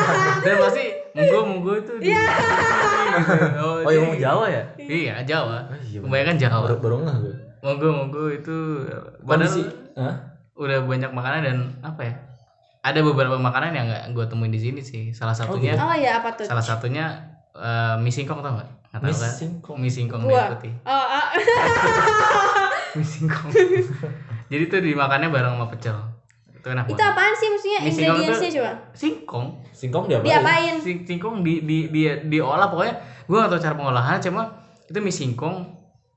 dan 0.42 0.54
pasti 0.58 0.84
monggo 1.12 1.38
monggo 1.44 1.72
itu 1.76 1.92
di- 1.96 2.08
Iya. 2.08 2.22
gitu. 2.24 3.84
Oh, 3.84 3.90
yang 3.92 4.04
mau 4.04 4.16
Jawa 4.16 4.44
ya? 4.48 4.62
iya 4.76 5.14
Jawa 5.22 5.58
Oh, 5.68 5.78
iya, 5.78 5.98
kebanyakan 6.00 6.36
Jawa 6.36 6.66
Baru 6.66 6.76
baru 6.80 6.96
ngeh 7.04 7.16
gue. 7.20 7.34
Monggo 7.60 7.88
monggo 7.90 8.24
itu 8.28 8.56
Kondisi. 9.18 9.60
padahal 9.60 9.64
Hah? 9.96 10.14
udah 10.54 10.78
banyak 10.82 11.10
makanan 11.10 11.40
dan 11.42 11.58
apa 11.80 12.00
ya 12.02 12.14
ada 12.80 13.00
beberapa 13.00 13.36
makanan 13.36 13.70
yang 13.70 13.86
nggak 13.86 14.04
gue 14.10 14.24
temuin 14.26 14.48
di 14.48 14.58
sini 14.58 14.80
sih 14.80 15.02
salah 15.10 15.32
satunya 15.32 15.72
Oh 15.74 15.92
ya 15.92 16.18
apa 16.18 16.32
tuh? 16.32 16.44
salah 16.44 16.60
satunya 16.60 17.04
eh, 17.52 17.94
mie 17.96 18.08
singkong 18.08 18.38
tau 18.38 18.54
nggak 18.54 18.68
tahu 18.90 19.00
Mie 19.02 19.12
kan 19.14 19.30
singkong. 19.30 19.76
mie 19.76 19.88
singkong 19.88 20.20
dari 20.22 20.50
putih 20.50 20.72
Oh, 20.82 20.90
ah. 20.90 21.28
mie 22.96 23.04
singkong 23.06 23.50
jadi 24.46 24.64
tuh 24.66 24.80
dimakannya 24.80 25.28
bareng 25.28 25.54
sama 25.54 25.66
pecel 25.66 25.96
itu 26.50 26.66
enak 26.66 26.84
itu 26.84 26.92
banget 26.94 27.08
apaan 27.10 27.34
sih 27.34 27.48
maksudnya 27.48 27.78
Mie 27.78 27.88
singkong 27.90 28.16
ingredientsnya 28.18 28.48
tuh- 28.48 28.56
coba? 28.58 28.72
singkong 28.92 29.46
Singkong 29.72 30.04
diapain? 30.06 30.26
Diapain? 30.26 30.74
Sing- 30.78 31.04
singkong 31.04 31.40
di 31.40 31.52
di 31.62 31.88
di 31.88 32.00
diolah 32.26 32.68
pokoknya 32.68 32.94
gue 33.24 33.32
gak 33.34 33.48
tahu 33.48 33.60
cara 33.62 33.74
pengolahan 33.74 34.18
cuma 34.18 34.42
itu 34.84 34.98
mie 34.98 35.08
singkong 35.10 35.56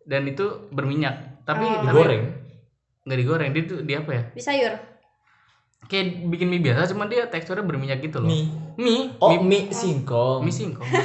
dan 0.03 0.23
itu 0.25 0.43
berminyak 0.67 1.32
tapi 1.43 1.65
Oh. 1.65 1.82
tapi 1.82 1.89
Digoreng. 1.89 2.23
nggak 3.03 3.17
digoreng 3.17 3.49
dia 3.51 3.63
tuh 3.65 3.79
di 3.79 3.93
apa 3.93 4.10
ya 4.10 4.23
Di 4.29 4.41
sayur. 4.41 4.73
kayak 5.84 6.06
bikin 6.25 6.47
mie 6.47 6.60
biasa 6.60 6.88
cuma 6.89 7.06
dia 7.06 7.27
teksturnya 7.27 7.62
berminyak 7.62 7.99
gitu 7.99 8.17
loh 8.17 8.27
Mie. 8.27 8.47
mie 8.75 9.12
Oh, 9.17 9.36
mie, 9.36 9.43
mie 9.43 9.63
singkong. 9.69 10.39
mie 10.39 10.51
singkong 10.51 10.88
mie 10.89 11.03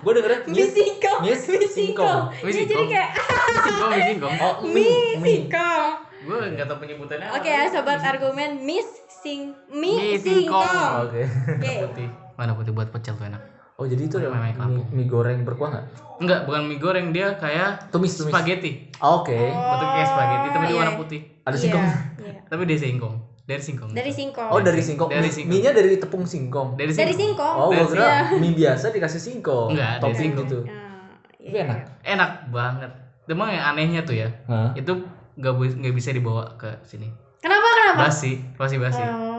Gue 0.00 0.12
dengernya 0.14 0.40
Mie 0.46 0.64
singkong. 0.66 1.20
Mie 1.20 1.36
singkong. 1.68 2.20
Mie 2.34 2.48
jadi 2.50 2.64
singkong. 2.64 2.86
kayak 2.88 3.10
mie 3.12 3.60
singkong 3.60 3.90
mie 3.90 4.04
singkong 4.06 4.34
Oh, 4.38 4.54
mie 4.62 4.72
mie. 4.72 4.96
Mie. 5.14 5.32
singkong. 5.38 5.92
gue 6.24 6.38
nggak 6.50 6.66
tahu 6.66 6.78
penyebutannya 6.80 7.28
Oke 7.30 7.50
ya 7.50 7.68
sobat 7.68 8.00
argumen 8.00 8.50
miss 8.58 8.88
sing 9.14 9.52
mie 9.68 9.92
Mie 9.94 10.16
singkong. 10.16 10.64
singkong. 10.64 10.92
Oke. 11.04 11.22
Oke. 11.54 11.72
putih 11.84 12.08
mana 12.34 12.52
putih 12.52 12.72
buat 12.72 12.88
pecel 12.88 13.14
tuh 13.14 13.28
enak 13.28 13.42
Oh, 13.74 13.84
jadi 13.84 14.02
itu 14.02 14.16
Mie- 14.16 14.30
mie, 14.30 14.38
mie 14.40 14.54
kampung. 14.54 14.86
mie 14.88 15.08
goreng 15.08 15.38
berkuah 15.42 15.70
nggak? 15.70 15.86
enggak 16.16 16.40
bukan 16.46 16.62
mie 16.64 16.78
goreng 16.78 17.10
dia 17.10 17.34
kayak 17.34 17.90
Tumis, 17.90 18.14
tumis. 18.14 18.30
spaghetti 18.30 18.86
Oh, 18.98 19.20
Oke. 19.20 19.34
bentuk 19.34 19.88
kayak 19.90 20.08
spaghetti 20.08 20.48
tapi 20.48 20.64
dia 20.64 20.70
iya. 20.70 20.80
warna 20.80 20.94
putih 20.94 21.20
Ada 21.42 21.52
Iya, 21.52 21.60
singkong. 21.60 21.84
iya. 22.22 22.34
tapi 22.44 22.62
dia 22.64 22.78
singkong 22.78 23.14
dari 23.44 23.60
singkong 23.60 23.90
Dari 23.92 24.08
singkong. 24.10 24.48
Oh, 24.48 24.56
dari 24.58 24.80
singkong. 24.80 25.10
Dari 25.10 25.20
Mie- 25.20 25.34
singkong. 25.34 25.52
Mie-nya 25.52 25.72
dari 25.72 25.88
tepung 25.98 26.24
singkong. 26.24 26.68
dari 26.74 26.88
Dari 26.88 27.12
singkong 27.12 27.20
singkong. 27.34 27.54
Oh, 27.58 27.68
gue 27.68 27.84
kira 27.88 28.06
Iya. 28.06 28.20
mie 28.32 28.54
biasa 28.54 28.86
dikasih 28.88 29.20
singkong. 29.20 29.68
Enggak, 29.70 29.92
dari 29.92 30.00
Topping 30.00 30.20
singkong. 30.22 30.46
gitu. 30.46 30.58
Ah, 30.62 31.10
iya, 31.36 31.50
Tapi 31.52 31.58
enak. 31.60 31.78
enak 32.04 32.30
banget 32.48 32.90
Emang 33.26 33.48
yang 33.50 33.64
anehnya 33.66 34.00
tuh 34.00 34.14
ya 34.14 34.28
Hah? 34.44 34.70
itu 34.74 34.92
nggak 35.34 35.54
bisa 35.90 36.08
dibawa 36.10 36.54
ke 36.54 36.70
sini 36.84 37.08
Kenapa 37.38 37.66
kenapa? 37.74 38.06
basi 38.06 38.38
pasti 38.54 38.76
basi 38.78 39.00
Oh, 39.02 39.33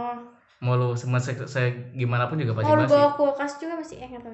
mau 0.57 0.73
lu 0.73 0.93
semua 0.93 1.17
se, 1.17 1.35
se- 1.43 1.59
gimana 1.91 2.25
pun 2.25 2.37
juga 2.37 2.53
pasti 2.53 2.69
mau 2.69 2.79
basi 2.79 2.91
bawa 2.91 3.09
kulkas 3.13 3.51
juga 3.57 3.73
masih 3.75 3.97
eh 3.97 4.07
nggak 4.07 4.23
tahu. 4.23 4.33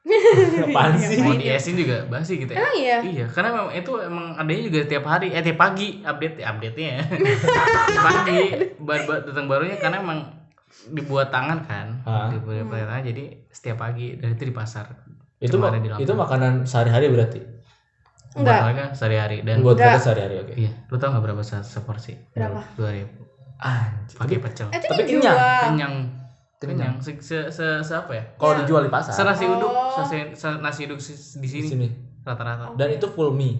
Apaan 0.64 0.96
sih? 0.96 1.20
mau 1.20 1.34
diesin 1.34 1.76
juga 1.76 1.96
basi 2.06 2.32
gitu 2.38 2.50
ya 2.50 2.58
Emang 2.58 2.74
iya. 2.74 2.98
iya 3.02 3.26
karena 3.26 3.52
memang 3.52 3.72
itu 3.74 3.92
emang 3.98 4.26
adanya 4.34 4.62
juga 4.64 4.78
tiap 4.86 5.04
hari 5.04 5.28
eh 5.28 5.40
tiap 5.40 5.58
pagi 5.58 6.00
update 6.00 6.40
update 6.40 6.74
nya 6.74 6.88
ya 6.90 7.02
tiap 7.04 8.04
pagi 8.08 8.36
baru 8.78 9.02
baru- 9.04 9.24
datang 9.26 9.46
barunya 9.46 9.76
karena 9.76 10.00
emang 10.00 10.24
dibuat 10.88 11.28
tangan 11.28 11.60
kan 11.62 11.86
dibuat 12.32 12.64
pakai 12.64 12.86
tangan 12.86 13.04
jadi 13.04 13.22
setiap 13.46 13.76
pagi 13.78 14.16
dan 14.16 14.32
itu 14.32 14.42
di 14.42 14.54
pasar 14.54 14.88
Itu 15.36 15.56
ma- 15.56 15.72
itu 15.72 16.12
makanan 16.14 16.64
sehari-hari 16.64 17.08
berarti. 17.08 17.40
Enggak. 18.30 18.92
Sehari-hari 18.92 19.40
dan 19.40 19.58
Buat 19.60 19.80
sehari-hari 19.98 20.36
oke. 20.38 20.52
iya 20.54 20.70
lu 20.86 20.96
tau 20.96 21.10
nggak 21.10 21.24
berapa 21.24 21.42
se- 21.42 21.66
seporsi 21.66 22.14
Berapa? 22.30 22.60
dua 22.72 22.92
ribu 22.94 23.20
Anjir. 23.60 24.16
pakai 24.16 24.36
pecel 24.38 24.66
Eh, 24.68 24.76
Itu 24.76 24.86
Tapi 24.88 25.02
kenyang 25.06 25.38
Kenyang. 25.62 25.94
kenyang 26.58 26.92
se, 26.96 27.16
se, 27.16 27.48
se, 27.48 27.66
se 27.78 27.92
apa 27.94 28.10
ya 28.10 28.24
Kalau 28.34 28.52
Ya. 28.54 28.58
dijual 28.60 28.82
di 28.82 28.90
pasar. 28.90 29.12
senasi 29.14 29.44
uduk 29.46 29.68
Oh. 29.68 30.00
se, 30.02 30.16
se- 30.30 30.58
nasi 30.58 30.84
uduk 30.84 30.96
si- 30.96 31.16
di 31.34 31.42
di 31.42 31.48
sini 31.50 31.66
sini. 31.66 31.88
rata-rata 32.22 32.72
Dan 32.74 32.88
itu 32.90 33.06
full 33.06 33.30
mie. 33.30 33.56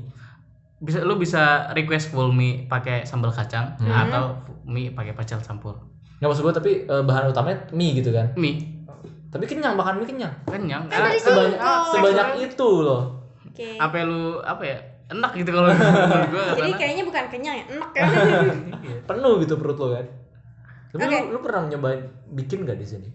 bisa 0.78 1.00
lu 1.00 1.14
bisa 1.14 1.42
request 1.70 2.08
full 2.08 2.28
mie 2.30 2.64
pakai 2.66 3.04
sambal 3.04 3.28
kacang 3.30 3.76
Hmm. 3.76 3.88
atau 3.88 4.32
mie 4.64 4.88
pakai 4.90 5.12
pecel 5.12 5.36
campur 5.38 5.76
Nggak 6.16 6.28
maksud 6.30 6.42
gue 6.42 6.54
tapi 6.54 6.70
eh, 6.82 7.02
bahan 7.02 7.28
utamanya 7.28 7.68
mie 7.70 7.92
gitu 7.94 8.10
kan. 8.10 8.32
mie 8.34 8.80
Tapi 9.28 9.44
kenyang 9.46 9.72
makan 9.72 9.96
mie 9.96 10.04
kenyang. 10.06 10.32
kenyang 10.42 10.84
Kan 10.84 11.06
dari 11.06 11.16
Sebanyak 11.16 11.60
sebanyak 11.86 12.28
itu 12.42 12.68
loh. 12.82 13.02
Oke. 13.42 13.76
apa 13.76 13.96
lu 14.00 14.36
apa 14.38 14.62
ya 14.62 14.78
enak 15.10 15.30
gitu 15.34 15.50
kalau 15.50 15.68
menurut 15.74 16.28
gua 16.30 16.44
Jadi 16.54 16.60
karena 16.60 16.76
kayaknya 16.78 17.04
bukan 17.04 17.24
kenyang 17.26 17.56
ya, 17.58 17.64
enak 17.74 17.90
kan. 17.90 18.06
Iya. 18.80 18.98
Penuh 19.04 19.32
gitu 19.42 19.54
perut 19.58 19.78
lo 19.78 19.88
kan. 19.92 20.06
Tapi 20.90 21.02
Oke. 21.06 21.18
lu, 21.22 21.34
lu 21.34 21.38
pernah 21.42 21.62
nyobain 21.66 22.02
bikin 22.30 22.62
gak 22.62 22.78
di 22.78 22.86
sini? 22.86 23.08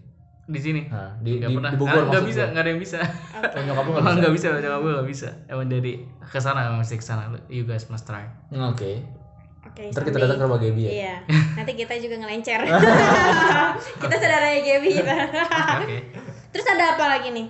di 0.46 0.62
sini 0.62 0.86
Nah, 0.86 1.10
di, 1.18 1.42
nggak 1.42 1.50
di, 1.50 1.56
pernah 1.58 1.70
di 1.74 1.78
Bogor 1.82 2.06
Karena 2.06 2.10
nggak 2.14 2.24
bisa 2.30 2.42
nggak 2.54 2.62
ada 2.62 2.70
yang 2.70 2.78
bisa 2.78 2.98
Oh, 3.02 3.62
nyokap 3.66 3.82
lu 3.82 3.90
nggak 3.98 4.14
nggak 4.22 4.34
bisa? 4.38 4.46
bisa 4.54 4.62
nyokap 4.62 4.78
gue 4.78 4.92
nggak 4.94 5.08
bisa 5.10 5.28
emang 5.50 5.66
dari 5.66 5.92
ke 6.22 6.38
sana 6.38 6.58
emang 6.70 6.78
mesti 6.78 6.94
ke 6.94 7.02
sana 7.02 7.22
you 7.50 7.66
guys 7.66 7.90
must 7.90 8.06
try 8.06 8.22
Oke. 8.54 9.02
Oke. 9.66 9.90
Ntar 9.90 10.02
kita 10.06 10.18
datang 10.22 10.38
ke 10.38 10.44
rumah 10.46 10.62
Gaby 10.62 10.82
ya. 10.86 10.90
Iya. 10.94 11.14
Nanti 11.58 11.72
kita 11.74 11.98
juga 11.98 12.14
ngelencer. 12.22 12.62
kita 14.06 14.14
saudaranya 14.14 14.60
Gaby 14.62 14.88
kita. 14.94 15.14
oke 15.82 15.96
Terus 16.54 16.66
ada 16.70 16.84
apa 16.94 17.04
lagi 17.10 17.28
nih? 17.34 17.46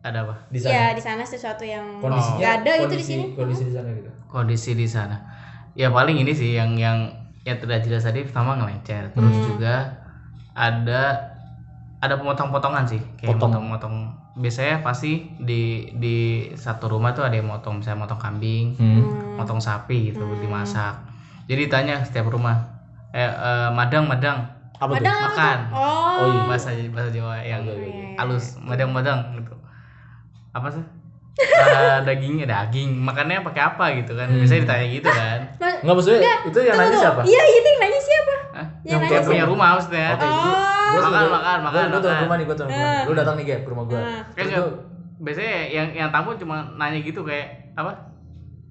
Ada 0.00 0.24
apa 0.24 0.34
Di 0.48 0.58
sana. 0.58 0.72
Ya 0.72 0.84
di 0.90 1.02
sana 1.02 1.22
sesuatu 1.22 1.60
yang 1.62 2.00
Kondisinya 2.00 2.36
nggak 2.38 2.52
ada 2.56 2.72
gitu 2.72 2.80
di 2.80 2.84
kondisi- 2.96 3.12
sini. 3.12 3.24
Kondisi 3.34 3.62
di 3.62 3.72
sana 3.72 3.88
gitu. 3.90 4.10
kondisi 4.26 4.70
di 4.72 4.86
sana 4.86 5.16
ya 5.72 5.88
paling 5.88 6.16
ini 6.16 6.30
sih 6.30 6.54
yang 6.54 6.74
yang 6.74 7.10
yang 7.42 7.56
tidak 7.56 7.82
jelas 7.82 8.02
tadi 8.02 8.22
pertama 8.22 8.54
ngelencer 8.54 9.10
terus 9.10 9.34
Hmm. 9.34 9.44
juga 9.44 9.74
ada 10.52 11.02
ada 11.98 12.14
pemotong-potongan 12.16 12.86
sih 12.86 13.02
kayak 13.16 13.34
Potong. 13.34 13.58
motong-motong 13.58 13.94
biasanya 14.36 14.80
pasti 14.80 15.34
di 15.36 15.62
di 15.92 16.16
satu 16.54 16.86
rumah 16.88 17.10
tuh 17.10 17.22
ada 17.22 17.34
yang 17.34 17.46
motong 17.46 17.78
misalnya 17.78 18.00
motong 18.00 18.18
kambing 18.18 18.66
Hmm. 18.74 19.36
motong 19.36 19.58
sapi 19.58 20.10
gitu 20.10 20.22
dimasak 20.38 20.94
jadi 21.44 21.66
ditanya 21.66 21.96
setiap 22.00 22.30
rumah 22.30 22.70
eh, 23.10 23.26
eh, 23.26 23.68
madang 23.70 24.06
madang 24.06 24.46
Apa 24.76 24.94
tuh? 24.94 25.02
Madang 25.02 25.12
apa 25.12 25.26
makan 25.28 25.58
tuh? 25.60 25.76
Oh. 25.76 26.16
Oh, 26.16 26.26
iya. 26.26 26.42
bahasa 26.46 26.70
bahasa 26.88 27.10
Jawa 27.10 27.34
yang 27.42 27.60
Oke, 27.62 27.74
oke, 27.74 27.84
oke. 27.84 28.04
halus 28.16 28.44
madang 28.56 28.90
madang 28.90 29.18
gitu 29.34 29.52
apa 30.50 30.68
sih? 30.68 30.84
Eh, 31.38 31.98
dagingnya 32.08 32.44
daging. 32.44 32.90
Makannya 32.96 33.40
pakai 33.42 33.62
apa 33.66 33.84
gitu 33.94 34.12
kan? 34.12 34.28
Biasanya 34.28 34.60
ditanya 34.62 34.86
gitu 34.88 35.08
kan. 35.08 35.38
Ma- 35.60 35.78
Enggak 35.80 35.94
maksudnya 35.96 36.34
itu 36.42 36.58
yang 36.60 36.76
nanya 36.76 36.96
siapa? 36.98 37.20
Iya, 37.22 37.42
itu 37.48 37.66
yang 37.66 37.80
nanya 37.80 38.00
siapa? 38.00 38.34
Hah? 38.50 38.66
Yang 38.80 38.90
yang 38.90 39.00
nanya 39.02 39.20
punya 39.24 39.44
rumah 39.46 39.68
maksudnya. 39.74 40.06
Oke, 40.12 40.24
Oh. 40.24 40.30
gua- 40.30 40.42
gua 40.42 40.50
Makan, 40.90 41.02
sebagai- 41.06 41.30
makan, 41.30 41.56
gua- 41.56 41.62
makan, 41.62 41.84
tuan 41.86 42.02
makan. 42.04 42.20
rumah 42.20 42.36
nih, 42.36 42.44
gua 42.44 42.56
tuan 42.56 42.68
rumah. 42.68 42.82
Ah. 42.84 43.02
Lu 43.02 43.12
datang 43.14 43.34
nih 43.36 43.44
Gap 43.46 43.60
ke 43.60 43.68
rumah 43.68 43.84
gua. 43.86 44.00
Terus 44.30 44.46
nggak- 44.46 44.58
tuh 44.58 44.70
biasanya 45.20 45.54
yang 45.68 45.88
yang 45.94 46.08
tamu 46.10 46.30
cuma 46.34 46.56
nanya 46.74 46.98
gitu 46.98 47.20
kayak 47.22 47.46
apa? 47.74 47.92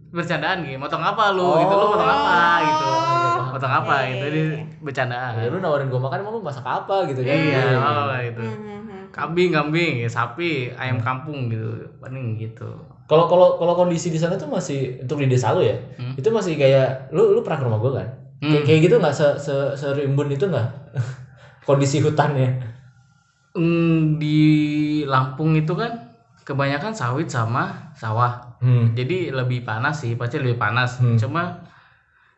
Bercandaan 0.09 0.57
gitu 0.61 0.75
motong 0.75 0.99
apa 1.01 1.23
lu? 1.31 1.47
Gitu 1.59 1.69
lu 1.71 1.85
motong 1.87 2.09
apa? 2.09 2.35
Gitu. 2.59 2.85
Oh. 2.85 3.45
motong 3.49 3.73
apa? 3.75 3.93
Iya, 3.99 4.09
gitu. 4.11 4.25
iya, 4.25 4.29
ini 4.29 4.41
iya. 4.51 4.65
bercandaan. 4.79 5.31
Ya 5.33 5.47
lu 5.47 5.57
nawarin 5.57 5.87
gua 5.87 6.01
makan 6.01 6.17
emang 6.19 6.33
lu 6.33 6.41
masak 6.41 6.65
apa? 6.65 6.95
Gitu 7.05 7.21
kan? 7.21 7.33
iya 7.33 7.61
apa 7.73 8.13
gitu 8.25 8.41
Hmm, 9.09 9.17
hmm, 9.17 9.17
hmm. 9.17 9.17
kambing 9.17 9.49
kambing 9.51 9.93
sapi 10.07 10.49
ayam 10.73 11.01
kampung 11.01 11.49
gitu 11.49 11.89
paling 11.97 12.37
gitu 12.37 12.69
Kalau 13.09 13.25
kalau 13.25 13.57
kalau 13.57 13.73
kondisi 13.73 14.13
di 14.13 14.21
sana 14.21 14.37
tuh 14.37 14.45
masih 14.45 15.01
untuk 15.01 15.17
di 15.17 15.25
desa 15.25 15.49
lu 15.57 15.65
ya, 15.65 15.73
Hmm. 15.97 16.13
itu 16.13 16.29
masih 16.29 16.53
kayak 16.55 17.09
lu 17.09 17.33
lu 17.33 17.41
pernah 17.41 17.57
ke 17.57 17.65
rumah 17.65 17.79
gua 17.81 17.91
kan? 17.97 18.07
Hmm. 18.37 18.53
Kayak, 18.53 18.63
kayak 18.69 18.79
gitu 18.85 18.95
nggak 19.01 19.15
se, 19.17 19.27
se 19.41 19.55
serimbun 19.73 20.29
itu 20.29 20.45
nggak 20.45 20.67
kondisi 21.67 21.97
hutannya? 22.05 22.61
Hmm, 23.57 24.21
di 24.21 24.37
Lampung 25.09 25.57
itu 25.57 25.73
kan 25.73 26.13
kebanyakan 26.45 26.93
sawit 26.93 27.29
sama 27.29 27.93
sawah 27.97 28.45
Hmm. 28.61 28.91
jadi 28.91 29.31
lebih 29.31 29.63
panas 29.65 30.03
sih 30.03 30.13
pasti 30.19 30.35
lebih 30.37 30.59
panas 30.59 30.99
Hmm. 31.01 31.15
cuma 31.15 31.63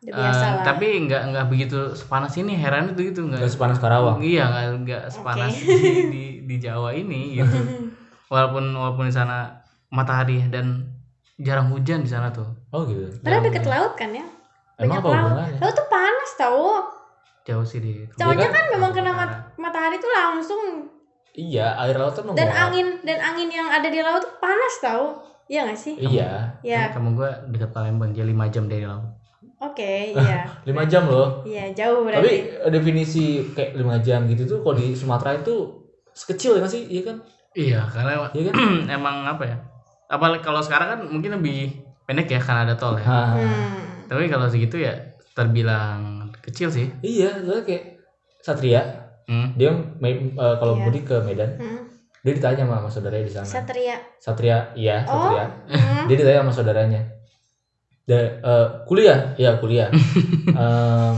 lah. 0.08 0.62
tapi 0.64 0.88
nggak 1.06 1.34
nggak 1.34 1.46
begitu 1.50 1.94
sepanas 1.94 2.34
ini 2.38 2.58
heran 2.58 2.94
itu 2.94 3.14
gitu 3.14 3.28
nggak 3.30 3.46
sepanas 3.46 3.78
Karawang. 3.78 4.18
Iya 4.22 4.44
nggak 4.50 4.66
nggak 4.86 5.04
sepanas 5.14 5.54
Oke. 5.54 5.66
di, 5.68 5.92
di 6.10 6.24
di 6.44 6.56
Jawa 6.58 6.92
ini 6.92 7.38
gitu. 7.38 7.58
walaupun 8.32 8.64
walaupun 8.72 9.06
di 9.08 9.14
sana 9.14 9.52
matahari 9.90 10.40
dan 10.48 10.88
jarang 11.36 11.68
hujan 11.70 12.02
di 12.02 12.10
sana 12.10 12.32
tuh. 12.32 12.48
Oh 12.72 12.86
gitu. 12.86 13.08
Padahal 13.20 13.44
deket 13.44 13.66
laut 13.66 13.94
kan 13.96 14.10
ya? 14.10 14.26
Emang 14.78 14.98
Banyak 14.98 15.04
apa 15.04 15.10
laut. 15.12 15.60
Laut 15.60 15.74
tuh 15.76 15.88
panas 15.88 16.32
tau. 16.36 16.66
Jauh 17.42 17.66
sih 17.66 17.80
di. 17.82 18.06
Soalnya 18.14 18.48
kan 18.48 18.56
kan 18.56 18.66
memang 18.78 18.92
kena 18.94 19.12
mat- 19.12 19.44
matahari 19.58 19.98
tuh 19.98 20.10
langsung 20.10 20.62
Iya, 21.32 21.80
air 21.80 21.96
laut 21.96 22.12
tuh 22.12 22.28
dan 22.36 22.52
angin 22.52 23.00
dan 23.08 23.16
angin 23.24 23.48
yang 23.48 23.72
ada 23.72 23.88
di 23.88 24.04
laut 24.04 24.20
tuh 24.20 24.36
panas 24.38 24.84
tau. 24.84 25.24
Iya 25.48 25.68
gak 25.68 25.80
sih? 25.80 25.96
Iya, 25.96 26.60
Ya, 26.64 26.92
Kamu 26.92 27.16
gua 27.16 27.32
dekat 27.48 27.72
Palembang 27.72 28.12
jadi 28.12 28.32
5 28.32 28.48
jam 28.48 28.68
dari 28.68 28.84
laut. 28.84 29.04
oke, 29.60 29.94
iya. 30.12 30.44
lima 30.68 30.84
jam 30.88 31.08
loh. 31.08 31.44
Iya, 31.44 31.72
jauh 31.72 32.04
Tapi 32.04 32.20
berarti. 32.20 32.36
eh, 32.52 32.72
definisi 32.72 33.24
kayak 33.52 33.76
lima 33.76 34.00
jam 34.04 34.28
gitu 34.28 34.44
tuh 34.44 34.60
kalau 34.60 34.76
di 34.76 34.92
Sumatera 34.92 35.40
itu 35.40 35.81
sekecil 36.14 36.60
ya 36.60 36.68
sih? 36.68 36.84
Iya 36.88 37.02
kan? 37.08 37.18
Iya 37.52 37.82
karena 37.88 38.12
Iya 38.32 38.44
kan? 38.50 38.54
emang 39.00 39.16
apa 39.26 39.44
ya? 39.44 39.58
Apalagi 40.08 40.44
kalau 40.44 40.60
sekarang 40.60 40.88
kan 40.92 41.00
mungkin 41.08 41.40
lebih 41.40 41.72
pendek 42.04 42.28
ya 42.28 42.40
karena 42.40 42.68
ada 42.68 42.76
tol 42.76 42.96
ya. 42.96 43.06
Hmm. 43.08 44.08
Tapi 44.08 44.28
kalau 44.28 44.48
segitu 44.48 44.76
ya 44.78 44.92
terbilang 45.32 46.28
kecil 46.44 46.68
sih. 46.68 46.92
Iya, 47.00 47.40
soalnya 47.40 47.64
kayak 47.64 47.84
Satria, 48.42 48.82
Hmm. 49.30 49.54
dia 49.56 49.72
me- 49.72 50.34
eh, 50.34 50.56
kalau 50.60 50.76
Iya. 50.76 50.84
mudik 50.84 51.08
ke 51.08 51.16
Medan, 51.24 51.56
Hmm. 51.56 51.88
dia 52.20 52.34
ditanya 52.36 52.68
sama, 52.68 52.76
sama 52.84 52.90
saudaranya 52.90 53.24
di 53.24 53.32
sana. 53.32 53.48
Satria. 53.48 53.96
Satria, 54.20 54.58
iya, 54.76 55.06
Oh. 55.06 55.16
Satria. 55.16 55.46
Hmm. 55.72 56.04
Dia 56.10 56.16
ditanya 56.18 56.40
sama 56.44 56.52
saudaranya. 56.52 57.02
Da, 58.04 58.18
eh, 58.18 58.68
kuliah, 58.84 59.32
iya 59.38 59.56
kuliah. 59.56 59.88
Em, 60.52 61.18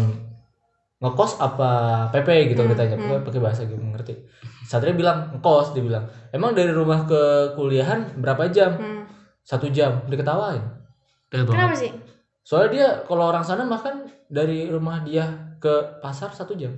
ngekos 1.04 1.36
apa 1.38 1.70
PP 2.10 2.28
gitu 2.50 2.64
Hmm, 2.64 2.72
ditanya, 2.72 2.96
hmm. 2.96 3.04
Pokoknya 3.04 3.24
pakai 3.28 3.42
bahasa 3.44 3.62
gitu 3.64 3.76
ngerti. 3.76 4.14
Satria 4.64 4.96
bilang 4.96 5.36
ngekos, 5.36 5.76
dia 5.76 5.84
bilang. 5.84 6.04
Emang 6.32 6.56
dari 6.56 6.72
rumah 6.72 7.04
ke 7.04 7.22
kuliahan 7.54 8.16
berapa 8.16 8.48
jam? 8.48 8.72
Hmm. 8.74 9.04
Satu 9.44 9.68
jam. 9.68 10.08
Diketawain. 10.08 10.64
Kenapa 11.28 11.52
banget. 11.70 11.78
sih? 11.78 11.92
Soalnya 12.42 12.70
dia 12.70 12.88
kalau 13.04 13.28
orang 13.28 13.44
sana 13.44 13.64
makan 13.64 14.04
dari 14.26 14.66
rumah 14.66 15.04
dia 15.04 15.28
ke 15.60 15.72
pasar 16.00 16.32
satu 16.32 16.56
jam. 16.56 16.72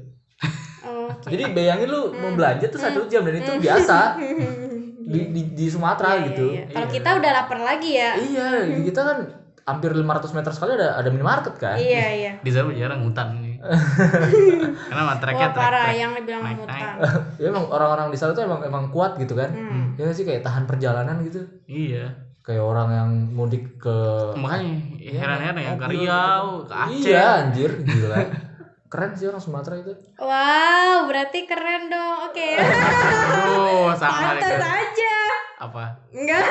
Oh. 0.82 1.10
Jadi 1.22 1.54
bayangin 1.54 1.86
lu 1.88 2.10
mau 2.12 2.30
Hmm. 2.30 2.38
belanja 2.38 2.66
tuh 2.68 2.78
satu 2.78 3.06
jam 3.06 3.22
dan 3.22 3.36
itu 3.36 3.52
biasa 3.56 4.18
di, 5.06 5.20
di, 5.30 5.42
di 5.54 5.66
Sumatera 5.66 6.18
Iya, 6.18 6.26
gitu. 6.28 6.46
iya, 6.50 6.62
iya. 6.62 6.74
Kalau 6.74 6.88
Iya. 6.88 6.94
kita 6.94 7.10
udah 7.14 7.32
lapar 7.32 7.60
lagi 7.60 7.92
ya. 7.94 8.12
Iya, 8.16 8.48
kita 8.84 9.02
kan 9.02 9.18
hampir 9.66 9.94
500 9.94 10.30
meter 10.32 10.50
sekali 10.50 10.72
ada 10.74 10.94
ada 10.96 11.10
minimarket 11.10 11.56
kan. 11.58 11.78
Iya, 11.78 12.06
iya. 12.12 12.32
Di 12.42 12.50
sana 12.50 12.70
jarang 12.72 13.02
hutan. 13.02 13.45
Karena 14.88 15.04
matreknya 15.06 15.50
Wah, 15.50 15.58
parah 15.58 15.90
yang 15.90 16.12
dibilang 16.14 16.44
naik-naik. 16.44 16.68
hutan. 16.68 16.96
Ya 17.42 17.48
emang 17.50 17.66
orang-orang 17.68 18.08
di 18.10 18.18
sana 18.18 18.32
tuh 18.32 18.44
emang 18.44 18.62
emang 18.62 18.88
kuat 18.90 19.18
gitu 19.18 19.34
kan. 19.34 19.50
Hmm. 19.50 19.86
Ya 19.96 20.06
nggak 20.06 20.16
sih 20.16 20.24
kayak 20.24 20.42
tahan 20.42 20.64
perjalanan 20.64 21.20
gitu. 21.22 21.42
Iya. 21.66 22.14
Kayak 22.40 22.62
orang 22.62 22.90
yang 22.92 23.10
mudik 23.34 23.82
ke 23.82 23.98
Makanya 24.38 24.78
Iya, 24.96 25.18
heran-heran 25.18 25.58
ya 25.58 25.74
ke 25.74 25.86
Riau, 25.90 26.46
ke 26.64 26.74
Aceh. 26.74 27.10
Iya, 27.10 27.26
anjir, 27.42 27.72
gila. 27.80 28.18
Keren 28.92 29.12
sih 29.12 29.26
orang 29.26 29.42
Sumatera 29.42 29.76
itu. 29.76 29.92
Wow, 30.16 31.10
berarti 31.10 31.44
keren 31.44 31.90
dong. 31.90 32.30
Oke. 32.30 32.54
Aduh, 32.54 33.92
sama 33.92 34.38
Pantas 34.38 34.56
deh. 34.56 34.62
aja. 34.62 35.16
Apa? 35.58 35.84
Enggak. 36.14 36.46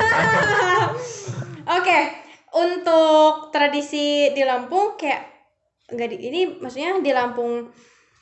Oke, 1.65 1.99
untuk 2.53 3.49
tradisi 3.49 4.29
di 4.31 4.43
Lampung 4.43 4.93
kayak 4.93 5.34
enggak 5.91 6.07
di 6.13 6.17
ini 6.21 6.41
maksudnya 6.57 6.97
di 6.99 7.11
Lampung 7.13 7.69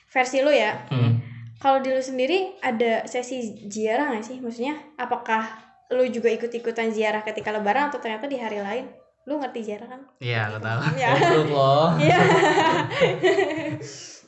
versi 0.10 0.44
lu 0.44 0.52
ya. 0.52 0.76
Hmm. 0.92 1.20
Kalau 1.58 1.80
di 1.80 1.90
lu 1.90 2.04
sendiri 2.04 2.60
ada 2.60 3.08
sesi 3.08 3.56
ziarah 3.72 4.12
nggak 4.12 4.26
sih? 4.26 4.38
Maksudnya 4.44 4.76
apakah 5.00 5.48
lu 5.96 6.04
juga 6.12 6.28
ikut-ikutan 6.28 6.92
ziarah 6.92 7.24
ketika 7.24 7.56
lebaran 7.56 7.88
atau 7.88 8.04
ternyata 8.04 8.28
di 8.28 8.36
hari 8.36 8.60
lain? 8.60 8.86
Lu 9.24 9.40
ngerti 9.40 9.64
ziarah 9.64 9.88
kan? 9.88 10.02
Iya, 10.20 10.52
aku 10.52 10.58
tahu. 10.60 10.80
Ya. 11.00 11.12
Goblok 11.16 11.48
loh. 11.56 11.90
Iya. 11.96 12.20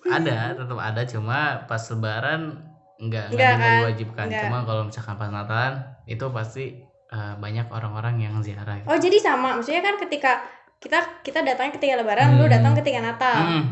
Ada, 0.05 0.53
tetap 0.53 0.77
ada 0.77 1.01
cuma 1.09 1.65
pas 1.65 1.81
lebaran 1.89 2.61
enggak 3.01 3.33
Enggak, 3.33 3.57
enggak, 3.57 3.57
kan? 3.57 3.77
diwajibkan. 3.81 4.25
Enggak. 4.29 4.41
Cuma 4.45 4.57
kalau 4.61 4.81
misalkan 4.85 5.15
pas 5.17 5.29
Natalan 5.33 5.73
itu 6.05 6.25
pasti 6.29 6.65
eh, 7.09 7.33
banyak 7.41 7.67
orang-orang 7.73 8.21
yang 8.21 8.37
ziarah. 8.45 8.77
gitu. 8.79 8.87
Oh, 8.87 8.97
jadi 9.01 9.17
sama. 9.17 9.57
Maksudnya 9.57 9.81
kan 9.81 9.97
ketika 9.97 10.45
kita 10.85 11.01
kita 11.25 11.41
datangnya 11.41 11.73
ketika 11.73 11.97
lebaran, 11.97 12.37
lu 12.37 12.45
Hmm. 12.45 12.53
datang 12.53 12.77
ketika 12.77 13.01
Natal. 13.01 13.37
Hmm. 13.41 13.63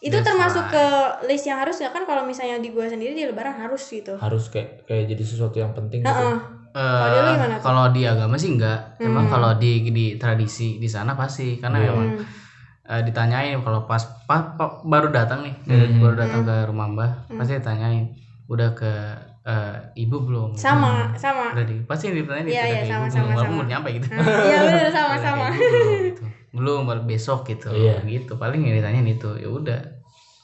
Itu 0.00 0.18
That's 0.18 0.26
termasuk 0.26 0.64
right. 0.66 0.74
ke 0.74 0.84
list 1.28 1.44
yang 1.44 1.60
harus 1.60 1.76
ya 1.78 1.92
kan 1.92 2.02
kalau 2.02 2.24
misalnya 2.24 2.58
di 2.58 2.72
gua 2.72 2.88
sendiri 2.88 3.12
di 3.12 3.22
lebaran 3.22 3.54
harus 3.54 3.84
gitu. 3.86 4.16
Harus 4.16 4.48
kayak 4.48 4.82
kayak 4.82 5.06
jadi 5.06 5.22
sesuatu 5.22 5.60
yang 5.60 5.70
penting 5.70 6.00
gitu. 6.00 6.10
Heeh. 6.10 6.36
Eh, 6.72 7.60
Kalau 7.60 7.92
di 7.92 8.00
lu 8.00 8.08
agama 8.08 8.34
sih 8.34 8.50
enggak. 8.50 8.96
Emang 8.98 9.28
Hmm. 9.28 9.34
kalau 9.36 9.50
di 9.54 9.84
di 9.86 10.16
tradisi 10.16 10.80
di 10.80 10.88
sana 10.88 11.12
pasti 11.12 11.60
karena 11.60 11.78
Iya. 11.78 11.92
emang 11.92 12.08
Hmm. 12.16 12.24
eh, 12.82 13.02
ditanyain 13.04 13.60
kalau 13.60 13.84
pas, 13.84 14.00
pas, 14.24 14.42
pa- 14.56 14.80
baru 14.82 15.12
datang 15.12 15.44
nih 15.44 15.54
Hmm. 15.68 16.00
baru 16.00 16.16
datang 16.18 16.42
ke 16.42 16.56
rumah 16.66 16.88
mbah 16.88 17.10
pasti 17.30 17.54
ditanyain 17.54 18.08
udah 18.48 18.72
ke 18.72 18.92
eh, 19.42 19.74
ibu 19.96 20.22
belum 20.22 20.54
Sama, 20.54 21.10
sama. 21.14 21.50
udah 21.50 21.62
di 21.62 21.78
pasti 21.82 22.08
yang 22.08 22.18
ditanyain 22.18 22.46
Iya, 22.46 22.62
iya, 22.64 22.74
ke 22.78 22.86
ibu 22.86 22.90
sama, 22.90 23.02
belum 23.02 23.12
sama, 23.12 23.30
sama. 23.36 23.50
belum 23.52 23.68
nyampe 23.68 23.88
gitu 23.92 24.06
Iya 24.10 24.56
benar 24.62 24.80
Udah 24.82 24.92
sama-sama. 24.92 25.46
Belum, 26.52 26.78
gitu. 26.78 26.88
baru 26.88 27.02
besok 27.02 27.40
gitu 27.46 27.68
Iya. 27.68 28.00
gitu 28.02 28.32
paling 28.36 28.60
yang 28.60 28.76
ditanyain 28.76 29.08
itu 29.08 29.30
ya 29.34 29.48
udah 29.48 29.80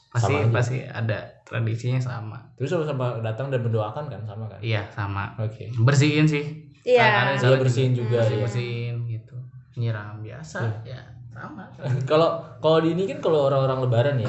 pasti 0.09 0.33
Sama 0.33 0.41
aja. 0.43 0.51
pasti 0.51 0.77
ada 0.81 1.17
tradisinya 1.43 1.97
sama 1.97 2.37
Terus 2.55 2.69
sama-sama 2.71 3.21
datang 3.21 3.47
dan 3.47 3.61
mendoakan 3.61 4.05
kan 4.05 4.21
sama 4.23 4.45
kan? 4.45 4.57
iya 4.59 4.81
sama 4.89 5.37
Oke. 5.37 5.69
bersihin 5.77 6.25
sih 6.25 6.65
Iya. 6.79 7.35
Di 7.35 7.37
Dia 7.37 7.39
sana 7.45 7.59
bersihin 7.59 7.91
juga 7.93 8.17
juga 8.19 8.33
ya. 8.33 8.41
bersihin 8.41 8.95
gitu 9.05 9.35
nyiram 9.75 10.17
biasa 10.19 10.59
Iya. 10.81 10.97
ya 10.97 11.01
sama 11.29 11.63
Kalau 12.09 12.29
kalau 12.57 12.79
di 12.79 12.91
ini 12.91 13.05
kan 13.05 13.21
kalau 13.21 13.45
orang-orang 13.45 13.79
lebaran 13.81 14.15
ya. 14.17 14.27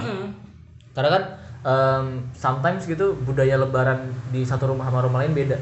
Karena 0.91 1.11
kan 1.11 1.22
em, 1.62 2.05
sometimes 2.31 2.85
gitu 2.85 3.16
budaya 3.18 3.57
lebaran 3.57 3.99
di 4.28 4.45
satu 4.45 4.68
rumah 4.68 4.85
sama 4.85 5.01
rumah 5.01 5.24
lain 5.24 5.33
beda. 5.33 5.57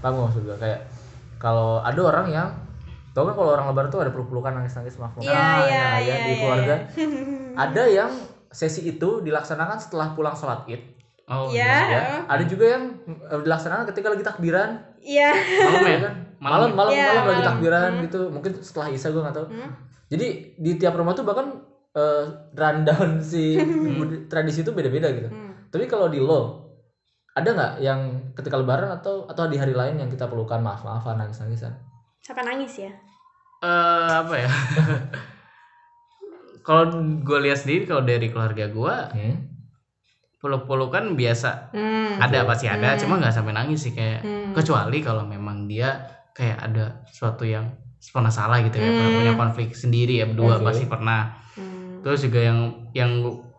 Maksud 0.00 0.42
gue? 0.44 0.56
Kayak 0.56 0.86
kalau 1.36 1.78
ada 1.78 1.98
orang 2.00 2.26
yang 2.28 2.48
tau 3.12 3.22
kan 3.22 3.34
kalau 3.34 3.50
orang 3.50 3.66
lebaran 3.66 3.88
tuh 3.88 4.00
ada 4.00 4.10
peluk-pelukan 4.10 4.52
nangis-nangis 4.54 4.96
maaf 4.96 5.12
maaf 5.12 5.22
Iya, 5.22 5.32
iya, 5.32 5.68
ya, 5.68 5.88
iya, 5.98 6.14
di 6.18 6.28
iya. 6.28 6.38
keluarga. 6.38 6.74
ada 7.64 7.82
yang 7.86 8.10
sesi 8.48 8.84
itu 8.86 9.20
dilaksanakan 9.20 9.76
setelah 9.76 10.12
pulang 10.12 10.32
sholat 10.32 10.64
id 10.66 10.80
oh 11.24 11.48
Iya. 11.48 11.72
ya. 11.88 12.02
Ada 12.26 12.44
juga 12.44 12.64
yang 12.70 12.84
eh, 13.06 13.40
dilaksanakan 13.40 13.84
ketika 13.86 14.08
lagi 14.08 14.22
takbiran 14.22 14.70
Iya. 14.98 15.30
malam 15.62 15.82
ya 15.82 15.98
kan 16.00 16.14
malam 16.38 16.70
malam 16.72 16.90
Iya, 16.90 17.04
malam 17.06 17.22
lagi 17.22 17.32
malam. 17.34 17.48
takbiran 17.48 17.90
Hmm. 17.90 18.02
gitu 18.02 18.20
mungkin 18.28 18.52
setelah 18.58 18.88
isya 18.88 19.08
gue 19.08 19.20
nggak 19.20 19.36
tahu 19.36 19.46
Hmm. 19.46 19.70
jadi 20.08 20.26
di 20.54 20.70
tiap 20.74 20.94
rumah 20.94 21.12
tuh 21.12 21.22
bahkan 21.22 21.46
eh, 21.92 22.24
rundown 22.52 23.20
si 23.20 23.60
bud- 23.92 24.24
tradisi 24.26 24.60
itu 24.60 24.70
beda-beda 24.70 25.06
gitu 25.10 25.28
Hmm. 25.28 25.68
tapi 25.68 25.84
kalau 25.84 26.06
di 26.06 26.16
lo 26.16 26.64
ada 27.30 27.48
nggak 27.48 27.72
yang 27.78 28.00
ketika 28.32 28.56
lebaran 28.56 28.88
atau 28.90 29.24
atau 29.24 29.44
di 29.46 29.56
hari 29.56 29.72
lain 29.72 29.96
yang 29.96 30.08
kita 30.08 30.24
perlukan 30.24 30.58
maaf 30.58 30.80
maafan 30.82 31.16
nangis 31.16 31.36
nangisan 31.38 31.72
Sampai 32.22 32.42
nangis 32.42 32.74
ya. 32.78 32.90
eh 33.62 34.10
apa 34.18 34.34
ya 34.34 34.50
kalau 36.66 36.90
gue 37.22 37.38
lihat 37.42 37.58
sendiri 37.58 37.86
kalau 37.86 38.02
dari 38.02 38.26
keluarga 38.26 38.66
gue 38.66 38.96
hmm? 39.14 39.36
peluk-pelukan 40.38 41.14
biasa 41.14 41.70
Hmm. 41.70 42.18
ada 42.18 42.42
pasti 42.42 42.66
ada 42.66 42.94
Hmm. 42.94 42.98
cuma 42.98 43.14
nggak 43.18 43.30
sampai 43.30 43.54
nangis 43.54 43.78
sih 43.82 43.94
kayak 43.94 44.20
Hmm. 44.22 44.50
kecuali 44.50 44.98
kalau 44.98 45.22
memang 45.22 45.66
dia 45.66 46.02
kayak 46.34 46.58
ada 46.58 46.84
suatu 47.06 47.46
yang 47.46 47.70
pernah 48.02 48.34
salah 48.34 48.58
gitu 48.60 48.74
ya 48.74 48.90
pernah 48.90 49.10
Hmm. 49.10 49.18
punya 49.18 49.32
konflik 49.38 49.68
sendiri 49.72 50.18
ya 50.18 50.26
berdua 50.26 50.58
Oke. 50.58 50.66
pasti 50.66 50.84
pernah 50.90 51.38
Hmm. 51.54 52.02
terus 52.02 52.18
juga 52.20 52.42
yang 52.42 52.58
yang 52.90 53.10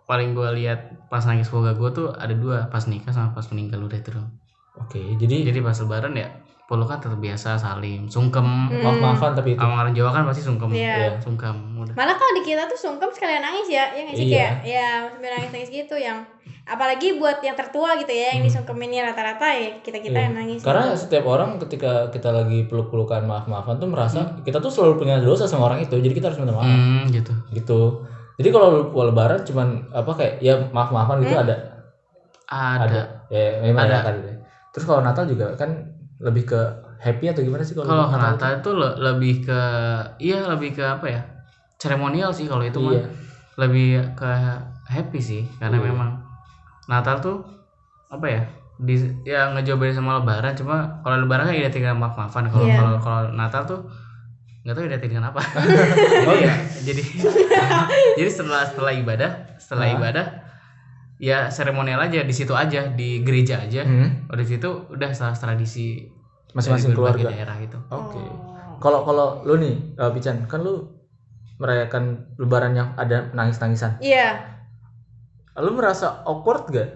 paling 0.04 0.36
gue 0.36 0.50
lihat 0.60 1.08
pas 1.08 1.24
nangis 1.24 1.48
keluarga 1.48 1.74
gue 1.74 1.90
tuh 1.96 2.08
ada 2.12 2.36
dua 2.36 2.68
pas 2.68 2.84
nikah 2.84 3.10
sama 3.10 3.32
pas 3.32 3.48
meninggal 3.48 3.80
udah 3.80 3.96
itu 3.96 4.12
dong 4.12 4.28
oke 4.76 5.00
jadi 5.16 5.48
jadi 5.48 5.60
pas 5.64 5.80
lebaran 5.80 6.12
ya 6.12 6.28
pelukan 6.64 6.96
tetap 6.96 7.20
biasa 7.20 7.56
salim 7.56 8.08
sungkem 8.08 8.44
Hmm. 8.44 8.80
maaf 8.80 8.98
maafan 8.98 9.32
tapi 9.34 9.52
itu 9.52 9.60
kalau 9.60 9.76
orang 9.76 9.92
Jawa 9.92 10.10
kan 10.12 10.24
pasti 10.24 10.42
sungkem 10.42 10.72
Iya. 10.72 10.96
Iya. 10.96 11.10
sungkem 11.20 11.56
udah 11.76 11.94
Malah 11.94 12.16
kalau 12.16 12.34
di 12.34 12.44
kita 12.44 12.64
tuh 12.66 12.80
sungkem 12.80 13.12
sekalian 13.12 13.42
nangis 13.42 13.68
ya, 13.68 13.92
ya 13.92 14.02
nggak 14.02 14.16
sih 14.16 14.26
Iya. 14.26 14.34
kayak 14.34 14.54
ya 14.64 14.88
sambil 15.10 15.30
nangis-nangis 15.30 15.70
gitu 15.70 15.96
yang 15.96 16.24
apalagi 16.64 17.20
buat 17.20 17.38
yang 17.40 17.54
tertua 17.54 18.00
gitu 18.00 18.08
ya, 18.10 18.32
yang 18.32 18.40
Hmm. 18.40 18.48
disungkeminnya 18.48 19.04
rata-rata 19.06 19.48
ya 19.52 19.70
kita-kita 19.80 20.16
Iya. 20.16 20.26
yang 20.26 20.34
nangis. 20.34 20.60
Karena 20.64 20.84
gitu. 20.90 21.00
setiap 21.04 21.26
orang 21.28 21.60
ketika 21.60 21.92
kita 22.10 22.30
lagi 22.32 22.64
peluk-pelukan 22.64 23.22
maaf-maafan 23.22 23.76
tuh 23.78 23.88
merasa 23.88 24.20
kita 24.40 24.58
tuh 24.58 24.72
selalu 24.72 24.94
punya 24.98 25.20
dosa 25.20 25.44
sama 25.44 25.68
orang 25.68 25.84
itu, 25.84 25.94
jadi 25.94 26.14
kita 26.14 26.32
harus 26.32 26.40
minta 26.40 26.56
maaf 26.56 26.64
hmm, 26.64 27.12
gitu 27.12 27.34
gitu. 27.52 27.80
Jadi 28.34 28.50
kalau 28.50 28.70
lebaran 28.90 29.44
cuman 29.44 29.68
apa 29.92 30.12
kayak 30.12 30.34
ya 30.40 30.56
maaf-maafan 30.72 31.20
gitu 31.22 31.36
Hmm. 31.36 31.44
ada. 31.44 31.56
ada, 32.48 33.02
Ya 33.28 33.60
memang 33.60 33.84
Ada. 33.84 33.98
ada. 34.00 34.10
ada. 34.16 34.32
Terus 34.70 34.86
kalau 34.86 35.02
Natal 35.02 35.26
juga 35.26 35.54
kan 35.54 35.70
lebih 36.20 36.44
ke 36.46 36.62
happy 36.98 37.26
atau 37.28 37.42
gimana 37.42 37.62
sih 37.62 37.74
kalau 37.74 37.90
Natal 38.06 38.20
Natal 38.32 38.52
itu 38.58 38.70
le- 38.72 38.98
lebih 38.98 39.34
ke 39.44 39.62
iya 40.18 40.46
lebih 40.46 40.72
ke 40.72 40.84
apa 40.84 41.06
ya 41.06 41.22
seremonial 41.76 42.30
sih 42.30 42.46
kalau 42.46 42.62
itu 42.62 42.78
mah 42.78 42.94
Iya. 42.94 43.06
lebih 43.58 43.88
ke 44.14 44.32
happy 44.86 45.20
sih 45.20 45.44
karena 45.58 45.78
Iya. 45.78 45.86
memang 45.86 46.10
Natal 46.86 47.18
tuh 47.18 47.44
apa 48.08 48.26
ya 48.26 48.42
di 48.76 48.96
ya 49.24 49.52
ngejobain 49.52 49.92
sama 49.92 50.18
Lebaran 50.18 50.54
cuma 50.54 50.76
kalau 51.00 51.20
Lebaran 51.20 51.46
kan 51.46 51.56
identik 51.56 51.80
dengan 51.80 52.00
maaf 52.00 52.16
maafan 52.16 52.48
kalau 52.48 52.66
Iya. 52.66 52.78
kalau 52.78 52.94
kalau 52.98 53.22
Natal 53.32 53.62
tuh 53.64 53.80
nggak 54.64 54.74
tahu 54.74 54.86
identik 54.88 55.10
dengan 55.10 55.28
apa 55.28 55.42
Oh 56.30 56.36
iya. 56.36 56.56
jadi 56.88 57.04
jadi 58.18 58.30
setelah 58.30 58.64
setelah 58.64 58.94
ibadah 58.94 59.32
setelah 59.58 59.86
Hah? 59.86 59.96
ibadah 59.98 60.26
ya 61.18 61.48
seremonial 61.48 62.00
aja 62.00 62.22
di 62.22 62.32
situ 62.32 62.52
aja 62.52 62.90
di 62.90 63.22
gereja 63.22 63.60
aja 63.60 63.82
Hmm. 63.82 64.28
udah 64.28 64.44
situ 64.44 64.70
udah 64.90 65.10
salah 65.12 65.34
tradisi 65.34 66.10
Masing-masing 66.52 66.94
keluarga. 66.94 67.30
daerah 67.30 67.58
gitu 67.58 67.78
Oke. 67.90 68.18
Oh. 68.18 68.78
Kalau 68.78 69.02
kalau 69.02 69.28
lu 69.42 69.56
nih, 69.58 69.96
uh, 69.96 70.12
Pican, 70.12 70.44
kan 70.44 70.60
lu 70.60 70.86
merayakan 71.56 72.36
lebaran 72.36 72.76
yang 72.76 72.92
ada 72.94 73.32
nangis-nangisan. 73.32 73.96
Iya. 73.98 74.44
Lu 75.56 75.72
merasa 75.72 76.20
awkward 76.24 76.68
gak? 76.68 76.90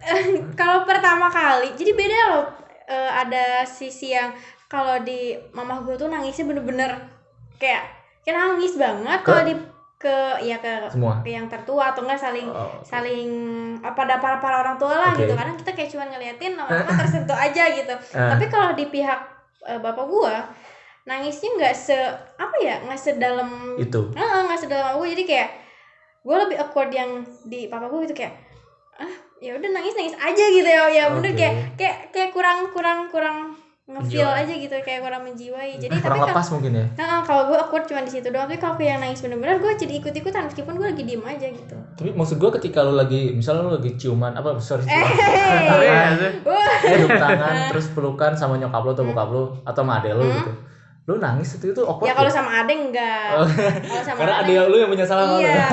Kalau 0.58 0.82
pertama 0.82 1.28
kali, 1.28 1.72
jadi 1.72 1.92
beda 1.92 2.18
loh. 2.28 2.46
Eh, 2.84 3.10
ada 3.12 3.62
sisi 3.62 4.10
yang 4.10 4.34
kalau 4.66 4.98
di 5.00 5.38
mamah 5.52 5.84
gue 5.84 5.94
tuh 5.94 6.10
nangisnya 6.10 6.42
bener-bener 6.44 6.90
kayak 7.54 7.86
kayak 8.20 8.34
nangis 8.34 8.74
banget. 8.74 9.20
Kalau 9.22 9.42
di 9.44 9.54
ke 10.00 10.16
ya 10.40 10.56
ke 10.56 10.88
Semua. 10.88 11.20
ke 11.20 11.28
yang 11.28 11.44
tertua 11.44 11.92
atau 11.92 12.00
enggak 12.00 12.16
saling 12.18 12.48
Oh. 12.48 12.72
saling 12.80 13.28
apa 13.78 13.92
pada 13.94 14.16
para 14.16 14.40
para 14.40 14.56
orang 14.58 14.74
tua 14.74 14.96
lah 14.96 15.12
Oke. 15.12 15.22
gitu 15.22 15.36
karena 15.36 15.52
kita 15.52 15.70
kayak 15.70 15.90
cuma 15.90 16.04
ngeliatin 16.06 16.56
lama-lama 16.56 16.88
tersentuh 16.98 17.36
aja 17.36 17.68
gitu 17.68 17.92
Eh. 18.10 18.28
tapi 18.32 18.48
kalau 18.48 18.72
di 18.72 18.88
pihak 18.88 19.20
eh, 19.62 19.76
bapak 19.76 20.04
gua 20.04 20.40
nangisnya 21.02 21.52
nggak 21.54 21.74
se 21.74 21.96
apa 22.34 22.56
ya 22.58 22.80
nggak 22.80 22.96
sedalam 22.96 23.76
Itu. 23.76 24.08
Heeh, 24.10 24.40
nggak 24.42 24.56
sedalam 24.58 24.96
gue 24.96 25.08
jadi 25.10 25.24
kayak 25.26 25.48
gue 26.20 26.36
lebih 26.38 26.56
awkward 26.58 26.88
yang 26.90 27.20
di 27.42 27.64
papa 27.66 27.84
gue 27.86 28.04
gitu 28.04 28.14
kayak 28.14 28.36
ah 28.94 29.08
ya 29.36 29.52
udah 29.54 29.68
nangis 29.70 29.92
nangis 29.94 30.12
aja 30.14 30.44
gitu 30.46 30.64
ya 30.64 30.84
ya 30.86 31.04
bener 31.10 31.32
Oke. 31.32 31.38
kayak 31.38 31.54
kayak 31.74 31.96
kayak 32.08 32.30
kurang 32.30 32.68
kurang 32.68 33.08
kurang 33.08 33.52
ngefeel 33.90 34.22
Menjiwai. 34.22 34.40
aja 34.40 34.54
gitu 34.56 34.74
kayak 34.80 35.00
kurang 35.00 35.22
menjiwai 35.24 35.70
jadi 35.74 35.90
tapi 35.90 36.00
Kurang 36.00 36.16
kalau 36.16 36.30
lepas 36.30 36.46
mungkin 36.48 36.72
ya. 36.72 36.84
Nah, 36.96 37.20
kalau 37.20 37.42
gue 37.44 37.56
awkward 37.56 37.84
cuma 37.84 38.00
di 38.00 38.08
situ 38.08 38.26
doang, 38.26 38.44
tapi 38.44 38.56
kalau 38.56 38.78
yang 38.78 38.98
nangis 38.98 39.18
bener-bener 39.18 39.58
gue 39.58 39.72
jadi 39.76 39.94
ikut-ikutan 39.96 40.46
meskipun 40.46 40.72
gue 40.72 40.86
lagi 40.86 41.02
diem 41.02 41.20
aja 41.20 41.46
gitu. 41.46 41.76
Tapi 41.92 42.10
maksud 42.10 42.36
gua 42.36 42.50
ketika 42.52 42.80
lu 42.80 42.94
lagi 42.94 43.32
misalnya 43.32 43.62
lu 43.62 43.72
lagi 43.74 43.90
ciuman 43.94 44.32
apa 44.32 44.56
sorry 44.58 44.82
Eh, 44.82 44.94
Tapi 45.66 45.84
hey. 45.84 45.90
ya, 45.90 46.02
tuh, 46.14 46.32
Wah. 46.46 46.74
cium 46.80 47.10
tangan 47.10 47.54
terus 47.68 47.86
pelukan 47.90 48.32
sama 48.32 48.54
nyokap 48.56 48.80
lu 48.80 48.90
atau 48.90 49.04
bokap 49.04 49.28
lu 49.28 49.42
atau 49.62 49.80
sama 49.80 49.92
adek 49.98 50.14
lu 50.14 50.22
Hmm. 50.22 50.36
gitu. 50.38 50.52
Lu 51.08 51.16
nangis 51.16 51.56
itu 51.56 51.72
itu 51.72 51.82
awkward. 51.82 52.08
ya 52.08 52.14
kalau 52.14 52.30
gak? 52.30 52.36
sama 52.36 52.50
adek 52.64 52.78
enggak. 52.90 53.30
Oh. 53.36 53.48
Kalau 53.88 54.02
sama 54.04 54.18
Karena 54.20 54.34
adek 54.44 54.54
lu 54.68 54.76
yang 54.78 54.90
punya 54.92 55.06
salah. 55.06 55.24
Iya. 55.40 55.64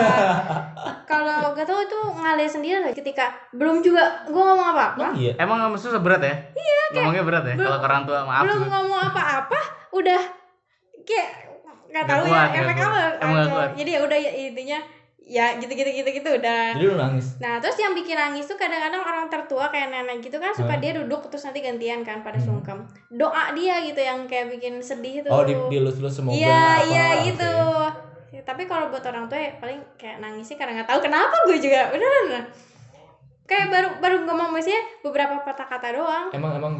kalau 1.12 1.56
gak 1.56 1.68
tau 1.68 1.80
itu 1.82 1.98
ngalir 2.16 2.50
sendiri 2.50 2.78
lah 2.84 2.92
ketika 2.94 3.34
belum 3.56 3.80
juga 3.80 4.28
gue 4.28 4.38
ngomong 4.42 4.68
apa-apa. 4.76 5.06
Iya. 5.18 5.34
emang 5.40 5.58
kamu 5.64 5.78
susah 5.80 6.04
berat 6.04 6.22
ya 6.22 6.36
iya 6.56 6.78
ngomongnya 6.96 7.24
berat 7.28 7.44
ya 7.44 7.56
kalau 7.60 7.80
ke 7.80 7.88
orang 7.88 8.04
tua 8.08 8.20
maaf 8.24 8.44
belum 8.48 8.64
ngomong 8.68 9.02
apa-apa 9.12 9.60
udah 9.92 10.22
kayak 11.04 11.30
nggak 11.88 12.06
tahu 12.06 12.24
ya 12.28 12.42
efek 12.52 12.78
apa. 12.84 13.62
Jadi 13.80 13.90
ya 13.96 14.00
udah 14.04 14.18
ya 14.20 14.32
intinya 14.32 14.80
ya 15.28 15.56
gitu-gitu 15.56 15.92
gitu-gitu 15.94 16.30
udah. 16.34 16.72
Jadi 16.74 16.84
lu 16.84 16.96
nangis. 16.96 17.36
Nah 17.38 17.60
terus 17.60 17.76
yang 17.76 17.92
bikin 17.92 18.16
nangis 18.16 18.44
tuh 18.44 18.56
kadang-kadang 18.56 19.00
orang 19.00 19.28
tertua 19.28 19.68
kayak 19.68 19.92
nenek 19.92 20.24
gitu 20.24 20.38
kan 20.38 20.52
suka 20.52 20.72
Hah? 20.72 20.80
dia 20.80 20.96
duduk 20.96 21.28
terus 21.28 21.44
nanti 21.44 21.60
gantian 21.60 22.00
kan 22.02 22.24
pada 22.24 22.36
Hmm. 22.38 22.48
sungkem 22.58 22.80
doa 23.10 23.52
dia 23.52 23.84
gitu 23.84 24.00
yang 24.00 24.24
kayak 24.24 24.48
bikin 24.50 24.80
sedih 24.80 25.22
tuh 25.22 25.30
Oh, 25.30 25.44
di 25.44 25.52
dilus-lus 25.70 26.16
semoga 26.16 26.34
iya 26.34 26.64
iya 26.82 27.06
oke. 27.14 27.24
gitu 27.28 27.54
Ya, 28.28 28.44
tapi 28.44 28.64
kalau 28.64 28.88
buat 28.88 29.00
orang 29.02 29.26
tua 29.26 29.36
ya 29.38 29.56
paling 29.58 29.80
kayak 29.96 30.20
nangisnya 30.20 30.56
karena 30.56 30.72
nggak 30.78 30.90
tahu 30.90 31.00
kenapa 31.02 31.36
gue 31.44 31.58
juga 31.58 31.90
beneran 31.90 32.44
kayak 33.44 33.68
baru 33.68 33.88
baru 33.98 34.16
ngomong 34.24 34.52
maksudnya 34.52 34.84
beberapa 35.00 35.40
patah 35.40 35.64
kata 35.66 35.88
doang 35.92 36.28
Emang 36.30 36.52
emang 36.54 36.74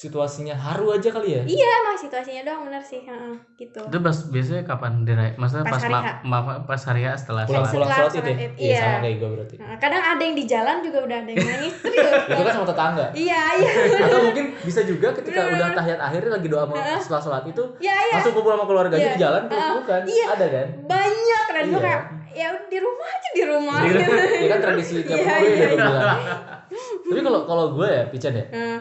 situasinya 0.00 0.56
haru 0.56 0.86
aja 0.90 1.08
kali 1.10 1.28
ya? 1.30 1.42
iya 1.44 1.68
emang 1.78 1.92
situasinya 1.94 2.40
doang 2.42 2.64
bener 2.64 2.80
sih 2.80 3.00
heeh, 3.00 3.36
gitu 3.54 3.80
itu 3.82 3.98
pas 4.00 4.16
biasanya 4.24 4.62
kapan 4.64 5.04
diray 5.04 5.36
maksudnya 5.36 5.60
Pas 5.62 5.76
pas 5.76 5.82
hari 5.82 5.92
ma- 6.24 6.40
ma- 6.40 6.60
pas 6.62 6.80
hari 6.80 7.02
H 7.02 7.20
setelah 7.20 7.44
Pulang 7.44 7.60
sholat. 7.62 7.74
pulang 7.76 7.90
Setelah 7.90 8.00
sholat 8.00 8.12
itu 8.16 8.24
ya? 8.24 8.32
sholat 8.32 8.56
Iya 8.56 8.64
iya. 8.66 8.80
sama 8.80 8.98
kayak 8.98 9.14
gue 9.14 9.28
berarti. 9.30 9.54
Nah, 9.56 9.76
kadang 9.76 10.02
ada 10.02 10.22
yang 10.22 10.34
di 10.34 10.44
jalan 10.46 10.76
juga 10.80 10.98
udah 11.02 11.16
ada 11.18 11.30
yang 11.30 11.44
nangis 11.44 11.74
serius 11.82 12.12
Itu 12.24 12.40
kan 12.40 12.52
sama 12.54 12.66
tetangga. 12.66 13.06
iya 13.14 13.42
iya 13.54 13.70
Atau 14.00 14.20
mungkin 14.22 14.44
bisa 14.58 14.80
juga 14.82 15.08
ketika 15.12 15.40
udah 15.46 15.68
tahiyat 15.74 16.00
akhir 16.00 16.20
lagi 16.30 16.48
doa 16.48 16.64
mau 16.64 16.76
setelah 16.96 17.20
sholat 17.20 17.44
itu 17.44 17.62
iya 17.78 17.92
iya 18.00 18.14
langsung 18.16 18.32
kumpul 18.32 18.50
sama 18.50 18.64
keluarganya 18.64 19.00
Iya. 19.02 19.12
di 19.12 19.20
jalan 19.20 19.42
Heeh. 19.46 19.72
bukan? 19.76 20.00
Iya. 20.02 20.24
Ada 20.30 20.46
kan? 20.48 20.66
banyak 20.86 21.44
dan 21.46 21.64
gue 21.66 21.74
Iya. 21.74 21.84
kayak 21.84 22.02
ya 22.30 22.48
di 22.64 22.78
rumah 22.78 23.08
aja 23.10 23.28
di 23.30 23.42
rumah 23.44 23.78
Iya 23.78 23.92
gitu. 23.92 24.12
ya 24.16 24.48
kan 24.48 24.60
tradisi 24.62 24.94
tiap 25.02 25.18
Iya, 25.18 25.28
ya 25.28 25.36
iya, 25.42 25.68
iya. 25.70 26.14
Tapi 27.04 27.20
kalau 27.20 27.40
kalau 27.44 27.64
gue 27.74 27.84
ya 27.86 28.02
Pican 28.06 28.32
ya, 28.32 28.46
Heeh. 28.48 28.78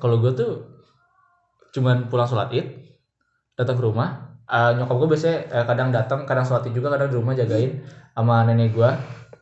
Kalau 0.00 0.18
gue 0.18 0.32
tuh 0.32 0.52
cuman 1.76 2.10
pulang 2.10 2.26
sholat 2.26 2.50
id 2.50 2.66
datang 3.54 3.76
ke 3.78 3.84
rumah 3.84 4.30
Eh, 4.50 4.70
nyokap 4.74 4.96
gue 4.98 5.08
biasanya 5.14 5.38
eh, 5.46 5.64
kadang 5.64 5.94
datang 5.94 6.26
kadang 6.26 6.42
sholat 6.42 6.66
id 6.66 6.74
juga 6.74 6.90
kadang 6.90 7.06
di 7.06 7.16
rumah 7.22 7.38
jagain 7.38 7.86
sama 8.18 8.42
nenek 8.42 8.74
gue 8.74 8.90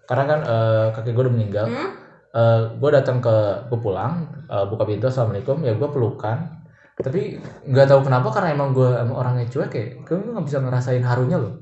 karena 0.05 0.25
kan 0.29 0.41
eh, 0.45 0.87
kakek 0.93 1.17
gue 1.17 1.25
udah 1.25 1.35
meninggal. 1.35 1.65
Hmm? 1.65 1.91
Eh, 2.37 2.63
gue 2.77 2.91
datang 2.93 3.25
ke 3.25 3.37
gue 3.73 3.79
pulang 3.81 4.29
eh, 4.53 4.65
buka 4.69 4.85
pintu 4.85 5.09
assalamualaikum. 5.09 5.65
Ya 5.65 5.73
gue 5.73 5.89
pelukan. 5.89 6.61
Tapi 7.01 7.41
nggak 7.41 7.89
tahu 7.89 8.05
kenapa 8.05 8.29
karena 8.37 8.53
emang 8.53 8.77
gue 8.77 8.85
emang 8.85 9.17
orangnya 9.17 9.49
cuek 9.49 9.71
kayak 9.73 9.89
gue 10.05 10.17
nggak 10.21 10.45
bisa 10.45 10.61
ngerasain 10.61 11.01
harunya 11.01 11.41
loh. 11.41 11.57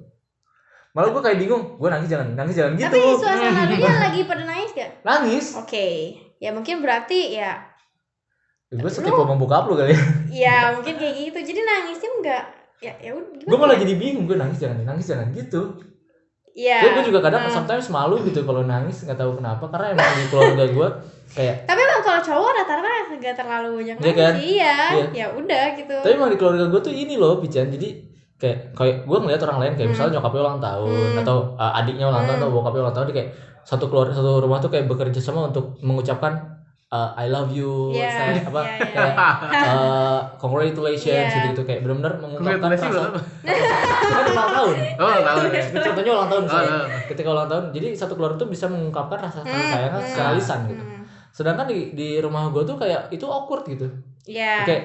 Malah 0.90 1.14
gue 1.14 1.22
kayak 1.22 1.38
bingung 1.38 1.78
gue 1.78 1.86
nangis 1.86 2.10
jangan 2.10 2.34
nangis 2.34 2.58
jangan 2.58 2.74
gitu. 2.74 2.88
Tapi 2.90 3.00
suasana 3.14 3.62
dunia 3.70 3.94
lagi 4.10 4.20
pada 4.26 4.42
nangis 4.42 4.70
gak? 4.74 4.90
nangis. 5.06 5.46
Oke, 5.54 5.88
ya 6.42 6.50
mungkin 6.50 6.82
berarti 6.82 7.36
ya, 7.38 7.62
gue 8.68 8.90
setiap 8.90 9.14
ngomong 9.14 9.38
buka 9.38 9.62
lu 9.64 9.74
kali 9.74 9.94
ya 10.34 10.74
mungkin 10.74 10.94
kayak 10.96 11.14
gitu. 11.16 11.38
Jadi 11.40 11.60
nangisnya 11.62 12.10
enggak, 12.18 12.44
ya 12.78 12.92
ya 12.98 13.10
udah. 13.12 13.46
gue 13.46 13.56
malah 13.56 13.74
ya? 13.74 13.82
jadi 13.86 13.94
bingung 13.94 14.26
gue 14.26 14.34
nangis 14.34 14.58
jangan 14.58 14.82
nangis 14.82 15.06
jangan 15.06 15.30
gitu 15.30 15.62
Iya. 16.50 16.88
Gue 16.88 17.04
juga 17.04 17.20
kadang 17.20 17.44
Hmm. 17.44 17.52
sometimes 17.52 17.92
malu 17.92 18.16
gitu 18.24 18.40
kalau 18.40 18.64
nangis 18.64 19.04
nggak 19.04 19.14
tahu 19.14 19.36
kenapa 19.36 19.68
karena 19.68 19.92
emang 19.92 20.08
di 20.16 20.24
keluarga 20.26 20.64
gue 20.66 20.88
kayak 21.30 21.68
Tapi 21.68 21.80
emang 21.84 22.00
kalau 22.00 22.20
cowok 22.24 22.50
rata-rata 22.50 22.88
nggak 23.12 23.36
terlalu 23.36 23.68
banyak 23.76 23.96
Iya 23.96 24.00
nangis 24.00 24.16
kan? 24.16 24.32
sih, 24.34 24.48
iya. 24.56 24.76
Iya. 24.90 25.06
Ya 25.12 25.26
udah 25.30 25.64
gitu. 25.76 25.96
tapi 26.00 26.12
emang 26.16 26.30
di 26.32 26.38
keluarga 26.40 26.64
gue 26.66 26.80
tuh 26.80 26.94
ini 26.96 27.14
loh 27.14 27.36
pican 27.38 27.68
jadi 27.68 27.88
kayak 28.36 28.72
kayak 28.72 28.96
gue 29.04 29.18
ngeliat 29.20 29.40
orang 29.42 29.58
lain 29.60 29.72
kayak 29.74 29.84
Hmm. 29.84 29.92
misalnya 29.92 30.12
nyokapnya 30.16 30.40
ulang 30.42 30.58
tahun 30.58 30.88
Hmm. 30.96 31.20
atau 31.20 31.36
uh, 31.54 31.72
adiknya 31.76 32.06
ulang 32.08 32.24
tahun 32.24 32.32
Hmm. 32.32 32.40
atau 32.40 32.50
bokapnya 32.50 32.80
ulang 32.82 32.96
tahun 32.96 33.06
dia 33.06 33.16
kayak 33.16 33.30
satu 33.62 33.84
keluarga 33.86 34.12
satu 34.16 34.32
rumah 34.40 34.58
tuh 34.58 34.70
kayak 34.72 34.86
bekerja 34.88 35.20
sama 35.20 35.40
untuk 35.46 35.76
mengucapkan 35.80 36.55
uh, 36.96 37.08
I 37.14 37.28
love 37.28 37.52
you 37.52 37.92
Iya, 37.92 38.08
saya 38.08 38.32
apa 38.48 38.60
iya, 38.62 38.76
iya. 38.80 38.86
kayak 38.88 39.14
uh, 39.68 40.20
congratulations 40.36 41.04
Iya. 41.28 41.34
gitu 41.34 41.46
gitu 41.52 41.62
kayak 41.62 41.80
benar-benar 41.82 42.12
mengungkapkan 42.16 42.68
rasa? 42.72 42.86
Itu 42.86 42.98
kan 44.08 44.24
ulang 44.26 44.50
tahun 44.50 44.76
oh 45.04 45.18
tahu 45.20 45.38
deh 45.46 45.62
contohnya 45.76 46.12
ulang 46.12 46.28
tahun 46.28 46.42
misalnya. 46.44 46.70
Oh, 46.70 46.80
oh. 46.80 46.86
ketika 47.06 47.28
ulang 47.30 47.48
tahun 47.48 47.64
jadi 47.70 47.86
satu 47.92 48.12
keluarga 48.14 48.36
tuh 48.38 48.48
bisa 48.48 48.66
mengungkapkan 48.66 49.18
rasa 49.20 49.40
Hmm, 49.40 49.52
sayangnya 49.52 50.00
hmm. 50.00 50.08
secara 50.08 50.30
lisan 50.32 50.60
gitu 50.66 50.82
Hmm. 50.82 51.02
sedangkan 51.30 51.66
di 51.68 51.92
di 51.92 52.08
rumah 52.16 52.48
gue 52.48 52.64
tuh 52.64 52.74
kayak 52.74 53.10
itu 53.10 53.24
awkward 53.24 53.62
gitu 53.64 53.84
Iya. 54.24 54.64
kayak 54.64 54.82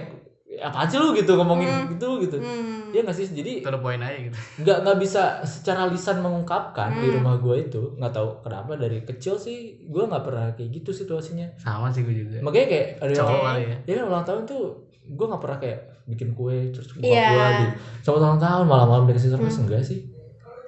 apa 0.59 0.83
aja 0.83 0.99
lu 0.99 1.13
gitu 1.13 1.31
ngomongin 1.33 1.67
Hmm. 1.67 1.87
gitu 1.91 2.19
gitu. 2.19 2.35
Hmm. 2.35 2.91
Iya 2.91 3.07
nggak 3.07 3.15
sih? 3.15 3.27
Jadi 3.29 3.63
point 3.77 3.97
aja 3.97 4.17
gitu. 4.19 4.35
nggak 4.59 4.77
nggak 4.83 4.97
bisa 4.99 5.39
secara 5.41 5.87
lisan 5.87 6.19
mengungkapkan 6.19 6.91
di 6.93 7.07
Hmm. 7.07 7.15
rumah 7.23 7.35
gue 7.37 7.55
itu. 7.61 7.81
Nggak 7.95 8.11
tahu 8.11 8.29
kenapa 8.41 8.75
dari 8.75 8.99
kecil 9.01 9.39
sih 9.39 9.57
gue 9.81 10.03
nggak 10.03 10.21
pernah 10.21 10.51
kayak 10.51 10.69
gitu 10.73 10.91
situasinya. 10.91 11.47
Sama 11.55 11.87
sih 11.87 12.03
gue 12.03 12.15
juga. 12.17 12.37
Makanya 12.41 12.67
kayak 12.67 12.87
ada 12.99 13.13
cowok 13.13 13.31
yang 13.31 13.45
kali 13.45 13.61
ya. 13.63 13.75
ya 13.81 13.93
kan 13.95 14.05
ulang 14.05 14.25
tahun 14.25 14.41
tuh 14.43 14.63
gue 15.01 15.25
nggak 15.25 15.41
pernah 15.41 15.57
kayak 15.57 15.79
bikin 16.03 16.29
kue 16.33 16.57
terus 16.69 16.91
buka 16.91 17.07
Iya. 17.07 17.27
gua 17.29 17.47
di 17.53 17.65
sama 18.01 18.17
tahun-tahun 18.19 18.65
malam-malam 18.65 19.03
dikasih 19.07 19.31
surprise 19.31 19.59
enggak 19.59 19.81
sih 19.81 19.99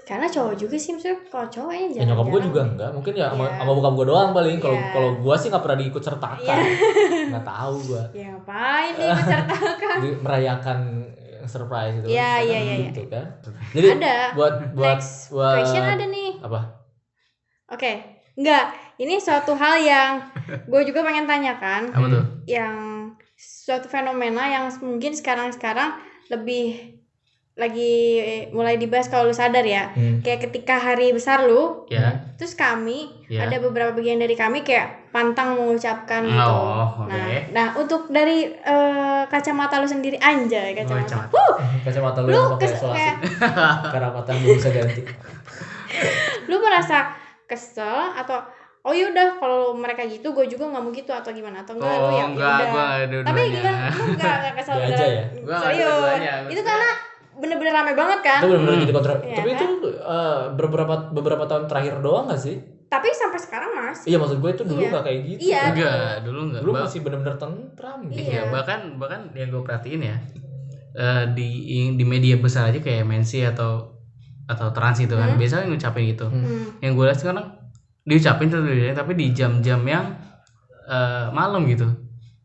karena 0.03 0.27
cowok 0.27 0.59
juga 0.59 0.75
sih 0.75 0.91
maksudnya 0.91 1.15
kalau 1.31 1.47
cowoknya 1.47 1.85
ya 1.95 2.03
nyokap 2.03 2.27
gua 2.27 2.41
juga 2.43 2.61
enggak. 2.67 2.89
Mungkin 2.91 3.13
ya 3.15 3.27
sama, 3.31 3.43
Iya. 3.47 3.55
sama 3.57 3.71
bokap 3.71 3.93
gua 3.95 4.05
doang 4.05 4.29
paling. 4.31 4.57
Kalau 4.59 4.75
Iya. 4.75 4.89
kalau 4.91 5.09
gua 5.23 5.35
sih 5.39 5.47
nggak 5.47 5.63
pernah 5.63 5.77
diikut 5.79 6.03
sertakan. 6.03 6.57
Iya. 6.59 6.65
nggak 7.31 7.45
tahu 7.47 7.75
gua. 7.87 8.03
Ya 8.11 8.27
ngapain 8.35 8.91
nih 8.93 9.07
menceritakan 9.09 9.95
Jadi 9.95 10.09
merayakan 10.25 10.79
surprise 11.43 11.95
itu 11.99 12.07
Iya, 12.07 12.29
kan 12.29 12.39
iya, 12.47 12.59
iya, 12.59 12.73
iya. 12.75 12.87
gitu 12.91 13.01
kan. 13.07 13.25
Jadi 13.71 13.87
ada. 13.99 14.15
buat 14.31 14.53
buat 14.75 14.95
next 14.99 15.31
buat 15.31 15.55
question 15.59 15.83
ada 15.83 16.05
nih. 16.07 16.31
Apa? 16.39 16.59
Oke. 17.71 17.91
Enggak 18.33 18.65
ini 18.97 19.21
suatu 19.21 19.53
hal 19.53 19.75
yang 19.79 20.09
gue 20.67 20.81
juga 20.83 21.03
pengen 21.03 21.25
tanyakan. 21.25 21.91
Apa 21.91 22.05
tuh? 22.09 22.23
Yang 22.43 22.75
suatu 23.35 23.87
fenomena 23.87 24.47
yang 24.47 24.65
mungkin 24.79 25.11
sekarang-sekarang 25.11 25.95
lebih 26.31 26.92
lagi 27.53 28.17
mulai 28.49 28.81
dibahas 28.81 29.13
kalau 29.13 29.29
lu 29.29 29.35
sadar 29.35 29.61
ya. 29.61 29.93
Hmm. 29.93 30.25
kayak 30.25 30.49
ketika 30.49 30.73
hari 30.81 31.13
besar 31.13 31.45
lu 31.45 31.85
ya. 31.85 32.33
terus 32.33 32.57
kami 32.57 33.13
ya. 33.29 33.45
ada 33.45 33.61
beberapa 33.61 33.93
bagian 33.93 34.17
dari 34.17 34.33
kami 34.33 34.65
kayak 34.65 35.13
pantang 35.13 35.53
mengucapkan 35.61 36.25
gitu. 36.25 36.49
Oh 36.49 37.05
oke. 37.05 37.13
Nah 37.13 37.25
nah 37.53 37.67
untuk 37.77 38.09
dari 38.09 38.49
eh, 38.49 39.23
kacamata 39.29 39.77
lu 39.77 39.85
sendiri 39.85 40.17
anjay 40.17 40.73
kacamata. 40.73 41.29
kacamata. 41.29 41.29
Huh, 41.37 41.53
kacamata 41.85 42.17
lu 42.25 42.27
lu 42.27 42.33
yang 42.33 42.51
pakai 42.57 42.65
kes- 42.65 42.73
isolasi 42.73 42.97
kayak 42.97 43.15
karena 43.93 44.09
patah 44.09 44.33
belum 44.33 44.55
bisa 44.57 44.69
ganti. 44.73 45.01
Lu 46.49 46.57
merasa 46.57 47.13
kesel 47.45 48.17
atau 48.17 48.41
oh 48.81 48.91
yaudah 48.97 49.37
kalau 49.37 49.77
mereka 49.77 50.03
gitu 50.09 50.33
gue 50.33 50.49
juga 50.49 50.73
nggak 50.73 50.81
mau 50.81 50.89
gitu 50.89 51.13
atau 51.13 51.29
gimana? 51.29 51.61
Atau 51.61 51.77
enggak? 51.77 52.01
Lu 52.01 52.03
oh 52.03 52.11
ya 52.17 52.25
enggak 52.25 52.57
udah. 52.57 52.69
gua 52.73 52.85
tapi 53.29 53.41
gimana? 53.53 53.87
Lu 53.93 54.03
enggak 54.17 54.33
enggak 54.41 54.53
kesel 54.57 54.75
aja. 54.81 55.05
ya? 55.05 55.23
Ada 55.45 55.57
serius 55.61 56.49
itu 56.49 56.61
karena 56.65 57.12
bener-bener 57.43 57.73
rame 57.73 57.91
banget 57.93 58.19
kan 58.21 58.39
itu 58.39 58.47
benar-benar 58.47 58.73
Hmm. 58.73 58.83
jadi 58.83 58.93
kontrol 58.93 59.17
Iya 59.19 59.35
tapi 59.35 59.49
kan? 59.49 59.59
itu 59.59 59.65
eh, 59.91 60.41
beberapa 60.55 60.93
beberapa 61.09 61.43
tahun 61.43 61.63
terakhir 61.67 61.93
doang 61.99 62.25
gak 62.25 62.39
sih 62.39 62.55
tapi 62.87 63.09
sampai 63.11 63.37
sekarang 63.37 63.71
masih 63.73 64.05
iya 64.07 64.17
maksud 64.17 64.37
gue 64.37 64.51
itu 64.51 64.63
dulu 64.63 64.79
Iya. 64.79 64.89
gak 64.91 65.03
kayak 65.03 65.19
gitu 65.27 65.39
Iya. 65.43 65.61
enggak 65.67 66.13
dulu 66.23 66.39
enggak 66.45 66.61
dulu 66.61 66.71
masih 66.79 66.99
benar-benar 67.01 67.35
tentram 67.35 67.99
gitu 68.07 68.17
Iya. 68.17 68.31
Iya, 68.31 68.41
bahkan 68.49 68.79
bahkan 68.95 69.21
yang 69.33 69.49
gue 69.49 69.61
perhatiin 69.61 70.01
ya 70.01 70.15
eh, 70.93 71.23
di 71.29 71.47
di 71.91 72.03
media 72.03 72.37
besar 72.37 72.69
aja 72.69 72.77
kayak 72.77 73.03
MNC 73.03 73.31
atau 73.49 73.91
atau 74.43 74.67
Trans 74.69 74.99
itu 74.99 75.11
kan 75.11 75.29
Hmm. 75.29 75.37
biasanya 75.37 75.65
ngucapin 75.67 76.03
gitu. 76.07 76.27
Hmm. 76.27 76.39
Hmm. 76.39 76.65
Yang 76.79 76.91
gue 76.93 77.05
lihat 77.05 77.19
sekarang 77.19 77.45
diucapin 78.03 78.47
terus 78.47 78.65
tapi 78.93 79.11
di 79.13 79.31
jam-jam 79.31 79.81
yang 79.83 80.05
eh, 80.85 81.27
malam 81.29 81.63
gitu. 81.65 81.87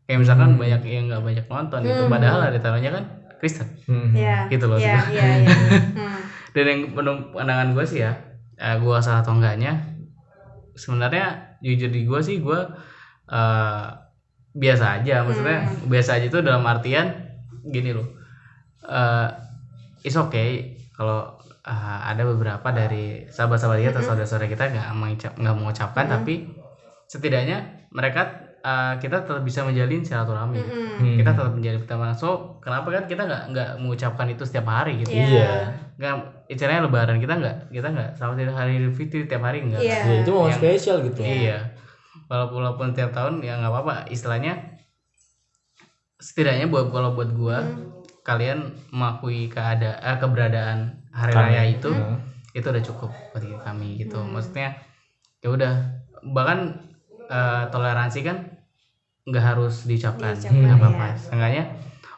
Kayak 0.03 0.19
misalkan 0.19 0.49
Hmm. 0.49 0.57
banyak 0.57 0.81
yang 0.83 1.05
nggak 1.05 1.21
banyak 1.21 1.45
nonton 1.45 1.79
gitu, 1.83 2.01
Hmm. 2.01 2.09
padahal 2.09 2.39
ada 2.41 2.57
taruhnya 2.57 2.89
kan 2.89 3.03
Kristen. 3.39 3.67
Hmm. 3.87 4.11
Iya. 4.11 4.51
Gitu 4.51 4.65
loh, 4.67 4.75
Iya, 4.75 4.99
gitu. 4.99 5.15
iya, 5.15 5.25
iya. 5.41 5.55
Hmm. 5.99 6.19
Dan 6.51 6.63
yang 6.65 6.81
menurut 6.91 7.31
pandangan 7.31 7.71
gue 7.71 7.85
sih 7.85 7.99
ya, 8.01 8.11
eh, 8.55 8.75
gue 8.75 8.97
salah 8.99 9.23
atau 9.23 9.33
enggaknya, 9.33 9.73
sebenarnya 10.73 11.55
jujur 11.59 11.87
di 11.87 12.03
gue 12.03 12.19
sih 12.19 12.39
gue 12.39 12.59
eh, 13.29 13.85
biasa 14.51 14.99
aja, 14.99 15.21
maksudnya 15.21 15.59
Hmm. 15.61 15.87
biasa 15.87 16.17
aja 16.17 16.25
itu 16.25 16.39
dalam 16.41 16.65
artian 16.65 17.13
gini 17.61 17.93
loh, 17.93 18.07
eh 18.83 19.27
it's 20.01 20.17
okay 20.17 20.73
kalau 20.91 21.37
eh, 21.61 21.99
ada 22.03 22.25
beberapa 22.25 22.65
dari 22.71 23.29
sahabat-sahabat 23.29 23.77
kita 23.77 23.89
atau 23.91 24.01
Mm-mm. 24.01 24.09
saudara-saudara 24.09 24.49
kita 24.49 24.63
nggak 24.67 24.87
mengucap 24.91 25.31
nggak 25.37 25.55
mengucapkan, 25.55 26.03
Mm-mm. 26.03 26.15
tapi 26.17 26.33
setidaknya 27.05 27.57
mereka 27.93 28.48
eh, 28.61 28.93
kita 28.97 29.21
tetap 29.21 29.41
bisa 29.41 29.61
menjalin 29.61 29.99
silaturahmi. 29.99 30.57
Mm-mm. 30.57 30.87
Hmm. 30.97 31.15
Kita 31.15 31.31
tetap 31.31 31.51
menjalin 31.51 31.79
pertemanan. 31.79 32.13
So 32.13 32.29
kenapa 32.59 32.87
kan 32.89 33.03
kita 33.05 33.23
nggak 33.23 33.43
nggak 33.49 33.69
mengucapkan 33.77 34.27
itu 34.27 34.43
setiap 34.43 34.67
hari 34.67 34.99
gitu? 34.99 35.11
Iya. 35.11 35.25
Iya. 35.25 35.51
nggak 35.95 36.15
istilahnya 36.47 36.87
lebaran 36.87 37.19
kita 37.19 37.35
nggak 37.35 37.57
kita 37.69 37.87
nggak 37.89 38.09
sama 38.15 38.31
tidak 38.33 38.55
hari 38.55 38.79
Idul 38.79 38.95
Fitri 38.95 39.27
tiap 39.27 39.43
hari 39.43 39.59
nggak 39.61 39.79
Iya. 39.79 39.99
Ya, 39.99 40.15
itu 40.17 40.31
momen 40.31 40.47
Yang- 40.47 40.57
spesial 40.57 40.97
gitu 41.03 41.19
iya 41.19 41.75
walaupun 42.25 42.55
walaupun 42.57 42.87
tiap 42.93 43.11
tahun 43.11 43.43
ya 43.43 43.59
nggak 43.59 43.67
apa-apa 43.67 44.07
istilahnya 44.07 44.79
setidaknya 46.15 46.67
buat 46.67 46.87
kalau 46.89 47.11
buat 47.11 47.31
gua 47.31 47.59
Hmm. 47.59 47.99
kalian 48.21 48.59
mengakui 48.91 49.47
keadaan 49.47 49.99
eh, 49.99 50.17
keberadaan 50.17 50.77
hari 51.09 51.33
Kami. 51.33 51.43
raya 51.45 51.63
itu 51.65 51.89
Hmm. 51.89 52.15
itu 52.49 52.63
udah 52.63 52.83
cukup 52.85 53.11
bagi 53.31 53.51
kami 53.57 53.99
gitu 53.99 54.17
Hmm. 54.17 54.31
maksudnya 54.31 54.79
ya 55.39 55.49
udah 55.49 55.73
bahkan 56.25 56.88
eh, 57.29 57.63
toleransi 57.69 58.19
kan 58.21 58.37
nggak 59.23 59.45
harus 59.45 59.85
diucapkan 59.85 60.33
nggak 60.33 60.75
apa-apa 60.75 61.03
ya. 61.05 61.15
Seenggaknya 61.15 61.63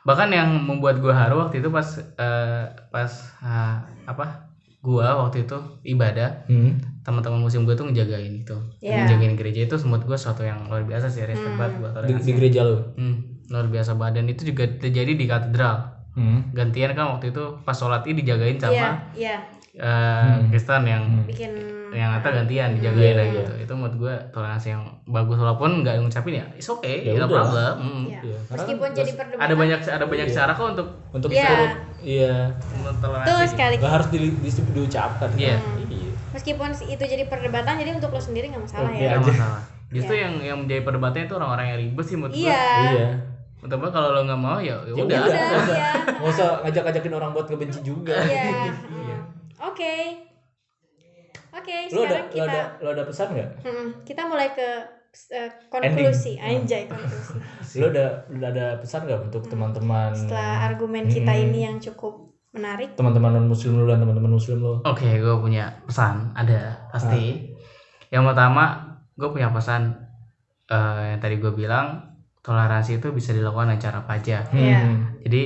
bahkan 0.02 0.34
yang 0.34 0.50
membuat 0.58 0.98
gua 0.98 1.14
haru 1.14 1.46
waktu 1.46 1.62
itu 1.62 1.70
pas 1.70 1.88
eh, 2.00 2.64
pas 2.90 3.12
ah, 3.40 3.86
apa 4.08 4.50
gua 4.82 5.14
waktu 5.20 5.46
itu 5.46 5.58
ibadah 5.86 6.50
Hmm. 6.50 6.82
teman-teman 7.02 7.38
muslim 7.38 7.66
gue 7.66 7.74
tuh 7.74 7.86
ngejagain 7.86 8.34
itu 8.36 8.54
Iya. 8.78 9.06
ngejagain 9.06 9.34
gereja 9.34 9.66
itu 9.66 9.76
menurut 9.84 10.06
gue 10.06 10.18
sesuatu 10.18 10.42
yang 10.42 10.66
luar 10.66 10.86
biasa 10.86 11.06
sih 11.06 11.22
respect 11.22 11.54
Hmm. 11.54 11.62
banget 11.62 11.74
buat 11.82 11.94
di, 12.02 12.14
di 12.18 12.32
gereja 12.32 12.62
lu 12.62 12.78
hmm, 12.94 13.16
luar 13.50 13.68
biasa 13.68 13.92
banget 13.94 14.22
dan 14.22 14.26
itu 14.30 14.42
juga 14.48 14.64
terjadi 14.70 15.14
di 15.14 15.26
katedral 15.26 15.91
hmm. 16.14 16.52
gantian 16.52 16.92
kan 16.92 17.06
waktu 17.10 17.30
itu 17.30 17.44
pas 17.62 17.74
sholat 17.74 18.04
id 18.04 18.18
dijagain 18.18 18.56
sama 18.56 19.00
iya. 19.12 19.40
eh, 19.72 19.82
Hmm. 19.82 20.48
Kristen 20.48 20.84
yang 20.84 21.04
Hmm. 21.04 21.24
Bikin 21.24 21.52
yang 21.92 22.08
kata 22.14 22.28
gantian 22.34 22.72
dijagain 22.74 23.04
Iya, 23.06 23.12
lah 23.14 23.26
iya. 23.26 23.36
gitu 23.38 23.54
itu 23.62 23.74
menurut 23.74 23.96
gue 23.98 24.16
toleransi 24.32 24.68
yang 24.70 24.84
bagus 25.06 25.36
walaupun 25.36 25.84
nggak 25.84 26.00
ngucapin 26.00 26.34
ya 26.34 26.46
it's 26.54 26.68
okay 26.70 27.04
Ya 27.04 27.16
udah. 27.18 27.28
problem 27.28 27.74
Hmm. 27.78 28.04
Iya. 28.06 28.20
Iya, 28.22 28.38
karena 28.42 28.56
Meskipun 28.58 28.80
kan 28.82 28.92
jadi 28.96 29.12
perdebatan. 29.14 29.44
ada 29.44 29.54
banyak 29.54 29.80
ada 29.82 30.06
banyak 30.06 30.28
Iya. 30.28 30.36
cara 30.38 30.52
kok 30.52 30.68
untuk 30.70 30.88
untuk 31.12 31.30
turut 31.30 31.72
iya 32.02 32.36
Betul 32.74 32.96
toleransi 33.02 33.48
sekali. 33.50 33.76
nggak 33.76 33.92
harus 33.92 34.08
di, 34.08 34.18
di, 34.34 34.50
diucapkan 34.72 35.30
Iya. 35.36 35.56
iya 35.86 36.10
Meskipun 36.32 36.72
itu 36.72 37.04
jadi 37.06 37.28
perdebatan, 37.28 37.76
jadi 37.76 37.92
untuk 37.92 38.08
lo 38.10 38.22
sendiri 38.22 38.48
nggak 38.48 38.64
masalah 38.64 38.88
ya. 38.90 39.20
Nggak 39.20 39.36
masalah 39.36 39.62
justru 39.90 40.16
yang 40.16 40.34
yang 40.40 40.58
menjadi 40.58 40.82
perdebatannya 40.82 41.28
itu 41.28 41.36
orang-orang 41.36 41.66
yang 41.68 41.80
ribet 41.82 42.06
sih 42.06 42.16
menurut 42.16 42.32
gue 42.34 42.48
Iya. 42.48 43.08
Iya 43.62 43.76
gue 43.78 43.90
kalau 43.90 44.10
lo 44.12 44.22
nggak 44.24 44.42
mau 44.42 44.58
ya 44.58 44.76
udah. 44.80 44.92
Ya 44.92 45.04
udah, 45.04 45.20
iya. 45.22 45.46
nggak 46.12 46.28
usah 46.28 46.50
ngajak-ngajakin 46.62 47.14
orang 47.14 47.32
buat 47.32 47.46
ngebenci 47.46 47.80
juga 47.82 48.18
Iya. 48.20 49.18
Oke. 49.62 49.96
Oke, 51.52 51.76
lo 51.92 52.02
ada 52.02 52.16
sekarang 52.16 52.26
lo 52.26 52.32
kita 52.32 52.48
ada 52.48 52.62
lo 52.80 52.90
ada 52.90 53.04
pesan 53.04 53.28
nggak 53.30 53.50
Mm-mm. 53.62 53.88
kita 54.02 54.22
mulai 54.24 54.50
ke 54.50 54.68
eh, 55.30 55.52
konklusi, 55.68 56.40
anjay 56.40 56.88
konklusi. 56.88 57.36
lo 57.80 57.86
ada 57.88 58.06
lo 58.30 58.46
ada 58.46 58.66
pesan 58.80 59.04
nggak 59.04 59.20
untuk 59.28 59.44
teman-teman 59.46 60.16
Setelah 60.16 60.64
argumen 60.66 61.06
kita 61.06 61.28
Mm-mm. 61.30 61.46
ini 61.46 61.60
yang 61.62 61.78
cukup 61.78 62.32
menarik. 62.52 62.96
teman-teman 62.96 63.32
non 63.34 63.48
muslim 63.48 63.76
lo 63.76 63.86
dan 63.86 64.00
teman-teman 64.00 64.32
muslim 64.32 64.58
lo 64.60 64.80
Oke, 64.84 65.08
gue 65.14 65.36
punya 65.38 65.84
pesan, 65.84 66.32
ada 66.34 66.88
pasti. 66.90 67.52
Yang 68.08 68.24
pertama, 68.28 68.64
gue 69.14 69.30
punya 69.30 69.48
pesan 69.48 70.08
eh, 70.68 71.04
yang 71.10 71.20
tadi 71.20 71.36
gue 71.38 71.52
bilang 71.52 72.11
toleransi 72.42 72.98
itu 72.98 73.08
bisa 73.14 73.32
dilakukan 73.32 73.70
dengan 73.70 73.82
cara 73.82 73.98
apa 74.02 74.18
aja. 74.18 74.38
Iya. 74.50 74.80
Hmm. 74.82 74.98
Jadi 75.22 75.42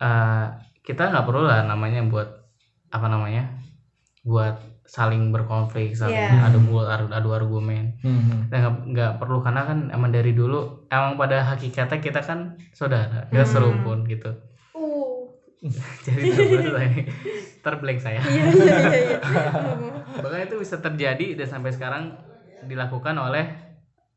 eh, 0.00 0.44
kita 0.80 1.12
nggak 1.12 1.24
perlu 1.28 1.44
lah 1.44 1.64
namanya 1.64 2.00
buat 2.04 2.28
apa 2.90 3.06
namanya, 3.06 3.46
buat 4.24 4.56
saling 4.82 5.30
berkonflik, 5.30 5.94
saling 5.94 6.18
Iya. 6.18 6.50
adu 6.50 6.58
mulut, 6.58 6.90
adu, 6.90 7.06
adu 7.14 7.30
argumen. 7.30 7.94
Hmm. 8.02 8.50
Kita 8.50 8.56
nggak 8.58 8.74
nggak 8.90 9.12
perlu 9.22 9.38
karena 9.38 9.62
kan 9.62 9.78
emang 9.94 10.10
dari 10.10 10.34
dulu 10.34 10.90
emang 10.90 11.14
pada 11.14 11.46
hakikatnya 11.46 12.02
kita 12.02 12.18
kan 12.18 12.58
saudara, 12.74 13.30
kita 13.30 13.46
Hmm. 13.46 13.52
serumpun 13.54 14.02
gitu. 14.08 14.32
Uh. 14.74 15.30
Jadi 16.08 16.32
terblank 17.60 18.00
saya. 18.04 18.18
Iya 18.24 18.44
iya 18.48 18.64
iya. 18.64 18.78
iya. 18.90 19.18
Bahkan 20.24 20.40
itu 20.48 20.56
bisa 20.58 20.80
terjadi 20.80 21.36
dan 21.38 21.46
sampai 21.46 21.70
sekarang 21.70 22.16
dilakukan 22.66 23.14
oleh 23.14 23.44
eh, 23.46 23.69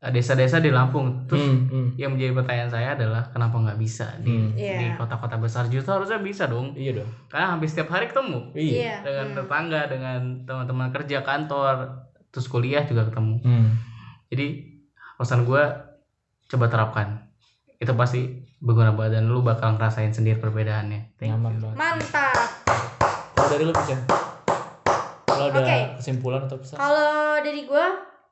desa-desa 0.06 0.58
di 0.58 0.68
Lampung. 0.68 1.24
Terus 1.24 1.40
Hmm, 1.42 1.64
hmm. 1.66 1.88
yang 1.94 2.12
menjadi 2.12 2.32
pertanyaan 2.34 2.68
saya 2.68 2.88
adalah 2.92 3.22
kenapa 3.26 3.56
nggak 3.56 3.76
bisa 3.76 4.06
di 4.18 4.28
Hmm. 4.28 4.50
Iya. 4.52 4.76
di 4.76 4.86
kota-kota 4.94 5.36
besar 5.36 5.64
justru 5.66 5.90
harusnya 5.90 6.18
bisa 6.18 6.44
dong. 6.44 6.72
iya 6.74 6.92
dong 6.92 7.08
Karena 7.26 7.46
hampir 7.50 7.66
setiap 7.66 7.88
hari 7.88 8.04
ketemu 8.06 8.52
iya 8.52 8.72
Iya. 8.74 8.96
dengan 9.02 9.26
Hmm. 9.26 9.36
tetangga, 9.38 9.80
dengan 9.86 10.18
teman-teman 10.42 10.88
kerja 10.90 11.18
kantor, 11.20 11.74
terus 12.28 12.46
kuliah 12.46 12.82
juga 12.82 13.04
ketemu. 13.04 13.40
Hmm. 13.40 13.68
Jadi 14.26 14.46
pesan 15.14 15.42
gue 15.42 15.62
coba 16.46 16.66
terapkan. 16.66 17.08
Itu 17.74 17.92
pasti 17.94 18.28
berguna 18.58 18.90
banget 18.90 19.18
dan 19.18 19.24
lu 19.26 19.40
bakal 19.40 19.74
ngerasain 19.74 20.10
sendiri 20.10 20.36
perbedaannya. 20.36 21.14
Thank 21.14 21.32
nyaman 21.32 21.52
you. 21.54 21.60
banget 21.62 21.76
Mantap. 21.76 22.36
kalau 23.34 23.48
dari 23.50 23.62
lo 23.62 23.72
pesan 23.72 24.00
kalau 25.26 25.50
ada 25.50 25.60
Oke. 25.60 25.78
kesimpulan 25.96 26.40
atau 26.42 26.56
pesan 26.56 26.76
Kalau 26.76 27.12
dari 27.40 27.62
gua, 27.64 27.86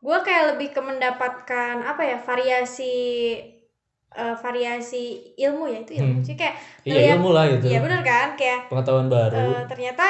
gua 0.04 0.18
kayak 0.26 0.44
lebih 0.54 0.68
ke 0.74 0.80
mendapatkan 0.82 1.74
apa 1.90 2.02
ya 2.10 2.18
variasi 2.28 2.94
eh, 4.12 4.34
variasi 4.44 5.02
ilmu 5.40 5.64
ya 5.72 5.78
itu 5.84 5.92
ilmu. 6.00 6.20
Hmm. 6.20 6.26
sih 6.26 6.36
kayak 6.40 6.54
iya 6.84 7.00
ilmu 7.16 7.28
lah 7.32 7.44
gitu. 7.52 7.64
Iya 7.70 7.78
bener 7.84 8.00
kan? 8.10 8.26
Kayak 8.38 8.60
pengetahuan 8.68 9.08
baru. 9.08 9.36
eh, 9.40 9.62
ternyata 9.70 10.06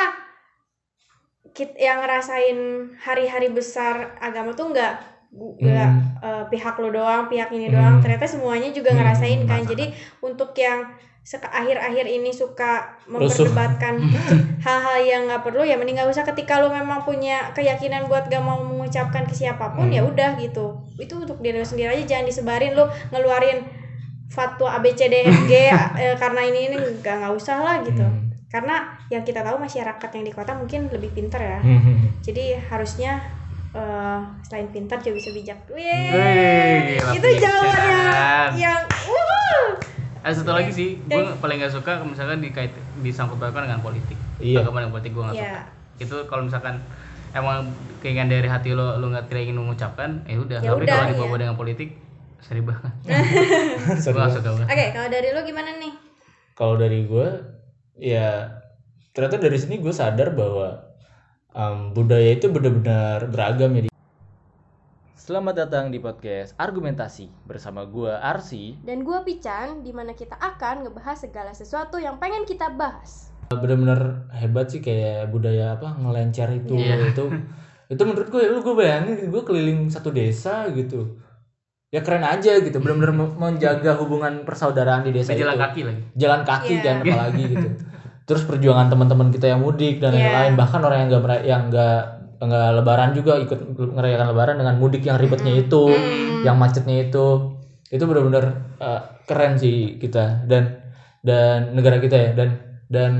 kit 1.53 1.70
yang 1.76 2.01
ngerasain 2.01 2.59
hari-hari 3.05 3.49
besar 3.53 4.16
agama 4.22 4.51
tuh 4.57 4.72
nggak 4.72 4.93
gu- 5.34 5.57
nggak 5.61 5.90
Hmm. 5.93 6.22
eh, 6.22 6.45
pihak 6.53 6.74
lo 6.82 6.88
doang 6.95 7.22
pihak 7.32 7.51
ini 7.57 7.66
doang. 7.74 7.99
Hmm. 7.99 8.03
ternyata 8.05 8.26
semuanya 8.30 8.68
juga 8.72 8.90
Hmm, 8.95 8.99
ngerasain 9.03 9.40
kan? 9.51 9.61
Jadi 9.66 9.84
untuk 10.22 10.51
yang 10.57 10.80
akhir-akhir 11.23 12.03
ini 12.05 12.35
suka 12.35 12.99
memperdebatkan 13.07 13.95
hal-hal 14.66 14.99
yang 15.01 15.23
nggak 15.25 15.43
perlu 15.43 15.62
ya 15.62 15.79
mending 15.79 15.95
nggak 15.95 16.11
usah 16.11 16.27
ketika 16.27 16.59
lo 16.59 16.66
memang 16.68 17.01
punya 17.01 17.51
keyakinan 17.51 18.05
buat 18.05 18.27
gak 18.27 18.43
mau 18.43 18.59
mengucapkan 18.59 19.23
ke 19.23 19.33
siapa 19.33 19.70
pun 19.70 19.87
Hmm. 19.87 19.95
ya 19.95 20.03
udah 20.03 20.35
gitu 20.37 20.75
itu 20.97 21.14
untuk 21.14 21.39
diri 21.39 21.57
lo 21.57 21.64
sendiri 21.64 21.95
aja 21.95 22.05
jangan 22.09 22.27
disebarin 22.27 22.75
lo 22.75 22.85
ngeluarin 23.09 23.62
fatwa 24.29 24.75
A 24.75 24.79
B 24.79 24.91
C 24.91 25.07
D 25.07 25.23
F 25.23 25.47
G 25.47 25.53
eh, 26.03 26.16
karena 26.16 26.43
ini 26.43 26.61
ini 26.68 26.77
nggak 26.99 27.14
nggak 27.16 27.33
usah 27.33 27.57
lah 27.61 27.77
gitu 27.81 28.03
Hmm. 28.03 28.35
karena 28.51 28.77
yang 29.09 29.23
kita 29.23 29.41
tahu 29.41 29.57
masyarakat 29.57 30.09
yang 30.12 30.25
di 30.25 30.33
kota 30.33 30.53
mungkin 30.53 30.91
lebih 30.91 31.12
pintar 31.12 31.39
ya 31.39 31.59
Hmm. 31.61 32.18
jadi 32.18 32.59
harusnya 32.66 33.23
eh, 33.70 34.18
selain 34.43 34.68
pintar 34.68 34.99
juga 34.99 35.16
bisa 35.16 35.31
bijak 35.31 35.59
Wih, 35.70 36.99
itu 36.99 37.29
jawabannya 37.39 38.03
yang 38.59 38.83
wuh. 39.07 39.79
Ada 40.23 40.35
satu 40.43 40.55
lagi 40.55 40.70
sih, 40.70 40.89
gue 41.03 41.23
paling 41.43 41.59
gak 41.59 41.75
suka 41.75 41.99
misalkan 42.07 42.39
dikait 42.39 42.70
disangkut 43.03 43.43
pautkan 43.43 43.66
dengan 43.66 43.83
politik. 43.83 44.14
Iya. 44.39 44.62
Agama 44.62 44.83
dan 44.83 44.95
politik 44.95 45.12
gue 45.18 45.23
gak 45.27 45.35
Iya. 45.35 45.43
suka. 45.43 45.62
Itu 45.99 46.16
kalau 46.31 46.43
misalkan 46.47 46.79
emang 47.35 47.66
keinginan 47.99 48.31
dari 48.31 48.47
hati 48.47 48.70
lo 48.70 49.03
lo 49.03 49.11
nggak 49.11 49.27
tidak 49.27 49.43
ingin 49.51 49.59
mengucapkan, 49.59 50.23
ya 50.31 50.39
udah. 50.39 50.59
Ya 50.62 50.70
Tapi 50.75 50.87
kalau 50.87 51.07
dibawa 51.11 51.29
iya. 51.35 51.41
dengan 51.43 51.57
politik, 51.59 51.89
sedih 52.39 52.62
banget. 52.62 52.93
Gue 54.14 54.29
suka 54.31 54.51
oke 54.62 54.85
kalau 54.95 55.09
dari 55.11 55.29
lo 55.35 55.43
gimana 55.43 55.75
nih 55.83 56.12
kalau 56.53 56.77
dari 56.77 57.09
gue 57.09 57.29
ya 57.97 58.49
ternyata 59.12 59.41
dari 59.41 59.59
sini 59.59 59.81
gue 59.81 59.93
sadar 59.93 60.33
bahwa 60.37 60.95
um, 61.53 61.93
budaya 61.93 62.37
itu 62.37 62.49
benar-benar 62.49 63.29
beragam 63.29 63.73
ya. 63.77 63.91
Selamat 65.23 65.55
datang 65.57 65.87
di 65.87 65.99
podcast 65.99 66.51
Argumentasi 66.57 67.31
bersama 67.47 67.87
gue 67.87 68.11
Arsi. 68.11 68.75
dan 68.83 69.07
gua 69.07 69.23
Pican 69.23 69.79
di 69.81 69.95
mana 69.95 70.12
kita 70.12 70.35
akan 70.35 70.83
ngebahas 70.83 71.14
segala 71.16 71.55
sesuatu 71.55 71.95
yang 71.97 72.18
pengen 72.18 72.43
kita 72.43 72.75
bahas 72.75 73.31
Benar-benar 73.49 74.27
hebat 74.33 74.66
sih 74.66 74.81
kayak 74.81 75.31
budaya 75.31 75.79
apa 75.79 75.95
ngelencer 75.95 76.51
itu 76.57 76.75
Iya. 76.75 77.14
itu 77.14 77.31
itu 77.87 78.03
menurut 78.03 78.29
gue 78.29 78.43
lu 78.49 78.61
gue 78.62 78.75
bayangin 78.75 79.29
gue 79.29 79.43
keliling 79.45 79.87
satu 79.87 80.11
desa 80.11 80.66
gitu 80.73 81.20
ya 81.87 82.01
keren 82.01 82.25
aja 82.25 82.59
gitu 82.59 82.81
benar-benar 82.81 83.12
me- 83.12 83.37
menjaga 83.39 83.95
hubungan 83.95 84.43
persaudaraan 84.43 85.05
di 85.05 85.12
desa 85.12 85.37
jalan 85.37 85.55
itu. 85.55 85.62
kaki 85.62 85.81
lagi. 85.85 86.03
jalan 86.16 86.41
kaki 86.43 86.73
Iya. 86.73 86.83
jangan 86.83 87.03
apalagi 87.05 87.43
gitu 87.47 87.68
terus 88.25 88.43
perjuangan 88.43 88.89
teman-teman 88.89 89.29
kita 89.29 89.47
yang 89.47 89.61
mudik 89.61 90.01
dan 90.01 90.11
Iya. 90.11 90.18
lain-lain 90.18 90.55
bahkan 90.57 90.81
orang 90.81 90.99
yang 90.99 91.09
nggak 91.12 91.23
mera- 91.23 91.45
yang 91.45 91.62
nggak 91.68 92.03
nggak 92.43 92.68
lebaran 92.82 93.14
juga 93.14 93.38
ikut 93.38 93.55
ngerayakan 93.78 94.26
lebaran 94.34 94.57
dengan 94.59 94.74
mudik 94.76 95.07
yang 95.07 95.14
ribetnya 95.14 95.55
itu 95.55 95.86
Hmm. 95.86 96.43
yang 96.43 96.59
macetnya 96.59 97.07
itu. 97.07 97.55
Itu 97.86 98.03
benar-benar 98.09 98.45
uh, 98.82 99.01
keren 99.24 99.55
sih 99.55 99.97
kita. 99.97 100.43
Dan 100.51 100.82
dan 101.22 101.70
negara 101.72 102.03
kita 102.03 102.16
ya. 102.18 102.30
Dan 102.34 102.49
dan 102.90 103.12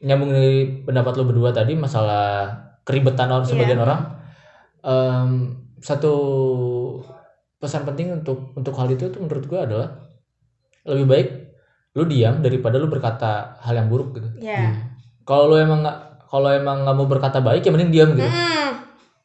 nyambung 0.00 0.32
dari 0.32 0.80
pendapat 0.80 1.12
lo 1.14 1.28
berdua 1.28 1.52
tadi 1.52 1.76
masalah 1.76 2.48
keribetan 2.82 3.28
orang 3.28 3.44
sebagian 3.44 3.76
Iya. 3.76 3.84
orang 3.84 4.00
em, 4.80 5.30
satu 5.78 6.14
pesan 7.60 7.84
penting 7.84 8.08
untuk 8.16 8.56
untuk 8.56 8.72
hal 8.80 8.88
itu 8.88 9.12
tuh 9.12 9.20
menurut 9.20 9.44
gua 9.44 9.68
adalah 9.68 9.88
lebih 10.88 11.04
baik 11.04 11.28
lu 11.92 12.08
diam 12.08 12.40
daripada 12.40 12.80
lu 12.80 12.88
berkata 12.88 13.60
hal 13.60 13.76
yang 13.76 13.92
buruk 13.92 14.16
gitu. 14.16 14.28
Ya 14.40 14.72
kalau 15.28 15.52
lu 15.52 15.60
emang 15.60 15.84
nggak 15.84 16.09
kalau 16.30 16.48
emang 16.48 16.86
nggak 16.86 16.94
mau 16.94 17.04
berkata 17.04 17.38
baik 17.38 17.60
ya 17.60 17.70
mending 17.70 17.90
diam 17.90 18.10
gitu 18.12 18.22
Mm-mm. 18.22 18.70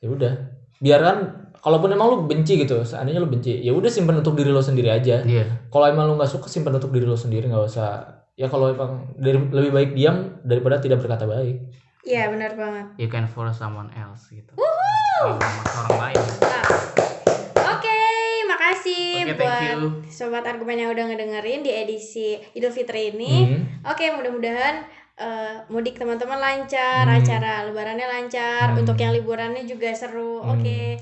ya 0.01 0.07
udah 0.09 0.33
biarkan 0.75 1.17
kalaupun 1.55 1.89
emang 1.89 2.07
lu 2.07 2.17
benci 2.25 2.57
gitu 2.57 2.81
seandainya 2.81 3.17
lu 3.17 3.29
benci 3.29 3.57
ya 3.57 3.71
udah 3.71 3.87
simpan 3.87 4.17
untuk 4.17 4.33
diri 4.33 4.49
lo 4.49 4.59
sendiri 4.59 4.89
aja 4.89 5.21
Iya. 5.21 5.69
kalau 5.69 5.85
emang 5.85 6.05
lu 6.05 6.13
nggak 6.15 6.29
suka 6.29 6.45
simpan 6.45 6.73
untuk 6.73 6.89
diri 6.89 7.05
lo 7.05 7.15
sendiri 7.15 7.45
nggak 7.45 7.63
usah 7.63 8.05
ya 8.33 8.45
kalau 8.45 8.69
emang 8.69 9.15
dari, 9.15 9.37
lebih 9.39 9.71
baik 9.71 9.89
diam 9.93 10.41
daripada 10.41 10.77
tidak 10.77 10.99
berkata 10.99 11.25
baik 11.25 11.61
Iya 12.05 12.29
benar 12.29 12.53
banget. 12.53 12.85
You 13.01 13.09
can 13.09 13.25
follow 13.25 13.49
someone 13.49 13.89
else 13.91 14.29
gitu. 14.29 14.53
Maksa 14.53 15.89
orang 15.89 15.97
lain. 16.05 16.21
Oke, 17.65 17.97
makasih 18.45 19.25
Oke, 19.25 19.33
thank 19.33 19.41
buat 19.41 19.73
you. 19.73 19.89
sobat 20.05 20.45
argumen 20.45 20.77
yang 20.77 20.93
udah 20.93 21.01
ngedengerin 21.01 21.65
di 21.65 21.73
edisi 21.73 22.37
Idul 22.53 22.69
Fitri 22.69 23.09
ini. 23.09 23.33
Hmm. 23.49 23.89
Oke, 23.89 24.13
mudah-mudahan 24.13 24.85
eh, 25.15 25.55
mudik 25.67 25.95
teman-teman 25.95 26.35
lancar, 26.35 27.03
Hmm. 27.03 27.17
acara 27.17 27.63
lebarannya 27.63 28.03
lancar, 28.03 28.71
Hmm. 28.71 28.79
untuk 28.79 28.95
yang 28.95 29.11
liburannya 29.11 29.63
juga 29.63 29.91
seru. 29.91 30.39
Hmm. 30.39 30.59
Oke. 30.59 30.99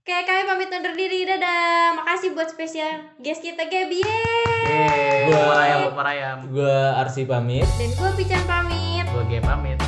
Oke, 0.00 0.16
kami 0.24 0.42
pamit 0.42 0.68
undur 0.68 0.92
diri. 0.92 1.22
Dadah. 1.22 1.94
Makasih 1.94 2.32
buat 2.32 2.48
spesial 2.48 3.04
guest 3.16 3.40
kita. 3.40 3.62
Yeay. 3.62 4.00
Yeay. 4.64 5.28
Gua- 5.28 5.38
Bopor 5.38 5.58
ayam, 5.60 5.78
bopor 5.86 6.06
ayam. 6.08 6.38
gua 6.50 6.76
Arsi 6.98 7.22
pamit 7.22 7.68
Dan 7.76 7.92
gue 7.92 8.10
Pican 8.16 8.42
pamit. 8.42 9.04
Gue 9.06 9.24
game 9.28 9.44
pamit. 9.44 9.78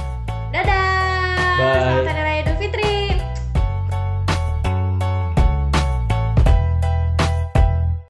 Dadah. 0.52 1.58
Bye. 1.58 1.80
Selamat 1.98 2.06
hari 2.12 2.22
raya 2.22 2.42